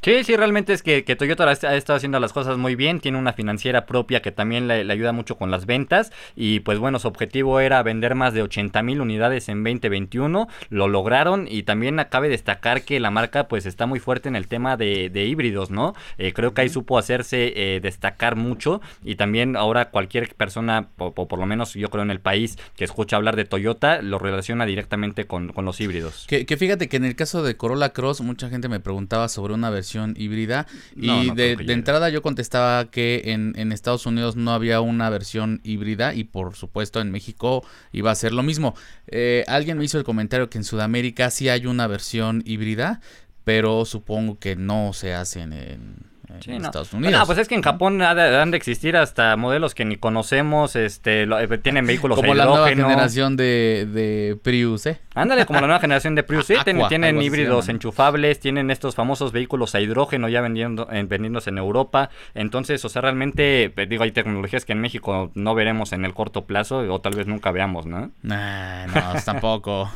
Sí, 0.02 0.24
sí, 0.24 0.34
realmente 0.34 0.72
es 0.72 0.82
que, 0.82 1.02
Toyota 1.02 1.46
ha 1.46 1.76
estado 1.76 1.98
haciendo 1.98 2.18
las 2.20 2.32
cosas 2.32 2.56
muy 2.56 2.74
bien, 2.74 3.00
tiene 3.00 3.18
una 3.18 3.34
financiera 3.34 3.84
propia 3.84 4.22
que 4.22 4.32
también 4.32 4.66
le, 4.66 4.90
ayuda 4.90 5.12
mucho 5.12 5.36
con 5.36 5.50
las 5.50 5.66
ventas. 5.66 6.10
Y 6.34 6.60
pues 6.60 6.78
bueno, 6.78 6.98
su 6.98 7.06
objetivo 7.06 7.60
era 7.60 7.82
vender 7.82 8.14
más 8.14 8.32
de 8.32 8.40
80 8.40 8.82
mil 8.82 9.02
unidades 9.02 9.50
en 9.50 9.62
2021, 9.62 10.48
lo 10.70 10.88
lograron. 10.88 11.46
Y 11.50 11.64
también 11.64 12.00
acabe 12.00 12.30
destacar 12.30 12.82
que 12.82 12.98
la 12.98 13.10
marca 13.10 13.46
pues 13.46 13.66
está 13.66 13.84
muy 13.84 14.00
fuerte 14.00 14.30
en 14.30 14.36
el 14.36 14.48
tema 14.48 14.78
de, 14.78 15.10
híbridos, 15.12 15.70
¿no? 15.70 15.94
Eh, 16.16 16.32
creo 16.32 16.54
que 16.54 16.62
ahí 16.62 16.70
supo 16.70 16.96
hacerse 16.96 17.52
eh, 17.54 17.80
destacar 17.80 18.36
mucho. 18.36 18.80
Y 19.04 19.16
también 19.16 19.54
ahora 19.54 19.90
cualquier 19.90 20.34
persona, 20.34 20.88
o, 20.96 21.12
por 21.12 21.38
lo 21.38 21.44
menos 21.44 21.74
yo 21.74 21.90
creo 21.90 22.04
en 22.04 22.10
el 22.10 22.20
país 22.20 22.56
que 22.74 22.84
escucha 22.84 23.16
hablar 23.16 23.36
de 23.36 23.44
Toyota, 23.44 24.00
lo 24.00 24.18
relaciona 24.18 24.64
directamente 24.64 25.26
con, 25.26 25.52
los 25.60 25.78
híbridos. 25.78 26.24
Que, 26.26 26.46
que 26.46 26.56
fíjate 26.56 26.88
que 26.88 26.96
en 26.96 27.04
el 27.04 27.14
caso 27.16 27.42
de 27.42 27.54
Corolla 27.58 27.90
Cross 27.90 28.22
mucha 28.22 28.48
gente 28.48 28.70
me 28.70 28.80
preguntaba 28.80 29.28
sobre 29.28 29.52
una 29.52 29.68
versión 29.68 29.89
híbrida. 30.16 30.66
y 30.96 31.30
de, 31.32 31.52
entrada 31.68 32.08
yo 32.08 32.22
contestaba 32.22 32.90
que 32.90 33.22
en, 33.26 33.54
en, 33.56 33.72
Estados 33.72 34.06
Unidos 34.06 34.36
no 34.36 34.52
había 34.52 34.80
una 34.80 35.10
versión 35.10 35.60
híbrida 35.64 36.14
y 36.14 36.24
por 36.24 36.54
supuesto 36.54 37.00
en 37.00 37.10
México 37.10 37.64
iba 37.92 38.10
a 38.10 38.14
ser 38.14 38.32
lo 38.32 38.42
mismo. 38.42 38.74
Eh, 39.06 39.44
alguien 39.48 39.78
me 39.78 39.84
hizo 39.84 39.98
el 39.98 40.04
comentario 40.04 40.50
que 40.50 40.58
en 40.58 40.64
Sudamérica 40.64 41.30
sí 41.30 41.48
hay 41.48 41.66
una 41.66 41.86
versión 41.86 42.42
híbrida, 42.44 43.00
pero 43.44 43.84
supongo 43.84 44.38
que 44.38 44.56
no 44.56 44.92
se 44.92 45.14
hacen 45.14 45.52
en 45.52 46.09
en 46.46 46.64
Estados 46.64 46.92
Unidos. 46.92 47.18
No, 47.18 47.26
pues 47.26 47.38
es 47.38 47.48
que 47.48 47.54
en 47.54 47.62
Japón 47.62 48.00
han 48.02 48.50
de 48.50 48.56
existir 48.56 48.96
hasta 48.96 49.36
modelos 49.36 49.74
que 49.74 49.84
ni 49.84 49.96
conocemos, 49.96 50.76
este, 50.76 51.22
eh, 51.22 51.58
tienen 51.58 51.86
vehículos 51.86 52.16
Como 52.18 52.34
la 52.34 52.44
nueva 52.44 52.68
generación 52.68 53.36
de, 53.36 53.86
de 53.90 54.38
Prius, 54.42 54.86
¿eh? 54.86 55.00
Ándale, 55.14 55.44
como 55.46 55.60
la 55.60 55.66
nueva 55.66 55.80
generación 55.80 56.14
de 56.14 56.22
Prius, 56.22 56.46
sí, 56.46 56.54
tienen, 56.88 57.20
híbridos 57.20 57.68
enchufables, 57.68 58.40
tienen 58.40 58.70
estos 58.70 58.94
famosos 58.94 59.32
vehículos 59.32 59.74
a 59.74 59.80
hidrógeno 59.80 60.28
ya 60.28 60.40
vendiendo, 60.40 60.88
en, 60.90 61.08
vendiéndose 61.08 61.50
en 61.50 61.58
Europa. 61.58 62.10
Entonces, 62.34 62.84
o 62.84 62.88
sea, 62.88 63.02
realmente, 63.02 63.70
pues, 63.74 63.88
digo, 63.88 64.04
hay 64.04 64.12
tecnologías 64.12 64.64
que 64.64 64.72
en 64.72 64.80
México 64.80 65.30
no 65.34 65.54
veremos 65.54 65.92
en 65.92 66.04
el 66.04 66.14
corto 66.14 66.44
plazo 66.44 66.78
o 66.78 67.00
tal 67.00 67.14
vez 67.14 67.26
nunca 67.26 67.50
veamos, 67.50 67.86
¿no? 67.86 68.10
Nah, 68.22 68.86
no, 68.86 69.20
tampoco. 69.24 69.90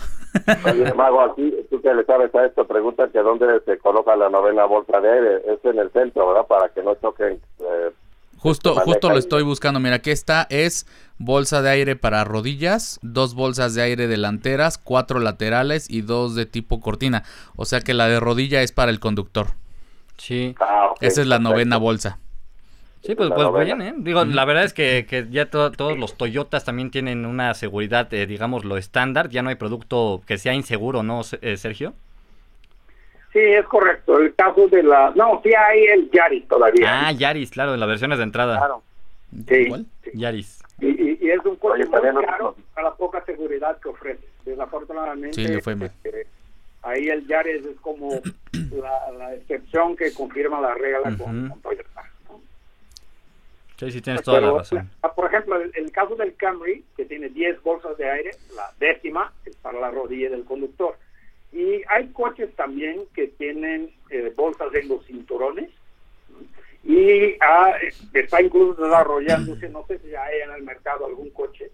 Oye, 0.65 0.93
Mago, 0.95 1.21
aquí, 1.21 1.55
que 1.85 1.95
le 1.95 2.05
sabes 2.07 2.35
a 2.35 2.47
esto, 2.47 2.67
pregunta 2.67 3.09
que 3.13 3.19
dónde 3.19 3.61
se 3.67 3.77
coloca 3.79 4.17
la 4.17 4.31
novena 4.31 4.65
bolsa 4.65 5.01
de 5.01 5.13
aire. 5.13 5.43
Es 5.47 5.63
en 5.65 5.79
el 5.79 5.91
centro, 5.93 6.27
¿verdad? 6.27 6.47
Para 6.47 6.71
que 6.71 6.83
no 6.83 6.95
choquen. 6.95 7.39
Eh, 7.61 7.91
justo, 8.39 8.75
justo 8.77 9.11
lo 9.11 9.19
estoy 9.19 9.43
buscando. 9.43 9.81
Mira, 9.81 9.97
aquí 9.97 10.11
está 10.11 10.47
es 10.49 10.87
bolsa 11.19 11.61
de 11.61 11.69
aire 11.69 11.95
para 11.95 12.25
rodillas, 12.25 12.99
dos 13.03 13.35
bolsas 13.35 13.75
de 13.75 13.83
aire 13.83 14.07
delanteras, 14.07 14.79
cuatro 14.79 15.21
laterales 15.21 15.91
y 15.91 16.01
dos 16.01 16.35
de 16.35 16.47
tipo 16.47 16.81
cortina. 16.81 17.23
O 17.55 17.67
sea 17.67 17.83
que 17.83 17.93
la 17.93 18.09
de 18.09 18.19
rodilla 18.19 18.63
es 18.63 18.73
para 18.73 18.91
el 18.91 18.99
conductor. 18.99 19.49
Sí. 20.17 20.55
Ah, 20.61 20.95
Esa 21.03 21.21
es 21.21 21.27
la 21.27 21.39
novena 21.39 21.77
bolsa. 21.77 22.19
Sí, 23.05 23.15
pues, 23.15 23.31
pues 23.35 23.67
bien, 23.67 23.83
¿eh? 23.83 23.93
Digo, 23.99 24.25
la 24.25 24.47
verdad 24.47 24.65
es 24.65 24.73
que, 24.73 25.05
que 25.07 25.27
ya 25.31 25.51
todos 25.51 25.99
los 25.99 26.17
Toyotas 26.17 26.65
también 26.65 26.91
tienen 26.91 27.27
una 27.27 27.53
seguridad, 27.53 28.13
eh, 28.15 28.27
digamos, 28.27 28.65
lo 28.65 28.79
estándar. 28.79 29.29
Ya 29.29 29.43
no 29.43 29.51
hay 29.51 29.57
producto 29.57 30.23
que 30.27 30.39
sea 30.39 30.55
inseguro, 30.55 31.03
¿no, 31.03 31.21
eh, 31.43 31.59
Sergio? 31.59 31.93
Sí, 33.35 33.41
es 33.41 33.67
correcto. 33.67 34.19
El 34.19 34.35
caso 34.35 34.69
de 34.69 34.83
la... 34.83 35.13
No, 35.15 35.43
sí 35.45 35.51
hay 35.53 35.85
el 35.85 36.11
Yaris 36.11 36.49
todavía. 36.49 37.09
Ah, 37.09 37.13
Yaris, 37.13 37.51
claro, 37.51 37.75
en 37.75 37.81
las 37.81 37.89
versiones 37.91 38.17
de 38.17 38.25
entrada. 38.25 38.57
Claro. 38.57 38.83
Sí. 39.49 39.87
Yaris. 40.15 40.63
Y, 40.81 41.29
es 41.29 41.45
un 41.45 41.57
coche 41.57 41.85
muy 41.85 42.25
caro 42.25 42.57
a 42.75 42.83
la 42.83 42.95
poca 42.95 43.23
seguridad 43.27 43.79
que 43.81 43.91
ofrece. 43.91 44.25
Desafortunadamente, 44.47 45.35
sí, 45.35 45.47
le 45.47 45.61
fue 45.61 45.77
mal. 45.77 45.91
Este, 46.03 46.27
ahí 46.83 47.09
el 47.09 47.27
Yaris 47.27 47.67
es 47.67 47.81
como 47.81 48.09
la, 49.19 49.35
excepción 49.35 49.95
que 49.95 50.11
confirma 50.15 50.61
la 50.63 50.73
regla 50.73 51.15
con 51.19 51.61
Toyota. 51.61 51.94
Sí, 53.77 53.91
sí, 53.91 54.01
tienes 54.01 54.23
toda 54.23 54.41
la 54.41 54.53
razón. 54.53 54.91
Por 55.15 55.27
ejemplo, 55.27 55.61
el, 55.61 55.93
caso 55.93 56.15
del 56.15 56.35
Camry, 56.37 56.85
que 56.97 57.05
tiene 57.05 57.29
10 57.29 57.63
bolsas 57.63 57.97
de 57.99 58.09
aire, 58.09 58.31
la 58.55 58.71
décima 58.79 59.33
es 59.45 59.57
para 59.57 59.81
la 59.81 59.91
rodilla 59.91 60.31
del 60.31 60.45
conductor. 60.45 60.97
Y 61.53 61.83
hay 61.89 62.09
coches 62.13 62.55
también 62.57 63.03
que 63.15 63.29
tienen 63.29 63.91
eh, 64.11 64.33
bolsas 64.37 64.73
en 64.75 64.89
los 64.89 65.05
cinturones. 65.07 65.71
Y 66.85 67.35
ah, 67.41 67.73
está 68.13 68.43
incluso 68.43 68.83
desarrollándose, 68.83 69.69
no 69.71 69.87
sé 69.87 69.99
si 70.01 70.15
hay 70.15 70.41
en 70.45 70.53
el 70.53 70.63
mercado 70.63 71.07
algún 71.07 71.31
coche, 71.31 71.71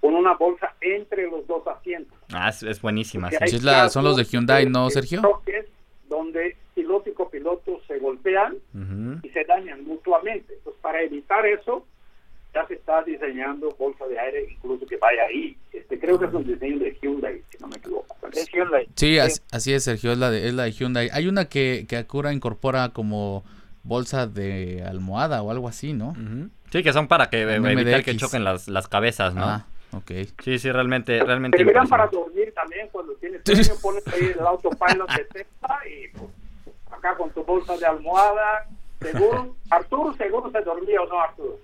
con 0.00 0.14
una 0.14 0.34
bolsa 0.34 0.74
entre 0.80 1.28
los 1.28 1.46
dos 1.46 1.66
asientos. 1.66 2.18
Ah, 2.32 2.50
es, 2.50 2.82
buenísima. 2.82 3.30
son 3.88 4.04
los 4.04 4.16
de 4.16 4.24
Hyundai, 4.24 4.66
¿no, 4.66 4.90
Sergio? 4.90 5.22
Donde 6.08 6.56
piloto 6.74 7.10
y 7.10 7.12
copiloto 7.12 7.80
se 7.86 7.98
golpean 7.98 8.56
y 9.22 9.28
se 9.28 9.44
dañan 9.44 9.84
mutuamente. 9.84 10.54
Entonces, 10.54 10.80
para 10.80 11.02
evitar 11.02 11.44
eso, 11.46 11.84
ya 12.54 12.66
se 12.66 12.74
está 12.74 13.02
diseñando 13.02 13.74
bolsa 13.78 14.06
de 14.06 14.18
aire 14.18 14.48
incluso 14.50 14.86
que 14.86 14.96
vaya 14.96 15.24
ahí. 15.24 15.56
Este 15.72 15.98
creo 15.98 16.18
que 16.18 16.26
es 16.26 16.32
un 16.32 16.44
diseño 16.44 16.78
de 16.78 16.96
Hyundai, 17.00 17.42
si 17.50 17.58
no 17.58 17.68
me 17.68 17.76
equivoco. 17.76 18.16
Es 18.32 18.48
Hyundai. 18.52 18.88
Sí, 18.94 19.18
Así, 19.18 19.72
es, 19.72 19.84
Sergio, 19.84 20.12
es 20.12 20.18
la 20.18 20.30
de, 20.30 20.48
es 20.48 20.54
la 20.54 20.64
de 20.64 20.72
Hyundai. 20.72 21.10
Hay 21.12 21.26
una 21.26 21.46
que, 21.46 21.86
que 21.88 21.96
Acura 21.96 22.32
incorpora 22.32 22.90
como 22.90 23.44
bolsa 23.82 24.26
de 24.26 24.84
almohada 24.86 25.42
o 25.42 25.50
algo 25.50 25.66
así, 25.66 25.92
¿no? 25.94 26.14
Sí, 26.70 26.82
que 26.82 26.92
son 26.92 27.08
para 27.08 27.30
que 27.30 27.42
evitar 27.42 28.04
que 28.04 28.16
choquen 28.16 28.44
las, 28.44 28.68
las 28.68 28.86
cabezas, 28.86 29.34
¿no? 29.34 29.44
Ah, 29.44 29.66
ok. 29.92 30.10
Sí, 30.44 30.58
sí, 30.58 30.70
realmente, 30.70 31.24
realmente. 31.24 31.64
Te 31.64 31.72
para 31.88 32.06
dormir 32.06 32.37
también 32.68 32.88
cuando 32.92 33.14
tienes 33.14 33.42
sueño, 33.44 33.80
pones 33.80 34.06
ahí 34.08 34.34
el 34.38 34.46
autopilot 34.46 35.10
de 35.10 35.24
Tesla 35.24 35.80
y 35.88 36.08
pues, 36.08 36.30
acá 36.90 37.16
con 37.16 37.30
tu 37.30 37.42
bolsa 37.42 37.76
de 37.76 37.86
almohada. 37.86 38.66
Seguro, 39.00 39.54
Arturo, 39.70 40.14
seguro 40.14 40.50
se 40.50 40.60
dormía 40.60 41.00
o 41.00 41.06
no, 41.06 41.20
Arturo. 41.20 41.56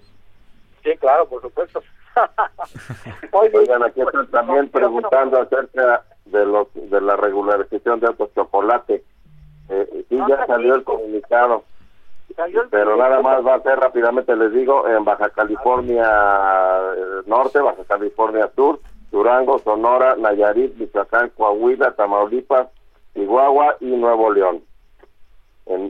Sí, 0.82 0.90
claro, 0.98 1.28
por 1.28 1.42
supuesto. 1.42 1.82
Oigan, 3.32 3.82
aquí 3.82 4.00
están 4.00 4.30
también 4.30 4.68
preguntando 4.70 5.40
acerca 5.40 6.04
de 6.24 6.46
los 6.46 6.68
de 6.74 7.00
la 7.00 7.16
regularización 7.16 8.00
de 8.00 8.06
autos 8.06 8.32
chocolate. 8.34 9.04
Eh, 9.68 10.06
sí, 10.08 10.16
ya 10.28 10.46
salió 10.46 10.74
el 10.74 10.84
comunicado. 10.84 11.64
Pero 12.70 12.96
nada 12.96 13.20
más 13.20 13.46
va 13.46 13.56
a 13.56 13.62
ser 13.62 13.78
rápidamente, 13.78 14.34
les 14.34 14.52
digo, 14.52 14.88
en 14.88 15.04
Baja 15.04 15.30
California 15.30 16.04
eh, 16.04 17.22
Norte, 17.26 17.60
Baja 17.60 17.84
California 17.84 18.50
Sur, 18.56 18.80
Durango, 19.14 19.58
Sonora, 19.60 20.16
Nayarit, 20.16 20.74
Michoacán, 20.76 21.30
Coahuila, 21.30 21.94
Tamaulipas, 21.94 22.68
Chihuahua 23.14 23.76
y 23.80 23.86
Nuevo 23.86 24.32
León 24.32 24.62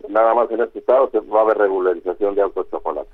nada 0.09 0.35
más 0.35 0.51
en 0.51 0.61
este 0.61 0.79
estado 0.79 1.11
se 1.11 1.21
va 1.21 1.41
a 1.41 1.43
haber 1.43 1.59
regularización 1.59 2.35
de 2.35 2.43
autos 2.43 2.71
chocolate. 2.71 3.11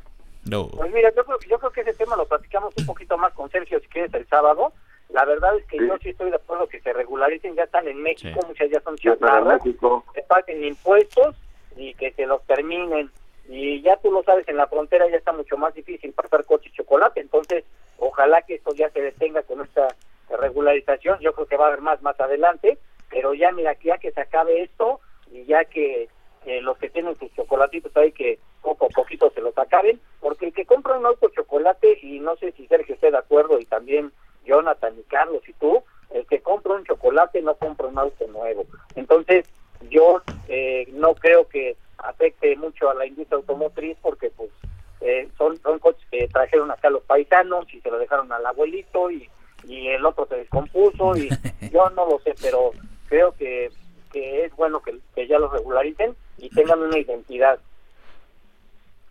No. 0.49 0.69
Pues 0.69 0.93
mira, 0.93 1.13
yo 1.15 1.25
creo, 1.25 1.39
yo 1.49 1.59
creo 1.59 1.71
que 1.71 1.81
ese 1.83 1.95
tema 1.95 2.17
lo 2.17 2.27
platicamos 2.27 2.75
un 2.77 2.87
poquito 2.87 3.17
más 3.19 3.33
con 3.35 3.51
Sergio 3.51 3.81
si 3.81 3.89
quieres 3.89 4.13
el 4.15 4.27
sábado. 4.29 4.73
La 5.11 5.25
verdad 5.25 5.57
es 5.57 5.65
que 5.67 5.79
yo 5.79 5.97
sí 6.01 6.11
estoy 6.11 6.31
de 6.31 6.37
acuerdo 6.37 6.69
que 6.69 6.81
se 6.81 6.93
regularicen, 6.93 7.57
ya 7.57 7.65
están 7.65 7.87
en 7.89 8.01
México, 8.01 8.41
muchas 8.47 8.71
ya 8.71 8.81
son 8.81 8.97
ciudadanos, 8.97 9.61
que 9.63 10.23
paguen 10.29 10.65
impuestos 10.65 11.35
y 11.77 11.95
que 11.95 12.13
se 12.13 12.27
los 12.27 12.43
terminen. 12.45 13.11
Y 13.49 13.83
ya 13.83 13.97
tú 13.97 14.13
lo 14.13 14.23
sabes, 14.23 14.47
en 14.47 14.57
la 14.57 14.69
frontera 14.69 15.09
ya 15.11 15.17
está 15.17 15.33
mucho 15.33 15.57
más 15.57 15.75
difícil 15.75 16.13
pasar 16.13 16.45
coche 16.45 16.71
y 16.73 16.77
chocolate, 16.77 17.21
entonces 17.21 17.65
ojalá 18.01 18.43
que 18.43 18.57
esto 18.57 18.75
ya 18.75 18.91
se 18.91 19.01
detenga 19.01 19.43
con 19.43 19.61
esta 19.61 19.89
regularización. 20.29 21.21
Yo 21.21 21.33
creo 21.33 21.47
que 21.47 21.57
va 21.57 21.67
a 21.67 21.69
haber 21.69 21.81
más 21.81 22.03
más 22.03 22.19
adelante, 22.21 22.79
pero 23.09 23.35
ya 23.35 23.53
mira, 23.53 23.77
ya 23.83 23.99
que 23.99 24.11
se 24.11 24.21
acabe 24.21 24.63
esto 24.63 25.01
y 25.31 25.45
ya 25.45 25.65
que 25.65 26.09
los 26.63 26.79
que 26.79 26.89
tienen 26.89 27.19
sus 27.19 27.33
chocolatitos 27.35 27.95
ahí 27.97 28.13
que 28.13 28.39
poco 28.63 28.87
a 28.87 28.89
poquito 28.89 29.31
se 29.31 29.41
los 29.41 29.57
acaben, 29.59 30.01
porque 30.21 30.47
el 30.47 30.53
que 30.53 30.67
compra 30.67 30.99
un 30.99 31.07
auto 31.07 31.29
chocolate, 31.29 31.99
y 32.03 32.19
no 32.21 32.37
sé 32.37 32.53
si 32.53 32.67
Sergio 32.67 32.95
esté 32.95 33.11
de 33.11 33.19
acuerdo, 33.19 33.59
y 33.59 33.65
también 33.65 34.13
Jonathan 34.45 34.99
y 34.99 35.03
Carlos 35.05 35.43
y 35.49 35.53
tú, 35.55 35.83
el 36.11 36.27
que 36.27 36.41
compra 36.41 36.75
un 36.75 36.85
chocolate 36.85 37.41
no 37.43 37.55
compra 37.55 37.87
un 37.87 37.99
auto 37.99 38.27
nuevo. 38.29 38.65
Entonces, 38.97 39.47
yo 39.89 40.23
eh, 40.49 40.89
no 40.93 41.15
creo 41.15 41.49
que 41.49 41.77
afecte 41.99 42.57
mucho 42.57 42.91
a 42.91 42.95
la 42.95 43.07
industria 43.07 43.37
automotriz 43.37 43.97
porque 44.03 44.31
pues 44.31 44.51
eh, 45.01 45.29
son, 45.39 45.57
son 45.59 45.79
coches 45.79 46.07
que 46.11 46.29
trajeron 46.29 46.71
acá 46.71 46.91
los 46.91 47.03
paisanos 47.03 47.67
y 47.73 47.81
se 47.81 47.91
lo 47.91 47.99
dejaron 47.99 48.31
al 48.33 48.45
abuelito 48.45 49.11
y, 49.11 49.29
y 49.65 49.89
el 49.89 50.05
otro 50.05 50.27
se 50.27 50.37
descompuso 50.37 51.17
y 51.17 51.29
yo 51.73 51.89
no 51.91 52.07
lo 52.07 52.19
sé, 52.21 52.35
pero 52.41 52.71
creo 53.09 53.33
que, 53.33 53.71
que 54.13 54.45
es 54.45 54.55
bueno 54.57 54.81
que, 54.81 54.99
que 55.15 55.27
ya 55.27 55.39
los 55.39 55.53
regularicen 55.53 56.15
y 56.39 56.49
tengan 56.51 56.81
una 56.81 56.99
identidad. 56.99 57.59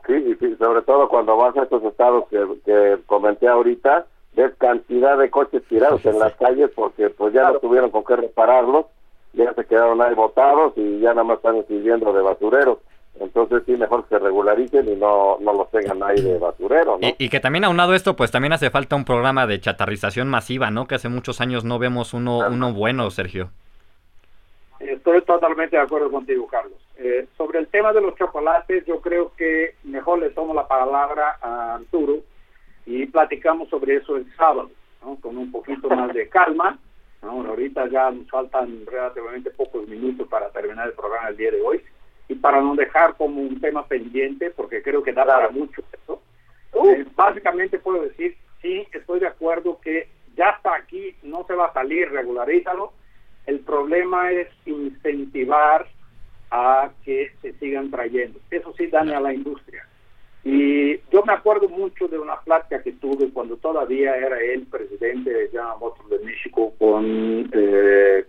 Sí, 0.07 0.35
sí, 0.39 0.55
sobre 0.57 0.81
todo 0.83 1.07
cuando 1.09 1.37
vas 1.37 1.55
a 1.57 1.63
estos 1.63 1.83
estados 1.83 2.27
que, 2.29 2.43
que 2.65 2.97
comenté 3.05 3.47
ahorita, 3.47 4.05
ves 4.33 4.53
cantidad 4.57 5.17
de 5.17 5.29
coches 5.29 5.63
tirados 5.67 6.05
en 6.05 6.19
las 6.19 6.33
calles 6.39 6.71
porque 6.75 7.09
pues 7.09 7.33
ya 7.33 7.51
no 7.51 7.59
tuvieron 7.59 7.91
con 7.91 8.03
qué 8.03 8.15
repararlos, 8.15 8.85
ya 9.33 9.53
se 9.53 9.65
quedaron 9.65 10.01
ahí 10.01 10.15
botados 10.15 10.73
y 10.75 10.99
ya 10.99 11.09
nada 11.09 11.23
más 11.23 11.37
están 11.37 11.65
sirviendo 11.67 12.13
de 12.13 12.21
basureros. 12.21 12.79
Entonces 13.19 13.63
sí, 13.65 13.73
mejor 13.73 14.05
se 14.07 14.17
regularicen 14.17 14.87
y 14.87 14.95
no, 14.95 15.37
no 15.41 15.53
los 15.53 15.69
tengan 15.71 16.01
ahí 16.03 16.21
de 16.21 16.37
basurero, 16.37 16.97
¿no? 16.97 17.07
Y, 17.17 17.29
que 17.29 17.41
también 17.41 17.65
aunado 17.65 17.93
esto, 17.93 18.15
pues 18.15 18.31
también 18.31 18.53
hace 18.53 18.69
falta 18.69 18.95
un 18.95 19.03
programa 19.03 19.45
de 19.45 19.59
chatarrización 19.59 20.29
masiva, 20.29 20.71
¿no? 20.71 20.87
Que 20.87 20.95
hace 20.95 21.09
muchos 21.09 21.41
años 21.41 21.65
no 21.65 21.79
vemos 21.79 22.13
uno, 22.13 22.39
uno 22.49 22.73
bueno, 22.73 23.09
Sergio. 23.11 23.49
Estoy 24.79 25.21
totalmente 25.23 25.75
de 25.75 25.81
acuerdo 25.81 26.09
contigo, 26.09 26.47
Carlos. 26.47 26.79
Eh, 26.97 27.27
sobre 27.37 27.59
el 27.59 27.67
tema 27.67 27.91
de 27.91 28.01
los 28.01 28.15
chocolates, 28.15 28.85
yo 28.85 29.01
creo 29.01 29.33
que 29.35 29.75
mejor 29.83 30.19
le 30.19 30.29
tomo 30.29 30.53
la 30.53 30.67
palabra 30.67 31.37
a 31.41 31.75
Arturo 31.75 32.19
y 32.85 33.05
platicamos 33.05 33.67
sobre 33.67 33.97
eso 33.97 34.15
el 34.15 34.33
sábado, 34.37 34.71
¿no? 35.03 35.17
con 35.17 35.37
un 35.37 35.51
poquito 35.51 35.89
más 35.89 36.13
de 36.13 36.29
calma. 36.29 36.79
¿no? 37.21 37.45
Ahorita 37.45 37.89
ya 37.89 38.09
nos 38.11 38.29
faltan 38.29 38.85
relativamente 38.85 39.49
pocos 39.51 39.85
minutos 39.89 40.25
para 40.29 40.49
terminar 40.51 40.87
el 40.87 40.93
programa 40.93 41.27
el 41.27 41.35
día 41.35 41.51
de 41.51 41.61
hoy 41.61 41.81
y 42.29 42.35
para 42.35 42.61
no 42.61 42.75
dejar 42.75 43.17
como 43.17 43.41
un 43.41 43.59
tema 43.59 43.85
pendiente, 43.87 44.51
porque 44.51 44.83
creo 44.83 45.03
que 45.03 45.11
da 45.11 45.25
para 45.25 45.49
mucho 45.49 45.81
eso, 45.91 46.21
eh, 46.85 47.03
básicamente 47.15 47.79
puedo 47.79 48.03
decir, 48.03 48.37
sí, 48.61 48.87
estoy 48.93 49.19
de 49.19 49.27
acuerdo 49.27 49.79
que 49.81 50.07
ya 50.35 50.51
está 50.51 50.75
aquí, 50.75 51.15
no 51.23 51.43
se 51.47 51.55
va 51.55 51.65
a 51.65 51.73
salir, 51.73 52.09
regularízalo. 52.11 52.93
El 53.47 53.59
problema 53.61 54.31
es 54.31 54.47
incentivar 54.65 55.87
a 56.51 56.91
que 57.03 57.31
se 57.41 57.53
sigan 57.53 57.89
trayendo. 57.89 58.39
Eso 58.51 58.73
sí 58.77 58.87
daña 58.87 59.17
a 59.17 59.21
la 59.21 59.33
industria. 59.33 59.85
Y 60.43 60.97
yo 61.09 61.23
me 61.25 61.33
acuerdo 61.33 61.67
mucho 61.67 62.07
de 62.07 62.19
una 62.19 62.39
plática 62.41 62.81
que 62.81 62.93
tuve 62.93 63.29
cuando 63.33 63.57
todavía 63.57 64.15
era 64.15 64.39
el 64.39 64.67
presidente 64.67 65.31
de 65.31 65.47
General 65.49 65.77
Motors 65.79 66.09
de 66.09 66.19
México 66.19 66.73
con 66.77 67.49
eh, 67.51 68.25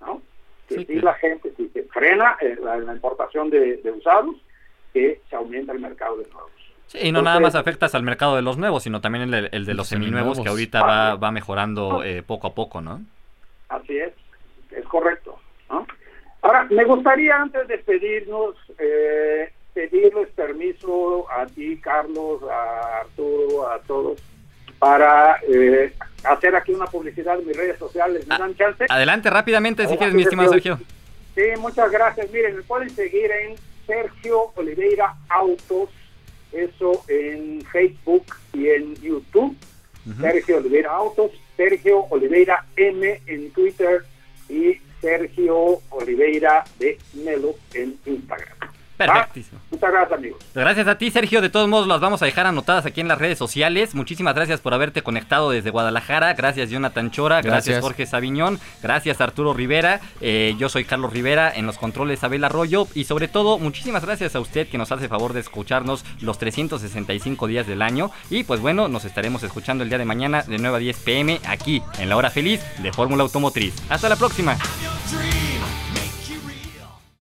¿no? 0.00 0.22
Que 0.68 0.84
sí, 0.84 1.00
la 1.00 1.14
gente, 1.14 1.52
si 1.56 1.68
se 1.68 1.82
frena 1.84 2.36
eh, 2.40 2.56
la, 2.62 2.92
importación 2.92 3.50
de, 3.50 3.80
usados, 3.94 4.36
que 4.92 5.20
se 5.28 5.36
aumenta 5.36 5.72
el 5.72 5.80
mercado 5.80 6.16
de 6.16 6.28
nuevos. 6.30 6.50
Sí, 6.92 6.98
y 7.04 7.10
no 7.10 7.22
nada 7.22 7.40
más 7.40 7.54
afectas 7.54 7.94
al 7.94 8.02
mercado 8.02 8.36
de 8.36 8.42
los 8.42 8.58
nuevos, 8.58 8.82
sino 8.82 9.00
también 9.00 9.32
el, 9.32 9.48
el 9.50 9.64
de 9.64 9.72
los 9.72 9.88
seminuevos, 9.88 10.38
que 10.38 10.50
ahorita 10.50 10.82
va, 10.82 11.14
va 11.14 11.30
mejorando 11.30 12.04
eh, 12.04 12.22
poco 12.22 12.48
a 12.48 12.54
poco, 12.54 12.82
¿no? 12.82 13.00
Así 13.70 13.96
es, 13.96 14.12
es 14.70 14.84
correcto. 14.84 15.38
Ahora, 16.42 16.66
me 16.68 16.84
gustaría 16.84 17.34
antes 17.34 17.66
de 17.66 17.78
pedirnos, 17.78 18.56
eh, 18.78 19.50
pedirles 19.72 20.28
permiso 20.36 21.24
a 21.30 21.46
ti, 21.46 21.78
Carlos, 21.78 22.42
a 22.42 22.98
Arturo, 23.00 23.70
a 23.70 23.78
todos, 23.78 24.20
para 24.78 25.38
eh, 25.48 25.94
hacer 26.24 26.54
aquí 26.54 26.72
una 26.72 26.84
publicidad 26.84 27.40
en 27.40 27.46
mis 27.46 27.56
redes 27.56 27.78
sociales. 27.78 28.26
¿Me 28.26 28.34
ah, 28.34 28.38
dan 28.38 28.54
chance? 28.54 28.84
Adelante, 28.90 29.30
rápidamente, 29.30 29.86
si 29.86 29.96
quieres, 29.96 30.14
mi 30.14 30.24
estimado 30.24 30.50
Sergio. 30.50 30.78
Sí, 31.34 31.42
muchas 31.58 31.90
gracias. 31.90 32.30
Miren, 32.30 32.56
me 32.56 32.62
pueden 32.64 32.90
seguir 32.90 33.30
en 33.30 33.56
Sergio 33.86 34.52
Oliveira 34.56 35.14
Autos 35.30 35.88
eso 36.52 37.04
en 37.08 37.62
Facebook 37.72 38.24
y 38.52 38.68
en 38.68 38.94
YouTube. 38.96 39.56
Sergio 40.20 40.56
Oliveira 40.56 40.90
Autos, 40.90 41.30
Sergio 41.56 42.06
Oliveira 42.10 42.66
M 42.76 43.20
en 43.26 43.50
Twitter 43.52 44.04
y 44.48 44.76
Sergio 45.00 45.80
Oliveira 45.90 46.64
de 46.78 46.98
Melo 47.24 47.54
en 47.74 47.96
Instagram. 48.06 48.58
Perfectísimo. 48.96 49.60
Muchas 49.70 49.90
gracias, 49.90 50.18
amigos. 50.18 50.38
Gracias 50.54 50.86
a 50.86 50.98
ti, 50.98 51.10
Sergio. 51.10 51.40
De 51.40 51.48
todos 51.48 51.68
modos, 51.68 51.86
las 51.86 52.00
vamos 52.00 52.22
a 52.22 52.26
dejar 52.26 52.46
anotadas 52.46 52.86
aquí 52.86 53.00
en 53.00 53.08
las 53.08 53.18
redes 53.18 53.38
sociales. 53.38 53.94
Muchísimas 53.94 54.34
gracias 54.34 54.60
por 54.60 54.74
haberte 54.74 55.02
conectado 55.02 55.50
desde 55.50 55.70
Guadalajara. 55.70 56.34
Gracias, 56.34 56.70
Jonathan 56.70 57.10
Chora. 57.10 57.42
Gracias, 57.42 57.80
Jorge 57.80 58.06
Sabiñón. 58.06 58.60
Gracias, 58.82 59.20
Arturo 59.20 59.54
Rivera. 59.54 60.00
Eh, 60.20 60.54
yo 60.58 60.68
soy 60.68 60.84
Carlos 60.84 61.12
Rivera. 61.12 61.52
En 61.54 61.66
los 61.66 61.78
controles, 61.78 62.22
Abel 62.22 62.44
Arroyo. 62.44 62.86
Y 62.94 63.04
sobre 63.04 63.28
todo, 63.28 63.58
muchísimas 63.58 64.04
gracias 64.04 64.36
a 64.36 64.40
usted 64.40 64.68
que 64.68 64.78
nos 64.78 64.92
hace 64.92 65.08
favor 65.08 65.32
de 65.32 65.40
escucharnos 65.40 66.04
los 66.20 66.38
365 66.38 67.46
días 67.46 67.66
del 67.66 67.82
año. 67.82 68.10
Y 68.30 68.44
pues 68.44 68.60
bueno, 68.60 68.88
nos 68.88 69.04
estaremos 69.04 69.42
escuchando 69.42 69.82
el 69.84 69.88
día 69.88 69.98
de 69.98 70.04
mañana 70.04 70.42
de 70.42 70.58
9 70.58 70.76
a 70.76 70.80
10 70.80 70.96
pm 70.98 71.40
aquí 71.46 71.82
en 71.98 72.08
la 72.08 72.16
hora 72.16 72.30
feliz 72.30 72.60
de 72.78 72.92
Fórmula 72.92 73.22
Automotriz. 73.22 73.74
Hasta 73.88 74.08
la 74.08 74.16
próxima. 74.16 74.56